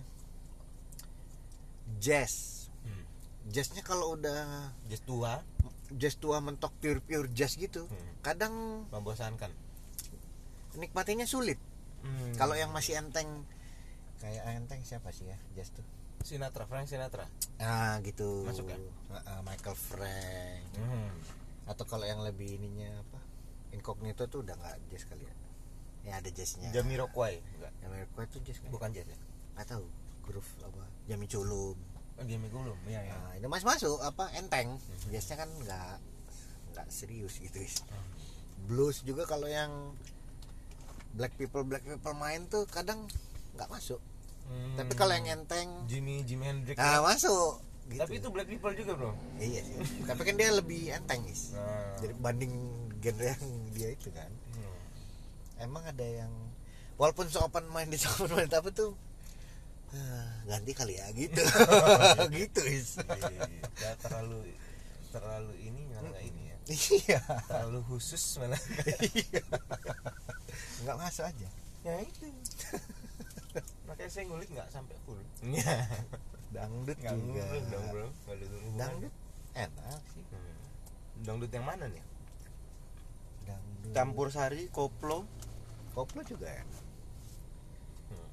jazz. 2.00 2.64
Hmm. 2.88 3.04
jazznya 3.52 3.84
kalau 3.84 4.16
udah 4.16 4.72
jazz 4.88 5.04
tua? 5.04 5.44
jazz 5.92 6.16
tua 6.16 6.40
mentok 6.40 6.72
pure 6.80 7.04
pure 7.04 7.28
jazz 7.36 7.60
gitu 7.60 7.84
Hmm. 7.88 8.12
kadang 8.24 8.54
membosankan 8.96 9.52
nikmatinya 10.78 11.28
sulit. 11.28 11.60
Hmm. 12.02 12.34
kalau 12.34 12.58
yang 12.58 12.74
masih 12.74 12.98
enteng 12.98 13.46
kayak 14.18 14.42
enteng 14.58 14.82
siapa 14.82 15.14
sih 15.14 15.30
ya 15.30 15.38
jazz 15.54 15.70
tuh? 15.70 15.86
Sinatra 16.22 16.66
Frank 16.66 16.90
Sinatra. 16.90 17.30
Ah 17.62 18.02
gitu. 18.02 18.46
Masuk 18.46 18.70
ya? 18.70 18.78
Ah, 19.26 19.42
Michael 19.46 19.78
Frank. 19.78 20.66
Hmm. 20.78 21.14
atau 21.70 21.86
kalau 21.86 22.04
yang 22.10 22.26
lebih 22.26 22.58
ininya 22.58 22.90
apa? 23.06 23.22
Incognito 23.72 24.26
tuh 24.28 24.42
udah 24.42 24.58
nggak 24.58 24.78
jazz 24.90 25.06
kali 25.06 25.24
ya? 25.24 25.36
Ya 26.02 26.14
ada 26.18 26.30
jazznya 26.34 26.74
Jamiroquai 26.74 27.38
enggak 27.38 27.74
Jamiroquai 27.86 28.26
itu 28.26 28.38
jazz 28.42 28.58
kan 28.66 28.70
bukan 28.74 28.90
jazz 28.90 29.06
ya? 29.06 29.20
Nggak 29.54 29.68
tahu 29.78 29.86
groove 30.26 30.52
apa? 30.66 30.84
Jami 31.06 31.26
Culum 31.30 31.78
oh, 32.22 32.26
dia 32.26 32.38
Gulum 32.38 32.80
ya 32.86 33.02
ya 33.02 33.18
nah, 33.18 33.34
ini 33.34 33.48
masih 33.50 33.66
masuk 33.66 33.98
apa 34.06 34.30
enteng. 34.38 34.78
Jazznya 35.10 35.42
kan 35.42 35.50
nggak 35.50 35.96
nggak 36.72 36.88
serius 36.94 37.42
gitu. 37.42 37.58
Is. 37.58 37.82
blues 38.70 39.02
juga 39.02 39.26
kalau 39.26 39.50
yang 39.50 39.98
black 41.16 41.34
people 41.36 41.64
black 41.68 41.84
people 41.84 42.16
main 42.16 42.48
tuh 42.48 42.64
kadang 42.70 43.08
nggak 43.56 43.70
masuk. 43.72 44.00
Hmm. 44.52 44.76
tapi 44.76 45.00
kalau 45.00 45.16
yang 45.16 45.40
enteng 45.40 45.88
Jimmy 45.88 46.28
Jimi 46.28 46.44
Hendrix 46.44 46.76
nah 46.76 47.00
ya. 47.00 47.02
masuk. 47.04 47.64
Gitu. 47.88 48.00
tapi 48.04 48.14
itu 48.24 48.28
black 48.32 48.48
people 48.48 48.72
juga 48.72 48.92
bro? 48.96 49.12
Iya 49.36 49.62
sih. 49.68 49.76
Tapi 50.08 50.22
kan 50.24 50.36
dia 50.40 50.50
lebih 50.52 50.92
enteng 50.96 51.24
is. 51.28 51.52
Nah. 51.56 52.00
jadi 52.00 52.14
banding 52.20 52.54
genre 53.04 53.26
yang 53.32 53.44
dia 53.76 53.90
itu 53.92 54.10
kan. 54.12 54.32
Hmm. 54.56 55.66
emang 55.68 55.84
ada 55.88 56.04
yang 56.04 56.32
walaupun 56.96 57.28
so 57.28 57.44
open 57.44 57.68
mind 57.72 57.92
di 57.92 58.00
open 58.16 58.32
mind 58.32 58.52
tapi 58.52 58.72
tuh 58.72 58.96
ah, 59.92 60.32
ganti 60.48 60.72
kali 60.72 61.00
ya 61.00 61.08
gitu. 61.12 61.44
Gitu 62.36 62.62
is. 62.72 62.96
Iya, 63.00 63.48
ya, 63.80 63.92
terlalu 64.00 64.52
terlalu 65.12 65.54
ini 65.60 65.82
malah 65.92 66.24
ini 66.24 66.42
ya. 66.48 66.58
Iya. 66.72 67.20
Terlalu 67.48 67.80
khusus 67.92 68.24
malah 68.40 68.60
nggak 70.86 70.98
masuk 70.98 71.26
aja. 71.28 71.50
Ya 71.82 71.96
itu. 72.02 72.26
Makanya 73.88 74.10
saya 74.12 74.24
ngulik 74.30 74.50
nggak 74.54 74.70
sampai 74.72 74.96
full. 75.04 75.20
Iya. 75.44 75.88
dangdut 76.52 76.98
nggak 77.00 77.16
juga. 77.16 77.44
dong 77.72 77.86
bro. 77.92 78.08
Dangdut? 78.76 79.14
Enak 79.52 80.02
sih. 80.16 80.24
Hmm. 80.32 80.58
dangdut 81.24 81.52
yang 81.52 81.66
mana 81.68 81.86
nih? 81.88 82.04
Dangdut. 83.48 83.94
Campur 83.96 84.28
sari 84.32 84.68
koplo. 84.72 85.28
Koplo 85.92 86.22
juga 86.24 86.48
enak. 86.48 86.84
Hmm. 88.12 88.30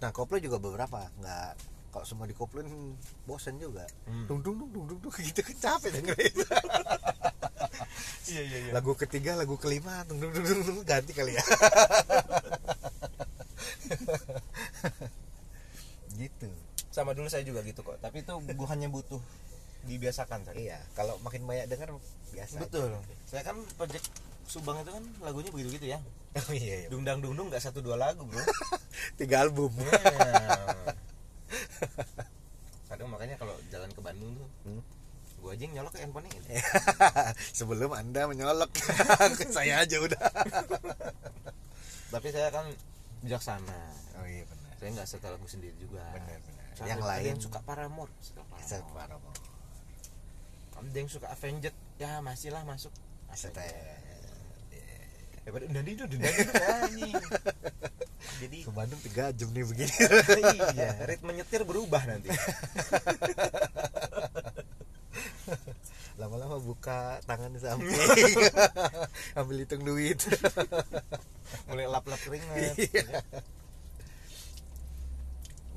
nah 0.00 0.10
koplo 0.14 0.40
juga 0.40 0.56
beberapa. 0.56 1.08
Nggak 1.20 1.78
kalau 1.88 2.04
semua 2.04 2.28
dikoplin 2.28 2.94
bosen 3.24 3.56
juga. 3.56 3.84
Hmm. 4.04 4.28
dung 4.28 4.40
dung 4.44 4.56
dung 4.60 4.70
dung 4.72 5.00
dung 5.00 5.12
gitu. 5.18 5.40
Kan 5.40 5.56
capek 5.64 5.90
dengerin 6.00 6.34
Iya, 8.28 8.42
iya, 8.44 8.58
iya. 8.68 8.72
lagu 8.76 8.92
ketiga 8.92 9.32
lagu 9.34 9.56
kelima 9.56 10.04
ganti 10.84 11.12
kali 11.16 11.32
ya 11.32 11.44
gitu 16.18 16.48
sama 16.90 17.14
dulu 17.14 17.30
saya 17.30 17.46
juga 17.46 17.62
gitu 17.62 17.80
kok 17.86 17.96
tapi 18.02 18.26
itu 18.26 18.32
gue 18.34 18.68
hanya 18.68 18.88
butuh 18.90 19.22
dibiasakan 19.86 20.42
saya 20.44 20.56
iya 20.58 20.78
kalau 20.98 21.14
makin 21.22 21.46
banyak 21.46 21.70
dengar 21.70 21.94
biasa 22.34 22.58
betul 22.58 22.90
saya 23.24 23.42
kan 23.46 23.56
project 23.78 24.06
Subang 24.48 24.80
itu 24.80 24.88
kan 24.88 25.04
lagunya 25.20 25.52
begitu 25.52 25.76
gitu 25.76 25.86
ya 25.92 26.00
oh 26.34 26.52
iya, 26.56 26.84
iya. 26.84 26.88
dungdang 26.88 27.20
dungdung 27.20 27.52
nggak 27.52 27.60
satu 27.62 27.84
dua 27.84 28.00
lagu 28.00 28.24
bro 28.24 28.40
tiga 29.20 29.44
album 29.44 29.70
Iya. 29.78 30.76
kadang 32.88 33.08
makanya 33.12 33.36
kalau 33.36 33.54
jalan 33.68 33.88
ke 33.92 34.00
Bandung 34.00 34.32
tuh 34.36 34.48
Hmm. 34.66 34.82
Gue 35.38 35.50
aja 35.54 35.62
yang 35.64 35.74
nyolok 35.80 35.92
ke 35.94 36.00
handphone 36.02 36.26
ini. 36.28 36.58
Sebelum 37.58 37.90
anda 37.94 38.26
menyolok. 38.26 38.70
Saya 39.56 39.86
aja 39.86 39.96
udah. 40.02 40.28
Tapi 42.08 42.28
saya 42.32 42.48
kan 42.48 42.66
bijaksana. 43.20 43.80
Oh 44.18 44.26
iya 44.26 44.44
benar. 44.48 44.72
Saya 44.80 44.88
nggak 44.96 45.08
suka 45.08 45.26
lagu 45.28 45.46
sendiri 45.46 45.76
juga. 45.76 46.02
Benar 46.16 46.40
benar. 46.40 46.66
Soalnya 46.74 46.90
yang 46.94 47.02
lain? 47.04 47.24
yang 47.36 47.40
suka 47.42 47.58
Paramore. 47.62 48.12
Suka 48.24 48.42
Paramore. 48.48 48.94
Paramore. 48.96 49.40
ada 50.78 50.96
yang 50.96 51.10
suka 51.10 51.26
Avenged. 51.30 51.74
Ya 51.98 52.22
masih 52.24 52.50
lah 52.54 52.62
masuk. 52.64 52.94
Set, 53.36 53.52
eh, 53.60 54.08
daripada 55.44 55.68
udah 55.68 55.82
itu 55.84 56.04
udah 56.04 56.30
itu 56.32 56.52
anjing. 56.64 57.14
Jadi 58.42 58.58
ke 58.66 58.70
Bandung 58.72 59.00
tiga 59.04 59.30
jam 59.36 59.48
nih 59.52 59.64
begini. 59.68 59.94
Iya 60.74 60.90
ritme 61.08 61.32
nyetir 61.36 61.62
berubah 61.64 62.02
nanti 62.08 62.28
lama-lama 66.20 66.58
buka 66.58 67.22
tangan 67.24 67.54
samping. 67.56 67.94
Ambil 69.38 69.62
hitung 69.62 69.86
duit. 69.86 70.18
Mulai 71.70 71.86
lap-lap 71.86 72.20
keringat. 72.20 72.74
Iya. 72.76 73.22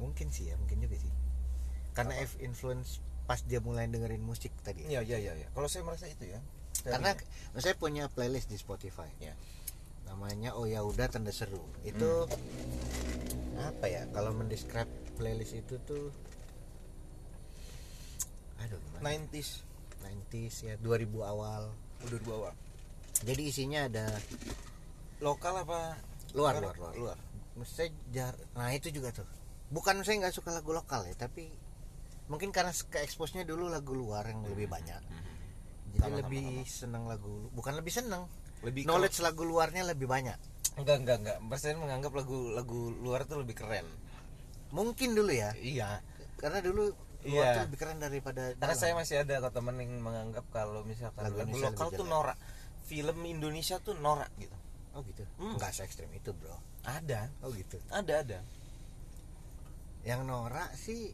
mungkin 0.02 0.34
sih 0.34 0.50
ya 0.50 0.58
mungkin 0.58 0.82
juga 0.82 0.98
sih. 0.98 1.14
Karena 1.94 2.18
Apa? 2.18 2.26
F 2.26 2.42
influence 2.42 2.98
pas 3.30 3.38
dia 3.46 3.62
mulai 3.62 3.86
dengerin 3.86 4.20
musik 4.26 4.50
tadi 4.66 4.82
iya 4.90 5.06
iya 5.06 5.22
iya 5.22 5.38
iya. 5.38 5.48
kalau 5.54 5.70
saya 5.70 5.86
merasa 5.86 6.10
itu 6.10 6.26
ya. 6.26 6.42
Karena 6.82 7.14
punya. 7.14 7.62
saya 7.62 7.76
punya 7.78 8.04
playlist 8.10 8.50
di 8.50 8.58
Spotify. 8.58 9.08
Iya. 9.22 9.38
namanya 10.10 10.58
oh 10.58 10.66
ya 10.68 10.82
udah 10.84 11.08
tanda 11.08 11.30
seru. 11.32 11.62
Itu 11.86 12.26
apa 13.62 13.86
ya? 13.88 14.10
Kalau 14.10 14.34
mendescribe 14.34 14.90
playlist 15.16 15.54
itu 15.54 15.78
tuh 15.86 16.10
aduh 18.62 18.78
gimana? 18.78 19.02
90s 19.04 19.50
90s 20.02 20.56
ya 20.66 20.74
2000 20.80 21.10
awal. 21.26 21.64
Udah 22.02 22.20
bawah 22.26 22.54
jadi 23.22 23.42
isinya 23.46 23.80
ada 23.86 24.06
lokal 25.22 25.62
apa? 25.62 25.94
Luar 26.34 26.58
luar 26.58 26.76
luar, 26.78 26.94
luar. 26.98 27.18
Saya 27.68 27.94
jar 28.10 28.34
nah 28.58 28.74
itu 28.74 28.90
juga 28.90 29.14
tuh. 29.14 29.28
Bukan 29.70 30.02
saya 30.02 30.26
nggak 30.26 30.36
suka 30.36 30.50
lagu 30.52 30.74
lokal 30.74 31.06
ya 31.06 31.16
tapi 31.16 31.48
mungkin 32.32 32.50
karena 32.50 32.72
ke 32.72 33.04
expose-nya 33.04 33.44
dulu 33.44 33.70
lagu 33.70 33.94
luar 33.94 34.26
yang 34.26 34.42
lebih 34.50 34.66
banyak. 34.66 35.02
Jadi 35.92 35.98
Sama, 36.00 36.08
sama, 36.08 36.20
lebih 36.24 36.48
seneng 36.66 37.04
lagu 37.06 37.52
bukan 37.54 37.74
lebih 37.78 37.94
seneng. 37.94 38.24
Lebih 38.66 38.88
knowledge 38.90 39.22
lagu 39.22 39.46
luarnya 39.46 39.86
lebih 39.86 40.10
banyak. 40.10 40.38
Enggak 40.80 40.98
enggak 41.06 41.18
enggak. 41.22 41.38
Saya 41.62 41.78
menganggap 41.78 42.16
lagu 42.16 42.56
lagu 42.56 42.90
luar 42.98 43.28
tuh 43.28 43.44
lebih 43.44 43.54
keren. 43.54 43.86
Mungkin 44.72 45.14
dulu 45.14 45.30
ya. 45.30 45.52
Iya. 45.60 46.02
Karena 46.40 46.64
dulu 46.64 46.90
luar 47.24 47.44
Iya. 47.44 47.54
tuh 47.54 47.64
lebih 47.66 47.78
keren 47.78 47.98
daripada 47.98 48.42
karena 48.52 48.74
dalam. 48.74 48.82
saya 48.82 48.94
masih 48.94 49.16
ada 49.22 49.34
kok 49.40 49.54
temen 49.54 49.76
yang 49.78 49.92
menganggap 50.00 50.46
kalau 50.50 50.82
misalkan 50.82 51.22
Lagu 51.22 51.38
lagu, 51.38 51.58
lokal 51.58 51.88
tuh 51.92 52.06
norak. 52.06 52.38
Film 52.82 53.18
Indonesia 53.24 53.78
tuh 53.78 53.94
norak 53.96 54.30
gitu. 54.36 54.58
Oh 54.92 55.02
gitu? 55.02 55.24
Hmm. 55.38 55.56
nggak 55.56 55.72
se 55.72 55.82
ekstrim 55.82 56.10
itu 56.12 56.34
bro. 56.34 56.58
Ada. 56.82 57.30
Oh 57.42 57.54
gitu? 57.54 57.78
Ada 57.88 58.14
ada. 58.20 58.40
Yang 60.02 60.22
norak 60.26 60.70
sih 60.74 61.14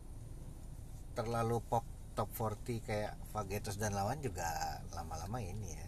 terlalu 1.11 1.59
pop 1.61 1.83
top 2.13 2.31
40 2.31 2.81
kayak 2.81 3.13
Fagetos 3.29 3.77
dan 3.77 3.93
lawan 3.93 4.17
juga 4.19 4.47
lama-lama 4.91 5.37
ini 5.37 5.69
ya. 5.69 5.85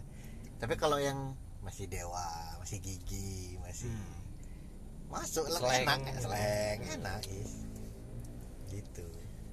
Tapi 0.60 0.76
kalau 0.76 1.00
yang 1.00 1.34
masih 1.60 1.88
dewa 1.88 2.22
masih 2.56 2.78
gigi 2.78 3.58
masih 3.58 3.90
Hmm. 3.90 4.16
masuk 5.10 5.44
lah 5.48 5.60
enak 5.74 5.98
slang 6.20 6.80
enak 6.86 7.20
is. 7.26 7.52
Gitu 8.70 9.02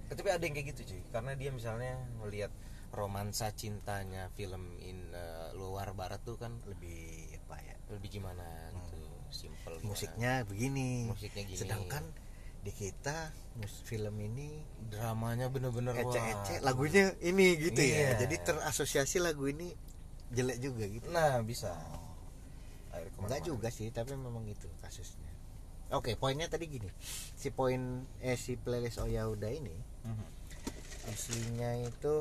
tapi 0.10 0.30
ada 0.30 0.40
yang 0.40 0.54
kayak 0.54 0.68
gitu 0.72 0.94
cuy. 0.94 1.02
Karena 1.10 1.32
dia 1.34 1.50
misalnya 1.52 1.98
melihat 2.18 2.52
romansa 2.88 3.52
cintanya 3.52 4.32
film 4.32 4.80
in 4.80 5.12
eh, 5.12 5.50
luar 5.54 5.92
barat 5.92 6.24
tuh 6.24 6.36
kan 6.36 6.56
lebih 6.64 7.28
apa 7.44 7.60
ya 7.60 7.76
lebih 7.92 8.10
gimana 8.14 8.44
gitu 8.72 8.96
simple 9.28 9.76
gimana. 9.76 9.88
musiknya 9.92 10.32
begini. 10.44 11.12
Musiknya 11.12 11.44
gini. 11.44 11.60
sedangkan 11.60 12.04
di 12.64 12.72
kita 12.72 13.32
mus- 13.56 13.84
film 13.84 14.16
ini 14.18 14.60
dramanya 14.88 15.48
bener-bener 15.48 15.96
ece-ece 15.96 16.60
lagunya 16.60 17.12
ini 17.22 17.56
gitu 17.56 17.80
Iya. 17.80 17.96
ya 18.18 18.28
jadi 18.28 18.36
terasosiasi 18.44 19.20
lagu 19.20 19.48
ini 19.48 19.72
jelek 20.32 20.58
juga 20.60 20.84
gitu. 20.88 21.08
Nah 21.12 21.40
bisa. 21.44 21.76
Akhirnya 22.92 23.20
enggak 23.20 23.42
juga 23.46 23.68
sih 23.70 23.92
tapi 23.92 24.16
memang 24.16 24.48
itu 24.48 24.68
kasusnya. 24.80 25.28
Oke 25.92 26.16
poinnya 26.16 26.48
tadi 26.48 26.68
gini. 26.68 26.90
Si 27.36 27.48
poin 27.52 28.04
eh 28.20 28.36
si 28.36 28.56
playlist 28.56 29.00
oh 29.00 29.08
ya 29.08 29.28
udah 29.28 29.48
ini 29.48 29.76
Mhm. 30.08 30.26
isinya 31.08 31.72
itu 31.84 32.16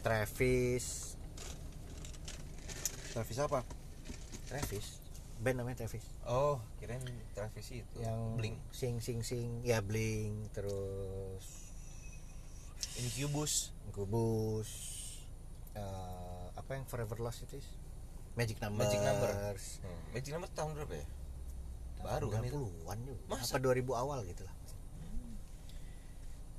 Travis. 0.00 1.14
Travis 3.10 3.38
apa? 3.38 3.60
Travis? 4.46 4.86
Band 5.40 5.62
namanya 5.62 5.84
Travis. 5.84 6.04
Oh 6.26 6.58
kirain 6.78 7.00
Travis 7.32 7.66
itu. 7.70 7.96
Yang 8.00 8.20
Blink. 8.38 8.56
Sing 8.74 8.98
sing 8.98 9.20
sing. 9.22 9.62
Ya 9.62 9.78
bling 9.80 10.50
terus 10.52 11.70
Incubus. 13.00 13.72
Kubus 13.90 14.70
eh, 15.74 16.46
apa 16.54 16.70
yang 16.78 16.84
Forever 16.86 17.18
Lost 17.18 17.42
itu 17.46 17.58
is? 17.58 17.68
Magic 18.38 18.62
Numbers. 18.62 18.86
Magic 18.86 19.00
Number. 19.02 19.30
hmm. 19.58 20.00
Magic 20.14 20.30
Number 20.34 20.50
tahun 20.54 20.70
berapa 20.78 20.94
ya? 20.94 21.06
Baru 22.00 22.26
kan 22.32 22.40
itu? 22.46 22.56
90-an 22.56 22.98
juga. 23.04 23.22
Masa? 23.28 23.58
apa 23.58 23.58
2000 23.60 23.84
awal 23.92 24.18
gitu 24.24 24.42
lah 24.46 24.54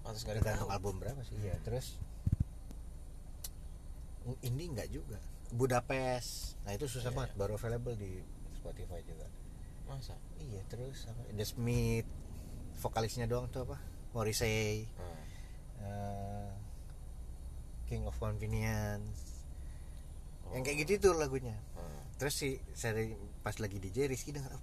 Pantes 0.01 0.21
nggak 0.23 0.41
tergantung 0.41 0.69
tahu. 0.69 0.75
album 0.75 0.95
berapa 0.97 1.21
sih? 1.21 1.35
Ya 1.39 1.55
terus? 1.61 1.97
Ini 4.41 4.63
enggak 4.69 4.89
juga. 4.89 5.17
Budapest. 5.51 6.55
Nah 6.63 6.73
itu 6.73 6.85
susah 6.85 7.09
Iya, 7.09 7.17
banget. 7.17 7.31
Iya. 7.33 7.39
baru 7.39 7.53
available 7.57 7.95
di 7.97 8.11
Spotify 8.55 8.99
juga. 9.03 9.27
Masa? 9.85 10.15
Iya 10.39 10.61
terus 10.69 11.05
apa? 11.09 11.21
The 11.33 11.45
Smith. 11.45 12.07
Vokalisnya 12.81 13.25
doang 13.25 13.49
tuh 13.49 13.65
apa? 13.65 13.77
Morrissey. 14.13 14.85
Hmm. 14.97 15.21
eh, 15.81 16.49
King 17.85 18.05
of 18.05 18.17
Convenience. 18.17 19.41
Yang 20.53 20.61
kayak 20.63 20.77
gitu 20.85 20.91
tuh 21.09 21.13
lagunya. 21.17 21.55
Hmm. 21.75 22.01
terus 22.15 22.37
si 22.37 22.61
seri 22.77 23.17
pas 23.41 23.57
lagi 23.57 23.81
DJ 23.81 24.05
Rizky 24.05 24.29
denger 24.29 24.53
oh, 24.53 24.61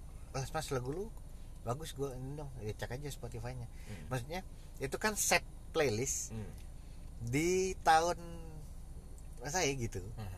mas 0.54 0.68
lagu 0.70 0.94
lu 0.94 1.06
bagus 1.60 1.92
gue 1.92 2.08
ini 2.12 2.34
dong 2.34 2.50
ya 2.58 2.72
cek 2.72 2.90
aja 2.92 3.08
Spotify-nya 3.08 3.66
Hmm. 3.66 4.06
maksudnya 4.08 4.40
itu 4.78 4.96
kan 4.96 5.14
set 5.14 5.42
playlist 5.70 6.30
Hmm. 6.30 6.50
di 7.20 7.74
tahun 7.80 8.18
saya 9.40 9.70
gitu 9.72 10.00
Hmm. 10.14 10.30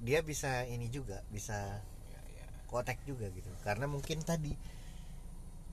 dia 0.00 0.20
bisa 0.20 0.64
ini 0.64 0.88
juga 0.88 1.22
bisa 1.28 1.80
Ya, 2.08 2.20
ya. 2.34 2.46
kotek 2.66 2.98
juga 3.04 3.28
gitu 3.28 3.48
karena 3.60 3.86
mungkin 3.86 4.20
tadi 4.20 4.56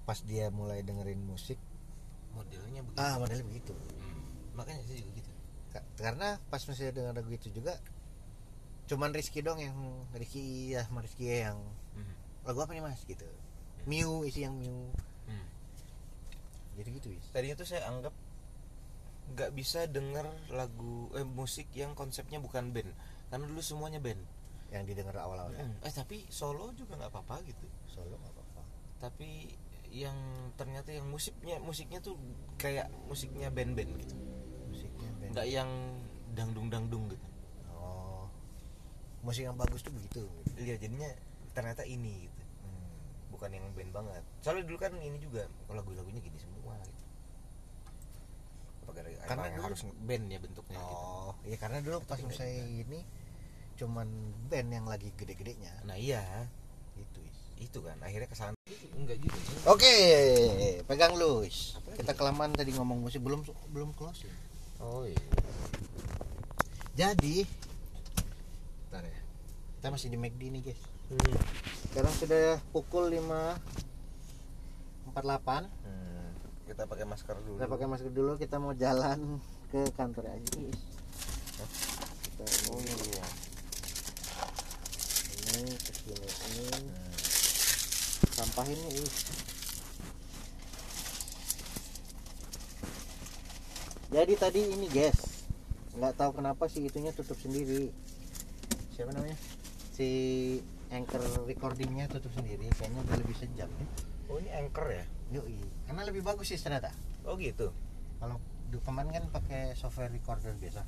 pas 0.03 0.19
dia 0.21 0.49
mulai 0.49 0.81
dengerin 0.81 1.19
musik 1.19 1.57
modelnya 2.31 2.81
begitu 2.81 2.99
ah 2.99 3.15
modelnya 3.17 3.45
begitu 3.45 3.73
Hmm. 3.73 4.23
makanya 4.53 4.81
sih 4.85 4.99
juga 4.99 5.11
gitu 5.15 5.31
Ka- 5.69 5.85
karena 5.95 6.41
pas 6.47 6.61
masih 6.61 6.89
denger 6.89 7.13
lagu 7.13 7.29
itu 7.29 7.49
juga 7.51 7.77
cuman 8.85 9.13
Rizky 9.13 9.39
dong 9.39 9.57
yang 9.57 9.77
Rizky 10.11 10.73
ya 10.73 10.85
Rizky 10.89 11.29
yang 11.29 11.57
Hmm. 11.93 12.13
lagu 12.41 12.57
apa 12.59 12.73
nih 12.73 12.81
mas 12.81 13.01
gitu 13.03 13.25
Mew 13.85 14.23
isi 14.23 14.43
yang 14.43 14.55
Mew 14.55 14.91
Hmm. 15.27 15.45
jadi 16.75 16.89
gitu 16.91 17.13
Is. 17.13 17.25
tadinya 17.31 17.55
tuh 17.55 17.67
saya 17.67 17.85
anggap 17.85 18.11
nggak 19.29 19.51
bisa 19.53 19.85
denger 19.85 20.25
lagu 20.49 21.13
eh 21.13 21.21
musik 21.23 21.69
yang 21.71 21.93
konsepnya 21.93 22.41
bukan 22.41 22.73
band 22.73 22.89
karena 23.29 23.45
dulu 23.45 23.61
semuanya 23.61 24.01
band 24.01 24.17
yang 24.69 24.83
didengar 24.83 25.13
awal-awal 25.17 25.53
Hmm. 25.53 25.77
eh 25.81 25.93
tapi 25.93 26.25
solo 26.29 26.73
juga 26.73 26.97
nggak 26.97 27.13
apa-apa 27.13 27.45
gitu 27.45 27.65
solo 27.85 28.17
nggak 28.17 28.33
apa-apa 28.33 28.61
tapi 28.97 29.53
yang 29.89 30.17
ternyata 30.53 30.93
yang 30.93 31.05
musiknya 31.05 31.57
musiknya 31.57 31.97
tuh 31.99 32.13
kayak 32.57 32.89
musiknya 33.05 33.49
band-band 33.49 33.89
gitu 33.97 34.15
musiknya 34.65 35.09
band. 35.17 35.31
nggak 35.33 35.47
yang 35.47 35.69
dangdung 36.33 36.69
dangdung 36.69 37.05
gitu 37.09 37.25
oh 37.71 38.29
musik 39.21 39.45
yang 39.45 39.57
bagus 39.57 39.81
tuh 39.81 39.93
begitu 39.93 40.25
gitu. 40.25 40.57
iya 40.57 40.77
jadinya 40.77 41.09
ternyata 41.53 41.81
ini 41.83 42.25
gitu. 42.25 42.38
Bukan 43.39 43.55
yang 43.55 43.65
band 43.71 43.91
banget. 43.95 44.23
Soalnya 44.43 44.67
dulu 44.67 44.77
kan 44.77 44.91
ini 44.99 45.15
juga 45.15 45.47
oh, 45.71 45.73
lagu-lagunya 45.79 46.19
gini 46.19 46.35
semua 46.35 46.75
gitu. 46.83 47.03
Apa 48.83 48.91
gara 48.91 49.07
Karena 49.23 49.47
emang 49.47 49.55
dulu- 49.55 49.67
harus 49.71 49.81
band 50.03 50.25
ya 50.27 50.39
bentuknya 50.43 50.79
gitu. 50.83 50.99
Oh 50.99 51.31
iya 51.47 51.55
karena 51.55 51.79
dulu 51.79 52.03
pas 52.03 52.19
saya 52.35 52.67
ini 52.67 52.99
cuman 53.79 54.07
band 54.51 54.69
yang 54.75 54.85
lagi 54.91 55.15
gede-gedenya. 55.15 55.71
Nah 55.87 55.95
iya. 55.95 56.51
Gitu 56.99 57.23
Is. 57.23 57.39
itu 57.71 57.79
kan 57.79 57.95
akhirnya 58.03 58.27
ke 58.27 58.35
sana 58.35 58.55
enggak 58.99 59.19
gitu 59.23 59.35
oke 59.67 59.95
pegang 60.83 61.15
lu 61.15 61.43
kita 61.95 62.11
kelamaan 62.11 62.51
tadi 62.51 62.71
ngomong 62.75 62.99
musik 63.03 63.23
belum 63.23 63.43
belum 63.71 63.95
closing 63.95 64.31
oh 64.83 65.07
iya. 65.07 65.19
Jadi 66.95 67.47
Bentar 68.91 69.07
ya. 69.07 69.19
Kita 69.79 69.87
masih 69.87 70.07
di 70.11 70.17
McD 70.19 70.41
nih 70.51 70.61
guys. 70.67 70.81
Hmm. 71.07 71.39
Sekarang 71.89 72.13
sudah 72.15 72.45
pukul 72.69 73.09
5 73.09 73.17
48 75.09 75.65
Hmm. 75.81 76.29
kita 76.65 76.85
pakai 76.85 77.01
masker 77.03 77.35
dulu 77.35 77.57
kita 77.57 77.67
pakai 77.67 77.87
masker 77.87 78.11
dulu 78.11 78.31
kita 78.37 78.55
mau 78.57 78.73
jalan 78.73 79.41
ke 79.67 79.89
kantor 79.93 80.29
aja 80.29 80.53
Is. 80.59 80.81
kita 82.23 82.43
oh 82.69 82.77
ini 82.77 82.93
iya 83.09 83.25
ini 85.49 85.73
ke 85.75 85.91
sini 85.91 86.13
ini 86.13 86.63
Hmm. 86.69 87.13
sampah 88.31 88.65
ini 88.65 88.87
Is. 88.95 89.15
jadi 94.09 94.33
tadi 94.35 94.61
ini 94.67 94.87
guys 94.87 95.17
nggak 95.93 96.13
tahu 96.15 96.31
kenapa 96.33 96.65
sih 96.65 96.81
itunya 96.81 97.09
tutup 97.11 97.35
sendiri 97.35 97.89
siapa 98.93 99.09
namanya 99.09 99.37
si 99.91 100.09
anchor 100.89 101.21
recordingnya 101.45 102.09
tutup 102.09 102.33
sendiri 102.33 102.65
kayaknya 102.77 102.99
udah 103.05 103.17
lebih 103.21 103.35
sejam 103.37 103.69
ya. 103.69 103.87
Oh 104.29 104.37
ini 104.41 104.49
anchor 104.53 104.85
ya? 104.89 105.05
Yoi. 105.29 105.61
karena 105.85 106.01
lebih 106.05 106.21
bagus 106.25 106.49
sih 106.49 106.57
ternyata. 106.57 106.89
Oh 107.25 107.37
gitu? 107.37 107.69
Kalau 108.17 108.37
kemarin 108.85 109.09
kan 109.09 109.25
pakai 109.33 109.73
software 109.77 110.13
recorder 110.13 110.53
biasa. 110.57 110.85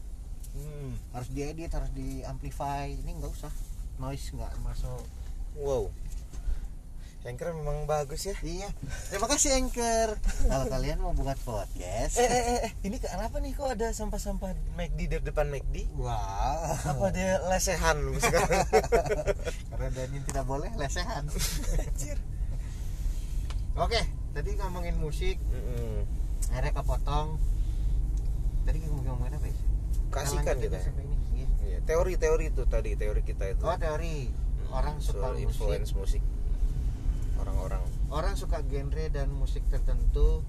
Hmm. 0.52 1.00
harus 1.16 1.32
diedit 1.32 1.72
harus 1.72 1.88
di 1.96 2.28
amplify 2.28 2.90
ini 2.90 3.16
nggak 3.18 3.32
usah. 3.32 3.54
Noise 4.02 4.36
nggak 4.36 4.52
masuk. 4.66 5.06
Wow. 5.56 5.94
Anchor 7.22 7.54
memang 7.54 7.86
bagus 7.86 8.26
ya? 8.26 8.34
Iya. 8.42 8.74
Terima 9.14 9.30
kasih 9.30 9.54
anchor. 9.54 10.18
Kalau 10.50 10.66
kalian 10.66 11.06
mau 11.06 11.14
buat 11.14 11.38
podcast. 11.46 12.18
Eh, 12.18 12.26
eh, 12.26 12.44
eh, 12.50 12.60
eh, 12.66 12.72
ini 12.82 12.98
kenapa 12.98 13.38
nih? 13.38 13.54
Kok 13.54 13.78
ada 13.78 13.94
sampah-sampah 13.94 14.58
McD 14.74 15.00
di 15.06 15.18
depan 15.22 15.46
McD 15.54 15.86
wow. 16.02 16.74
Apa 16.82 17.14
dia 17.14 17.38
lesehan? 17.46 18.02
lu 18.02 18.18
sekarang 18.26 18.66
Danin 19.90 20.22
tidak 20.28 20.46
boleh 20.46 20.70
lesehan. 20.78 21.26
Anjir. 21.26 22.18
oke 23.74 24.02
tadi 24.38 24.50
ngomongin 24.62 24.96
musik. 25.02 25.42
Mm-mm. 25.50 26.06
akhirnya 26.54 26.74
kepotong. 26.78 27.28
Tadi 28.68 28.78
ngomongin 28.86 29.34
apa 29.34 29.48
ya? 29.50 29.58
Kasihkan 30.14 30.56
kita 30.62 30.78
sampai 30.78 31.08
ini. 31.08 31.18
Iya. 31.34 31.48
Iya, 31.66 31.78
teori-teori 31.88 32.52
itu 32.54 32.64
tadi 32.70 32.94
teori 33.00 33.22
kita 33.26 33.50
itu. 33.50 33.64
Oh 33.66 33.78
teori. 33.80 34.30
Hmm, 34.30 34.78
orang 34.78 34.96
suka 35.02 35.32
soal 35.32 35.34
musik. 35.40 35.48
influence 35.48 35.92
musik. 35.98 36.24
Orang-orang. 37.42 37.82
Orang 38.12 38.34
suka 38.38 38.62
genre 38.68 39.06
dan 39.10 39.32
musik 39.34 39.66
tertentu 39.72 40.46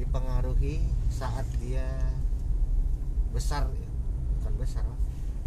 dipengaruhi 0.00 0.80
saat 1.12 1.44
dia 1.60 1.84
besar. 3.34 3.66
Ya. 3.68 3.90
bukan 4.38 4.54
besar 4.60 4.84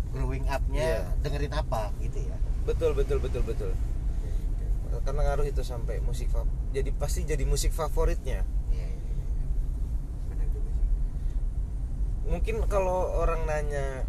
growing 0.10 0.46
up-nya 0.50 0.82
Iya. 0.82 1.02
dengerin 1.22 1.54
apa 1.54 1.94
gitu 2.02 2.18
ya 2.26 2.38
betul 2.68 2.92
betul 2.92 3.18
betul 3.24 3.44
betul. 3.48 3.72
Karena 5.08 5.24
ngaruh 5.24 5.48
itu 5.48 5.64
sampai 5.64 6.04
musik 6.04 6.28
jadi 6.76 6.92
pasti 6.92 7.24
jadi 7.24 7.48
musik 7.48 7.72
favoritnya. 7.72 8.44
Iya, 8.76 8.88
iya, 8.92 9.04
iya. 9.08 9.26
Mungkin 12.28 12.60
kalau 12.68 13.16
orang 13.24 13.48
nanya 13.48 14.04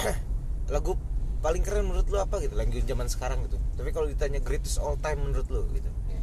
lagu 0.74 0.98
paling 1.38 1.62
keren 1.62 1.86
menurut 1.86 2.10
lu 2.10 2.18
apa 2.18 2.42
gitu? 2.42 2.58
Lagu 2.58 2.74
zaman 2.74 3.06
sekarang 3.06 3.46
gitu. 3.46 3.62
Tapi 3.78 3.94
kalau 3.94 4.10
ditanya 4.10 4.42
greatest 4.42 4.82
all 4.82 4.98
time 4.98 5.22
menurut 5.22 5.46
lu 5.54 5.62
gitu 5.70 5.86
Iya. 6.10 6.20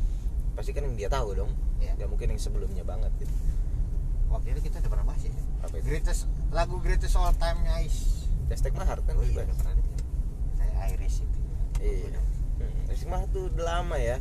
pasti 0.59 0.75
kan 0.75 0.83
yang 0.83 0.99
dia 0.99 1.07
tahu 1.07 1.39
dong. 1.39 1.51
Iya. 1.79 1.93
ya 2.03 2.05
mungkin 2.11 2.35
yang 2.35 2.41
sebelumnya 2.41 2.83
banget 2.83 3.15
gitu. 3.21 3.31
Waktu 4.27 4.59
itu 4.59 4.67
kita 4.67 4.83
udah 4.83 4.91
pernah 4.91 5.05
bahas 5.07 5.23
ya? 5.23 5.31
Apa 5.63 5.73
itu? 5.79 5.87
Greatest 5.87 6.27
lagu 6.51 6.75
greatest 6.83 7.15
all 7.15 7.31
time 7.39 7.63
nya 7.63 7.79
Ais. 7.79 8.27
Destek 8.51 8.75
Mahar 8.75 8.99
kan 9.03 9.15
oh 9.19 9.23
iya 9.27 9.43
pernah 9.43 9.75
Iris 10.85 11.25
itu 11.25 11.39
Iya. 11.77 12.17
Hmm, 12.57 13.07
Mahar 13.07 13.29
tuh 13.29 13.53
udah 13.53 13.63
lama 13.63 13.95
ya. 13.95 14.17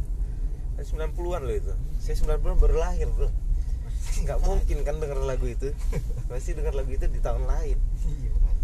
Dari 0.76 0.84
90-an 0.84 1.40
loh 1.42 1.56
itu. 1.56 1.72
Saya 1.96 2.14
90-an 2.20 2.60
baru 2.60 2.76
lahir, 2.76 3.08
Bro. 3.08 3.32
Nggak 4.22 4.38
mungkin 4.44 4.84
kan 4.84 5.00
denger 5.00 5.24
lagu 5.24 5.48
itu. 5.48 5.72
Pasti 6.28 6.52
denger 6.52 6.76
lagu 6.76 6.92
itu 6.92 7.08
di 7.08 7.18
tahun 7.18 7.48
lain. 7.48 7.78
iya 8.06 8.30
kan. 8.36 8.54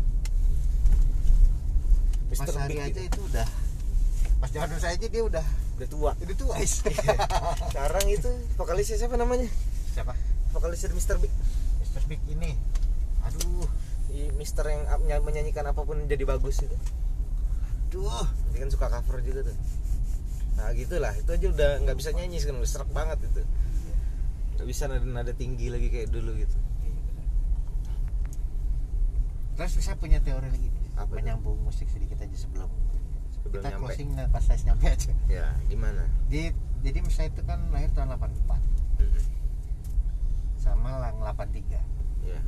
Mas. 2.28 2.38
Hari 2.42 2.68
Big 2.68 2.80
aja 2.80 2.88
gitu. 2.92 3.00
itu 3.08 3.20
udah 3.28 3.48
pas 4.42 4.50
zaman 4.50 4.74
saya 4.80 4.98
aja 4.98 5.06
dia 5.06 5.22
udah 5.22 5.46
Udah 5.78 5.86
tua. 5.88 6.10
udah 6.18 6.34
tua 6.34 6.52
Ais 6.58 6.82
Sekarang 7.70 8.06
itu 8.10 8.26
vokalisnya 8.58 8.98
siapa 8.98 9.14
namanya? 9.14 9.46
siapa 9.94 10.16
Vokalisnya 10.50 10.90
Mr. 10.90 11.16
Big. 11.22 11.30
Mr. 11.78 12.02
Big 12.10 12.18
ini 12.26 12.56
aduh 13.22 13.68
Mister 14.34 14.66
yang 14.66 14.82
menyanyikan 15.22 15.62
apa 15.64 15.86
pun 15.86 15.96
jadi 16.04 16.26
bagus 16.26 16.60
itu. 16.60 16.74
Aduh 17.92 18.24
Dia 18.50 18.58
kan 18.58 18.68
suka 18.68 18.86
cover 18.88 19.20
juga 19.20 19.40
tuh. 19.44 19.56
Nah 20.56 20.72
gitulah, 20.72 21.12
itu 21.12 21.28
aja 21.28 21.46
udah 21.48 21.70
nggak 21.84 21.96
bisa 21.96 22.10
nyanyi 22.12 22.36
sekarang, 22.36 22.60
udah 22.60 22.70
serak 22.70 22.90
banget 22.90 23.20
itu. 23.22 23.42
Nggak 24.56 24.66
bisa 24.66 24.82
nada, 24.84 25.04
nada 25.04 25.32
tinggi 25.32 25.68
lagi 25.68 25.88
kayak 25.88 26.08
dulu 26.08 26.32
gitu. 26.36 26.56
terus 29.52 29.76
saya 29.78 29.94
punya 29.94 30.16
teori 30.18 30.48
lagi 30.48 30.64
Apa 30.96 31.12
menyambung 31.12 31.60
musik 31.60 31.84
sedikit 31.86 32.16
aja 32.18 32.34
sebelum 32.34 32.72
Sebelum 33.30 33.60
kita 33.60 33.68
nyampe. 33.68 33.84
closing 33.84 34.08
nah, 34.16 34.26
pas 34.26 34.40
saya 34.40 34.58
nyampe 34.64 34.88
aja 34.88 35.12
Ya, 35.28 35.46
gimana? 35.68 36.08
di 36.26 36.50
jadi 36.80 36.98
saya 37.06 37.28
itu 37.28 37.44
kan 37.44 37.60
lahir 37.68 37.92
tahun 37.92 38.16
84 38.16 38.32
Mm-mm. 38.98 39.22
sama 40.56 40.98
lang 40.98 41.14
83 41.20 41.68
Ya. 42.24 42.40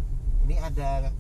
ini 0.43 0.57
ada 0.57 1.13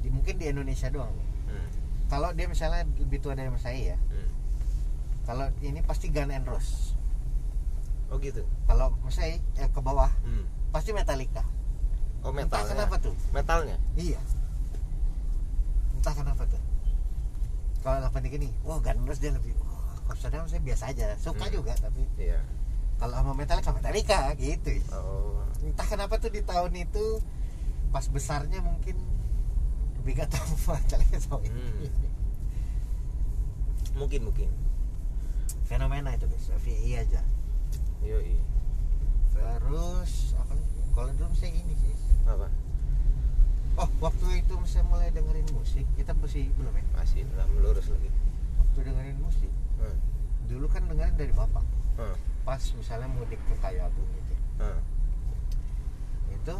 di, 0.00 0.08
mungkin 0.08 0.34
di 0.34 0.46
Indonesia 0.48 0.88
doang 0.88 1.12
nih. 1.12 1.28
Hmm. 1.46 1.68
Kalau 2.10 2.34
dia 2.34 2.44
misalnya 2.44 2.82
lebih 2.98 3.18
tua 3.18 3.32
dari 3.32 3.46
saya 3.56 3.94
ya 3.94 3.98
Hmm. 4.02 4.28
kalau 5.22 5.46
ini 5.60 5.78
pasti 5.80 6.10
Gun 6.10 6.28
and 6.28 6.44
Roses 6.44 6.98
Oh 8.10 8.18
gitu. 8.18 8.42
kalau 8.66 8.90
saya 9.08 9.38
eh, 9.54 9.70
ke 9.70 9.80
bawah 9.80 10.10
Hmm. 10.20 10.42
pasti 10.70 10.90
Metallica 10.90 11.46
Oh 12.20 12.28
entah 12.28 12.42
metalnya. 12.60 12.68
kenapa 12.68 12.94
tuh 12.98 13.14
Metalnya. 13.30 13.76
iya 13.94 14.18
entah 15.94 16.12
kenapa 16.12 16.42
tuh 16.44 16.60
kalau 17.80 17.96
83 18.02 18.36
nih 18.38 18.52
wah 18.60 18.78
Gun 18.78 18.96
and 18.96 19.06
Roses 19.06 19.20
dia 19.20 19.30
lebih 19.30 19.54
wah 19.56 19.94
kalau 20.02 20.18
saudara 20.18 20.44
saya 20.44 20.60
biasa 20.60 20.84
aja 20.90 21.06
suka 21.16 21.46
Hmm. 21.46 21.54
juga 21.54 21.72
tapi 21.76 22.02
Iya. 22.16 22.42
kalau 22.96 23.14
sama 23.14 23.32
Metallica 23.32 23.70
Metallica 23.70 24.34
gitu 24.34 24.74
Oh. 24.90 25.38
entah 25.62 25.86
kenapa 25.86 26.18
tuh 26.18 26.28
di 26.28 26.42
tahun 26.42 26.72
itu 26.74 27.22
pas 27.88 28.04
besarnya 28.06 28.58
mungkin 28.60 28.96
lebih 30.00 30.12
gak 30.16 30.30
tahu 30.30 30.48
Metallica 30.66 31.18
sama 31.18 31.38
ini. 31.42 31.52
Hmm. 31.52 31.92
Mungkin 33.96 34.20
mungkin. 34.24 34.50
fenomena 35.66 36.10
itu 36.10 36.26
guys 36.26 36.50
FYI 36.58 36.98
aja 36.98 37.22
Yoi. 38.02 38.34
terus 39.30 40.34
apa 40.34 40.58
kalau 40.90 41.10
dulu 41.12 41.30
saya 41.32 41.54
ini 41.54 41.74
sih 41.76 41.94
Apa? 42.24 42.50
oh 43.76 43.88
waktu 44.00 44.42
itu 44.42 44.50
saya 44.64 44.82
mulai 44.84 45.10
dengerin 45.10 45.46
musik 45.52 45.86
kita 45.94 46.10
masih 46.12 46.50
belum 46.52 46.74
ya 46.74 46.82
Masih 46.92 47.22
nggak 47.24 47.46
melurus 47.48 47.86
lagi. 47.86 48.10
waktu 48.58 48.78
dengerin 48.82 49.18
musik 49.20 49.50
Hmm. 49.78 49.94
dulu 50.44 50.66
kan 50.66 50.82
dengerin 50.84 51.14
dari 51.14 51.30
bapak 51.30 51.62
Hmm. 51.94 52.18
pas 52.42 52.58
misalnya 52.74 53.06
mudik 53.08 53.38
ke 53.40 53.54
Kayu 53.56 53.78
Agung 53.80 54.10
gitu 54.12 54.34
Hmm. 54.58 54.80
itu 56.32 56.54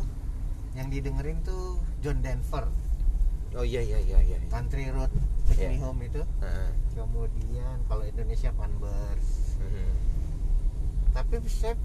yang 0.73 0.87
didengerin 0.89 1.43
tuh 1.43 1.83
John 1.99 2.23
Denver 2.23 2.71
Oh 3.53 3.63
iya 3.63 3.81
iya 3.81 3.99
iya 3.99 4.19
iya. 4.21 4.39
Country 4.47 4.87
Road 4.89 5.11
Take 5.45 5.67
Me 5.67 5.75
Iya. 5.75 5.83
Home 5.83 6.01
itu 6.03 6.23
Heeh. 6.39 6.71
kemudian 6.93 7.77
kalau 7.85 8.05
Indonesia 8.05 8.51
Panbers 8.53 9.29
Hmm. 9.57 9.93
tapi 11.11 11.37
saya 11.45 11.77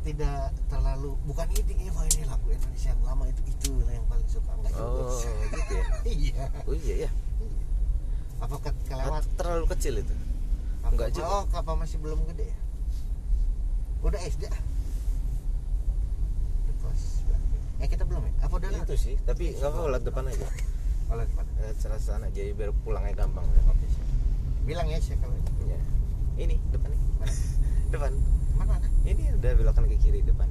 tidak 0.00 0.50
terlalu 0.66 1.14
bukan 1.22 1.46
ini 1.52 1.86
wah 1.88 2.02
ini 2.06 2.24
lagu 2.24 2.48
Indonesia 2.48 2.90
yang 2.90 3.02
lama 3.02 3.24
itu 3.24 3.42
itu 3.46 3.70
yang 3.84 4.02
paling 4.04 4.26
suka 4.26 4.50
enggak 4.52 4.72
juga 4.72 4.82
Oh 4.82 5.20
gitu 5.46 5.74
ya. 5.74 5.84
iya 6.26 6.44
Oh 6.64 6.74
iya 6.74 6.94
ya. 7.06 7.10
apa 8.38 8.54
ke 8.58 8.70
kelewat 8.84 9.22
Terlalu 9.34 9.64
kecil 9.68 9.94
itu. 9.98 10.14
Apa- 10.80 10.90
enggak 10.90 11.08
juga. 11.12 11.26
oh 11.28 11.42
apa 11.46 11.72
masih 11.76 11.98
belum 11.98 12.18
gede 12.26 12.46
ya 12.46 12.58
udah 14.00 14.20
SD 14.22 14.42
ah 14.46 14.62
eh 17.78 17.86
kita 17.86 18.02
belum 18.02 18.22
ya 18.22 18.32
apa 18.42 18.54
udah 18.54 18.68
Itu 18.82 18.96
sih. 18.96 19.14
Tapi 19.22 19.54
nggak 19.54 19.70
apa-apa 19.70 19.98
depan 20.02 20.24
aja. 20.26 20.48
Depan 21.08 21.46
Eh, 21.58 21.72
Sana 21.74 21.98
sana 21.98 22.26
jadi 22.30 22.52
biar 22.52 22.70
pulangnya 22.84 23.16
gampang. 23.16 23.42
oke 23.42 23.86
siap. 23.86 24.06
bilang 24.62 24.86
ya 24.86 25.00
sih 25.00 25.16
kalau 25.16 25.34
Iya. 25.64 25.78
Ini 26.38 26.54
depan 26.70 26.92
nih. 26.92 27.00
Mana? 27.18 27.32
depan. 27.92 28.12
mana 28.54 28.74
Ini 29.02 29.22
udah 29.34 29.52
belokan 29.56 29.84
ke 29.86 29.96
kiri 29.98 30.20
depan. 30.22 30.46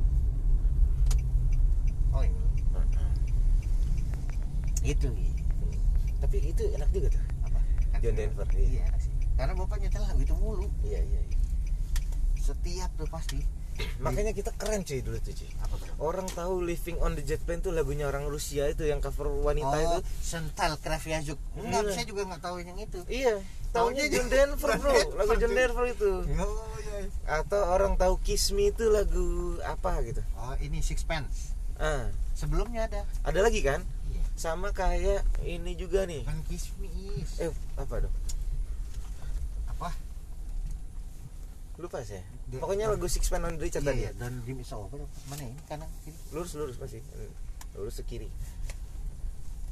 oh 2.10 2.24
ini 2.26 2.40
Heeh. 2.74 3.12
itu 4.88 5.08
Gi. 5.08 5.30
Hmm. 5.30 5.78
tapi 6.18 6.38
itu 6.42 6.64
enak 6.74 6.90
juga 6.90 7.08
tuh 7.14 7.24
apa 7.44 7.60
John 8.00 8.16
Denver, 8.16 8.48
iya. 8.56 8.82
iya 8.82 8.98
sih 8.98 9.14
karena 9.38 9.54
bapak 9.54 9.78
nyetel 9.78 10.02
lagu 10.02 10.18
itu 10.18 10.34
mulu 10.34 10.66
iya 10.82 10.98
iya, 10.98 11.22
iya. 11.22 11.38
setiap 12.36 12.90
tuh 12.98 13.06
pasti 13.06 13.38
makanya 13.98 14.34
kita 14.34 14.54
keren 14.56 14.82
cuy 14.82 15.02
dulu 15.02 15.18
tuh 15.22 15.34
cuy. 15.34 15.50
Apa 15.62 15.76
bro 15.78 15.92
orang 15.98 16.28
tahu 16.30 16.62
Living 16.62 16.98
on 17.02 17.18
the 17.18 17.24
Jet 17.26 17.42
Plane 17.42 17.62
tuh 17.62 17.74
lagunya 17.74 18.06
orang 18.06 18.30
Rusia 18.30 18.70
itu 18.70 18.86
yang 18.86 19.02
cover 19.02 19.30
wanita 19.30 19.78
itu. 19.78 20.00
Oh 20.00 20.02
sental 20.22 20.78
Kraviazuk 20.78 21.38
enggak 21.58 21.82
Iya. 21.86 21.94
saya 21.94 22.06
juga 22.06 22.22
nggak 22.30 22.42
tahu 22.42 22.56
yang 22.62 22.78
itu. 22.78 23.00
Iya 23.10 23.42
tahunya 23.76 24.04
John 24.10 24.28
Denver 24.32 24.72
bro. 24.80 24.94
Lagu 25.20 25.34
John. 25.38 25.52
Denver 25.54 25.86
itu. 25.90 26.12
Oh 26.38 26.76
iya 26.82 26.98
atau 27.30 27.62
orang 27.68 27.94
tahu 27.94 28.18
Kiss 28.26 28.50
Me 28.56 28.74
itu 28.74 28.90
lagu 28.90 29.58
apa 29.62 30.02
gitu. 30.02 30.22
Oh 30.38 30.54
ini 30.62 30.82
Sixpence 30.82 31.54
ah. 31.78 32.10
Sebelumnya 32.38 32.86
ada. 32.86 33.02
Ada 33.26 33.42
lagi 33.42 33.66
kan? 33.66 33.82
Iya. 34.10 34.22
Sama 34.38 34.70
kayak 34.70 35.26
ini 35.42 35.74
juga 35.74 36.06
nih. 36.06 36.22
Kan 36.26 36.42
Kiss 36.46 36.70
Me 36.78 36.90
is. 37.18 37.38
Eh 37.42 37.50
apa 37.78 38.02
dong 38.06 38.14
apa 39.68 39.94
lupa 41.78 42.02
saya. 42.02 42.26
Dia- 42.50 42.58
pokoknya 42.58 42.90
lagu 42.90 43.06
Six 43.06 43.30
Man 43.30 43.46
on 43.46 43.54
the 43.62 43.70
Richard 43.70 43.86
iya, 43.86 43.90
tadi. 43.94 44.02
iya. 44.02 44.12
dan 44.18 44.42
Dream 44.42 44.66
is 44.66 44.74
over 44.74 44.98
mana 45.30 45.44
ini? 45.46 45.58
Kanan 45.70 45.90
kiri? 46.02 46.18
Lurus 46.34 46.52
lurus 46.58 46.76
pasti 46.82 46.98
lurus 47.78 48.02
ke 48.02 48.18
kiri. 48.18 48.30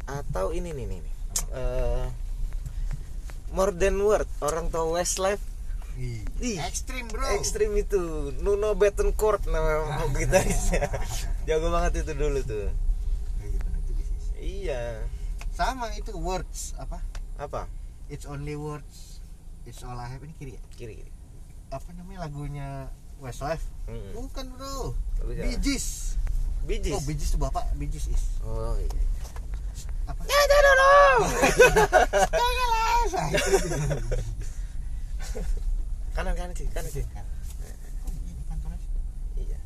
Atau 0.05 0.53
ini 0.53 0.69
nih 0.69 0.85
nih, 0.85 0.99
nih. 1.01 1.13
Eh, 1.49 2.05
more 3.57 3.73
than 3.73 3.97
word 4.05 4.29
orang 4.45 4.69
tahu 4.69 4.93
Westlife? 5.01 5.41
Ih. 5.97 6.59
ekstrim 6.61 7.07
bro. 7.09 7.25
ekstrim 7.39 7.73
itu. 7.73 8.29
Nuno 8.43 8.77
Bettencourt 8.77 9.47
nama 9.49 10.05
gitarisnya. 10.13 10.91
Jago 11.49 11.73
banget 11.73 12.05
itu 12.05 12.13
dulu 12.13 12.39
tuh. 12.45 12.69
Iya, 13.41 13.57
sih. 14.21 14.37
iya. 14.61 14.81
Sama 15.55 15.89
itu 15.95 16.13
words 16.13 16.75
apa? 16.77 17.01
Apa? 17.41 17.65
It's 18.11 18.27
only 18.29 18.53
words. 18.53 19.23
It's 19.65 19.81
all 19.81 19.97
I 19.97 20.05
have. 20.11 20.21
Ini 20.21 20.35
kiri 20.37 20.51
ya? 20.59 20.61
Kiri 20.75 20.93
kiri 21.01 21.14
apa 21.75 21.91
namanya 21.91 22.19
lagunya 22.27 22.87
Westlife? 23.19 23.67
Mm-mm. 23.91 24.15
bukan 24.15 24.45
bro. 24.55 24.95
Bee 25.27 25.59
Gees. 25.59 26.15
Oh 26.95 27.03
Gees 27.03 27.31
tuh 27.35 27.39
bapak. 27.39 27.67
Gees 27.75 28.07
is. 28.07 28.23
Oh 28.47 28.75
iya 28.79 29.03
apa? 30.05 30.21
Ya 30.29 30.37
itu. 30.45 30.55
kanan 36.15 36.33
kanan 36.37 36.55
sih 36.55 36.67
kanan 36.71 36.89
sih. 36.89 37.03
Kan. 37.11 37.25
Iya. 39.35 39.59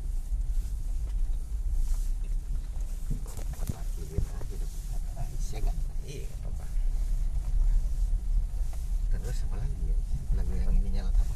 Nggak? 5.60 5.74
iya 6.06 6.26
apa 6.42 6.64
terus 9.20 9.38
apa 9.46 9.56
lagi 9.62 9.82
ya 9.84 9.96
lagu 10.34 10.52
yang 10.56 10.74
ini 10.78 10.88
nyala 10.98 11.10
apa 11.12 11.34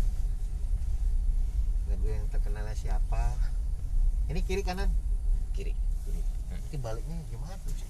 lagu 2.05 2.21
yang 2.21 2.29
terkenalnya 2.29 2.77
siapa? 2.77 3.33
Ini 4.29 4.45
kiri 4.45 4.61
kanan? 4.61 4.93
Kiri. 5.57 5.73
Kiri. 6.05 6.21
Ini 6.69 6.77
baliknya 6.77 7.17
gimana 7.33 7.57
tuh 7.65 7.73
sih 7.73 7.89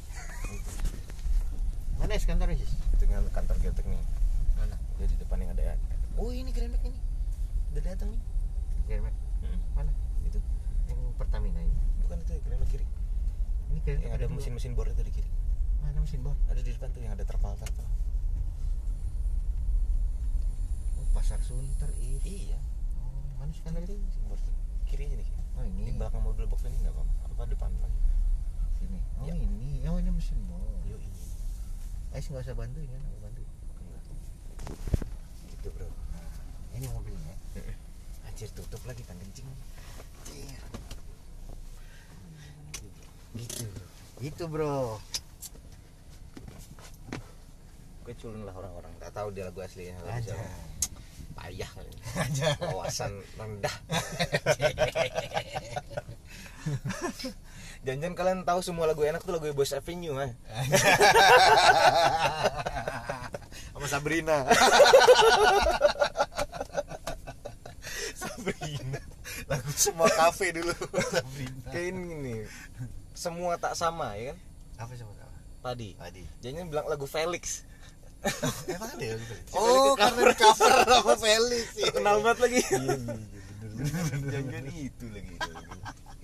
mana 1.99 2.15
es 2.15 2.23
kantornya 2.23 2.55
sih 2.55 2.71
dengan 3.03 3.27
kantor 3.35 3.59
geotek 3.59 3.83
nih. 3.91 3.99
Mana? 4.55 4.79
Dia 5.03 5.11
di 5.11 5.19
depan 5.19 5.43
yang 5.43 5.51
ada 5.51 5.75
oh 6.15 6.31
ini 6.31 6.55
Grand 6.55 6.71
Max 6.71 6.87
ini. 6.87 6.95
Udah 7.75 7.83
datang 7.83 8.15
nih. 8.15 8.23
Grand 8.87 9.03
Max 9.03 9.15
mana? 9.75 9.91
Itu. 10.23 10.39
Yang 10.87 11.01
Pertamina 11.19 11.59
ini. 11.59 11.75
Bukan 12.07 12.23
itu 12.23 12.39
yang 12.39 12.63
kiri. 12.71 12.87
Ini 13.75 13.79
Grand 13.83 13.99
Max 13.99 14.07
yang 14.07 14.15
ada 14.15 14.27
mesin-mesin 14.31 14.79
bor 14.79 14.87
itu 14.87 15.03
di 15.03 15.11
kiri. 15.11 15.31
Mana 15.83 15.99
mesin 15.99 16.23
bor? 16.23 16.39
Ada 16.47 16.63
di 16.63 16.71
depan 16.71 16.95
tuh 16.95 17.03
yang 17.03 17.19
ada 17.19 17.27
terpal 17.27 17.59
terpal. 17.59 17.89
Oh 21.03 21.07
pasar 21.11 21.43
Sunter 21.43 21.91
ini 21.99 22.47
iya 22.47 22.63
mana 23.45 23.53
sih 23.53 23.61
kan 23.61 23.77
bor 24.25 24.41
kiri 24.89 25.05
aja 25.05 25.17
nih. 25.21 25.29
Oh 25.61 25.63
di 25.69 25.81
ini 25.85 25.93
belakang 26.01 26.25
mobil 26.25 26.49
box 26.49 26.65
ini 26.65 26.81
nggak 26.81 26.97
apa 26.97 27.05
apa 27.29 27.43
depan 27.53 27.69
lagi 27.77 28.01
sini. 28.81 28.99
Oh 29.21 29.29
Ya. 29.29 29.37
ini. 29.37 29.85
Oh 29.85 30.01
ini 30.01 30.09
mesin 30.09 30.41
bor 30.49 30.65
yo 30.89 30.97
ini. 30.97 31.21
Ais 32.17 32.25
nggak 32.25 32.41
usah 32.41 32.57
bantuin 32.57 32.89
kan 32.89 33.05
aku 33.05 33.19
bantu. 33.21 33.43
Gitu 35.53 35.69
bro. 35.77 35.89
Ini 36.73 36.87
mobilnya. 36.89 37.37
Anjir 38.33 38.49
tutup 38.57 38.81
lagi 38.89 39.05
kan 39.05 39.21
kencing. 39.21 39.49
Gitu. 43.37 43.69
Bro 43.69 43.85
gitu 44.25 44.45
bro. 44.49 44.97
Gue 48.09 48.15
culun 48.17 48.49
lah 48.49 48.57
orang-orang. 48.57 48.93
Tak 49.05 49.13
tahu 49.13 49.37
dia 49.37 49.45
lagu 49.53 49.61
aslinya 49.61 50.01
aja. 50.09 50.33
Payah 51.35 51.71
kali 51.71 51.93
wawasan 52.63 53.13
rendah 53.37 53.77
Jangan-jangan 57.85 58.17
kalian 58.17 58.41
tahu 58.49 58.65
semua 58.65 58.89
lagu 58.89 59.05
enak 59.05 59.21
tuh 59.21 59.37
lagu 59.37 59.45
Boys 59.53 59.77
Avenue 59.77 60.17
ah. 60.17 60.33
sama 63.77 63.85
Sabrina 63.85 64.49
Sabrina. 68.25 69.01
lagu 69.45 69.69
semua 69.77 70.09
kafe 70.17 70.57
dulu 70.57 70.73
Sabrina 71.13 71.69
Kayak 71.69 71.93
ini. 71.93 72.37
Semua 73.13 73.61
tak 73.61 73.77
sama 73.77 74.17
ya 74.17 74.33
kan? 74.33 74.39
apa 74.81 74.93
sama 74.97 75.13
sama 75.13 75.37
Tadi. 75.61 75.93
tadi 76.01 76.25
Jangan 76.41 76.73
bilang 76.73 76.89
lagu 76.89 77.05
Felix. 77.05 77.69
Emang 78.67 78.91
ada 78.91 79.05
ya 79.05 79.15
gitu 79.17 79.35
Oh, 79.53 79.93
karena 79.95 80.21
di 80.27 80.37
cover 80.37 80.73
sama 80.83 81.15
Felix 81.17 81.67
iya. 81.77 81.91
Kenal 81.93 82.17
banget 82.21 82.39
lagi. 82.41 82.61
iya 82.61 82.79
iya 82.81 82.97
iya, 82.97 84.03
bener 84.13 84.31
Jangan 84.33 84.65
itu 84.71 85.07
lagi. 85.11 85.35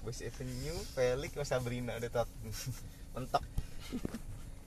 Boys 0.01 0.21
Avenue, 0.21 0.79
Felix, 0.91 1.31
sama 1.35 1.47
Sabrina 1.47 1.93
udah 1.95 2.11
tak 2.11 2.29
mentok. 3.13 3.45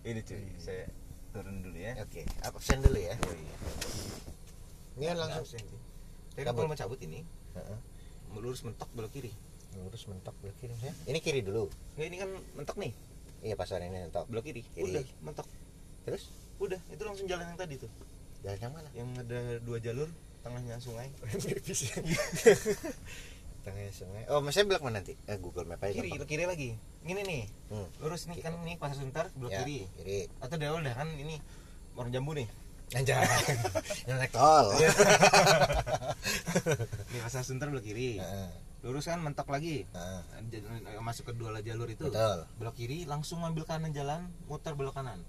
Ini 0.04 0.20
cuy, 0.22 0.44
saya 0.60 0.86
turun 1.32 1.64
dulu 1.64 1.74
ya. 1.74 1.98
oke 1.98 2.22
absen 2.44 2.78
dulu 2.80 3.00
ya 3.00 3.18
Oh, 3.18 3.34
iya. 3.34 3.56
ini 4.94 5.04
kan 5.08 5.18
langsung 5.18 5.42
Absen, 5.42 5.64
Cabut. 6.38 6.54
kalau 6.54 6.70
mau 6.70 6.78
cabut 6.78 7.00
ini, 7.02 7.26
Heeh. 7.56 7.78
lurus 8.36 8.62
mentok 8.62 8.86
belok 8.94 9.10
kiri. 9.10 9.34
lurus 9.74 10.06
mentok 10.06 10.38
belok 10.38 10.54
kiri 10.62 10.78
ya 10.78 10.94
ini 11.10 11.18
kiri 11.18 11.42
dulu 11.42 11.66
Nggak, 11.98 12.06
ini 12.06 12.18
kan 12.22 12.30
mentok 12.54 12.78
nih, 12.78 12.94
iya 13.42 13.58
pasar 13.58 13.82
ini 13.82 14.06
mentok 14.06 14.30
belok 14.30 14.46
kiri. 14.46 14.62
Kiri. 14.70 14.86
Udah, 14.94 15.04
mentok. 15.26 15.48
terus 16.06 16.30
Udah, 16.62 16.80
itu 16.90 17.02
langsung 17.02 17.26
jalan 17.26 17.50
yang 17.50 17.60
tadi 17.60 17.76
tuh. 17.82 17.90
jalan 18.44 18.60
yang 18.60 18.74
mana 18.76 18.90
Yang 18.94 19.10
ada 19.24 19.40
dua 19.64 19.78
jalur, 19.80 20.10
tengahnya 20.44 20.76
sungai. 20.80 21.08
tengahnya 23.64 23.94
sungai 23.96 24.28
oh 24.28 24.44
maksudnya 24.44 24.76
belok 24.76 24.84
mana 24.84 25.00
nanti 25.00 25.16
eh 25.24 25.40
Google 25.40 25.64
Map 25.64 25.80
aja 25.80 25.96
kiri, 25.96 26.12
gampang. 26.20 26.28
kiri 26.28 26.44
lagi. 26.44 26.70
Gini 27.04 27.22
nih, 27.24 27.44
hmm. 27.72 27.88
lurus 28.04 28.28
nih 28.28 28.44
kan 28.44 28.60
ini 28.64 28.76
pasar 28.76 29.00
sebentar 29.00 29.32
belok 29.36 29.52
Ya, 29.56 29.64
kiri. 29.64 29.88
kiri 29.96 30.20
Atau 30.44 30.60
dia 30.60 30.72
udah 30.76 30.94
kan 30.96 31.08
ini 31.16 31.40
orang 31.96 32.12
jambu 32.12 32.36
nih. 32.36 32.48
anjay 32.94 33.16
yang 34.12 34.20
naik 34.22 34.30
tol 34.36 34.76
Nih 37.10 37.20
pasar 37.24 37.42
sebentar 37.48 37.72
belok 37.72 37.88
kiri. 37.88 38.20
Lurus 38.84 39.08
kan 39.08 39.24
mentok 39.24 39.48
lagi. 39.48 39.88
Masuk 41.00 41.32
ke 41.32 41.40
dua 41.40 41.56
jalur 41.64 41.88
itu. 41.88 42.12
betul 42.12 42.44
Belok 42.60 42.76
kiri, 42.76 43.08
langsung 43.08 43.40
ambil 43.48 43.64
kanan 43.64 43.96
jalan, 43.96 44.28
muter 44.52 44.76
belok 44.76 45.00
kanan. 45.00 45.24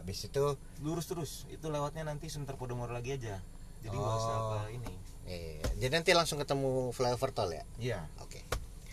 Habis 0.00 0.24
itu 0.24 0.44
Lurus 0.80 1.04
terus. 1.04 1.44
Itu 1.46 1.68
lewatnya 1.68 2.02
nanti 2.02 2.26
sebentar 2.26 2.56
Podomoro 2.56 2.90
lagi 2.90 3.14
aja. 3.14 3.36
Jadi 3.78 3.92
nggak 3.92 4.16
usah 4.18 4.34
Oh. 4.34 4.48
ke 4.58 4.74
ini. 4.74 4.92
eh, 5.22 5.60
jadi 5.76 5.94
nanti 5.94 6.10
langsung 6.10 6.36
ketemu 6.36 6.90
flyover 6.90 7.30
tol 7.30 7.48
ya 7.48 7.62
Iya. 7.78 8.02
oke 8.18 8.40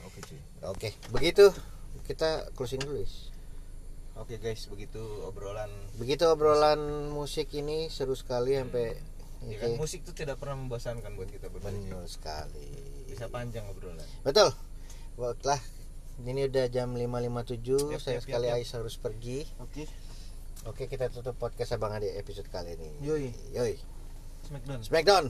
Oke 0.06 0.20
cuy. 0.22 0.38
oke 0.62 0.90
begitu 1.10 1.50
kita 2.04 2.52
closing 2.54 2.78
dulu 2.78 3.00
Is. 3.00 3.34
Oke 4.14 4.38
guys, 4.38 4.66
begitu 4.66 5.02
obrolan. 5.24 5.70
begitu 5.96 6.24
obrolan 6.26 6.78
musik 7.10 7.50
ini 7.52 7.88
seru 7.88 8.14
sekali 8.14 8.54
sampai 8.54 8.96
Ya 9.40 9.54
Oke. 9.56 9.58
kan 9.60 9.70
musik 9.78 10.00
itu 10.02 10.14
tidak 10.14 10.38
pernah 10.38 10.58
membosankan 10.58 11.14
buat 11.14 11.28
kita 11.28 11.48
berdua. 11.48 11.70
benar 11.70 12.06
sekali 12.06 12.70
Bisa 13.08 13.28
panjang 13.28 13.66
obrolan. 13.66 14.06
betul 14.22 14.54
Baiklah, 15.16 15.58
ini 16.22 16.46
udah 16.46 16.66
jam 16.68 16.90
5.57 16.92 17.82
Yap, 17.88 17.98
Sayang 17.98 18.16
yap, 18.16 18.24
sekali. 18.24 18.48
Ais 18.52 18.70
harus 18.72 18.94
pergi 18.96 19.50
Oke. 19.58 19.90
Oke 20.68 20.92
kita 20.92 21.08
tutup 21.08 21.40
podcast 21.40 21.80
Abang 21.80 21.96
Ade 21.96 22.12
episode 22.20 22.52
kali 22.52 22.76
ini 22.76 22.92
Yoi. 23.00 23.32
Yoi 23.56 23.80
Smackdown. 24.44 24.80
Smackdown 24.84 25.26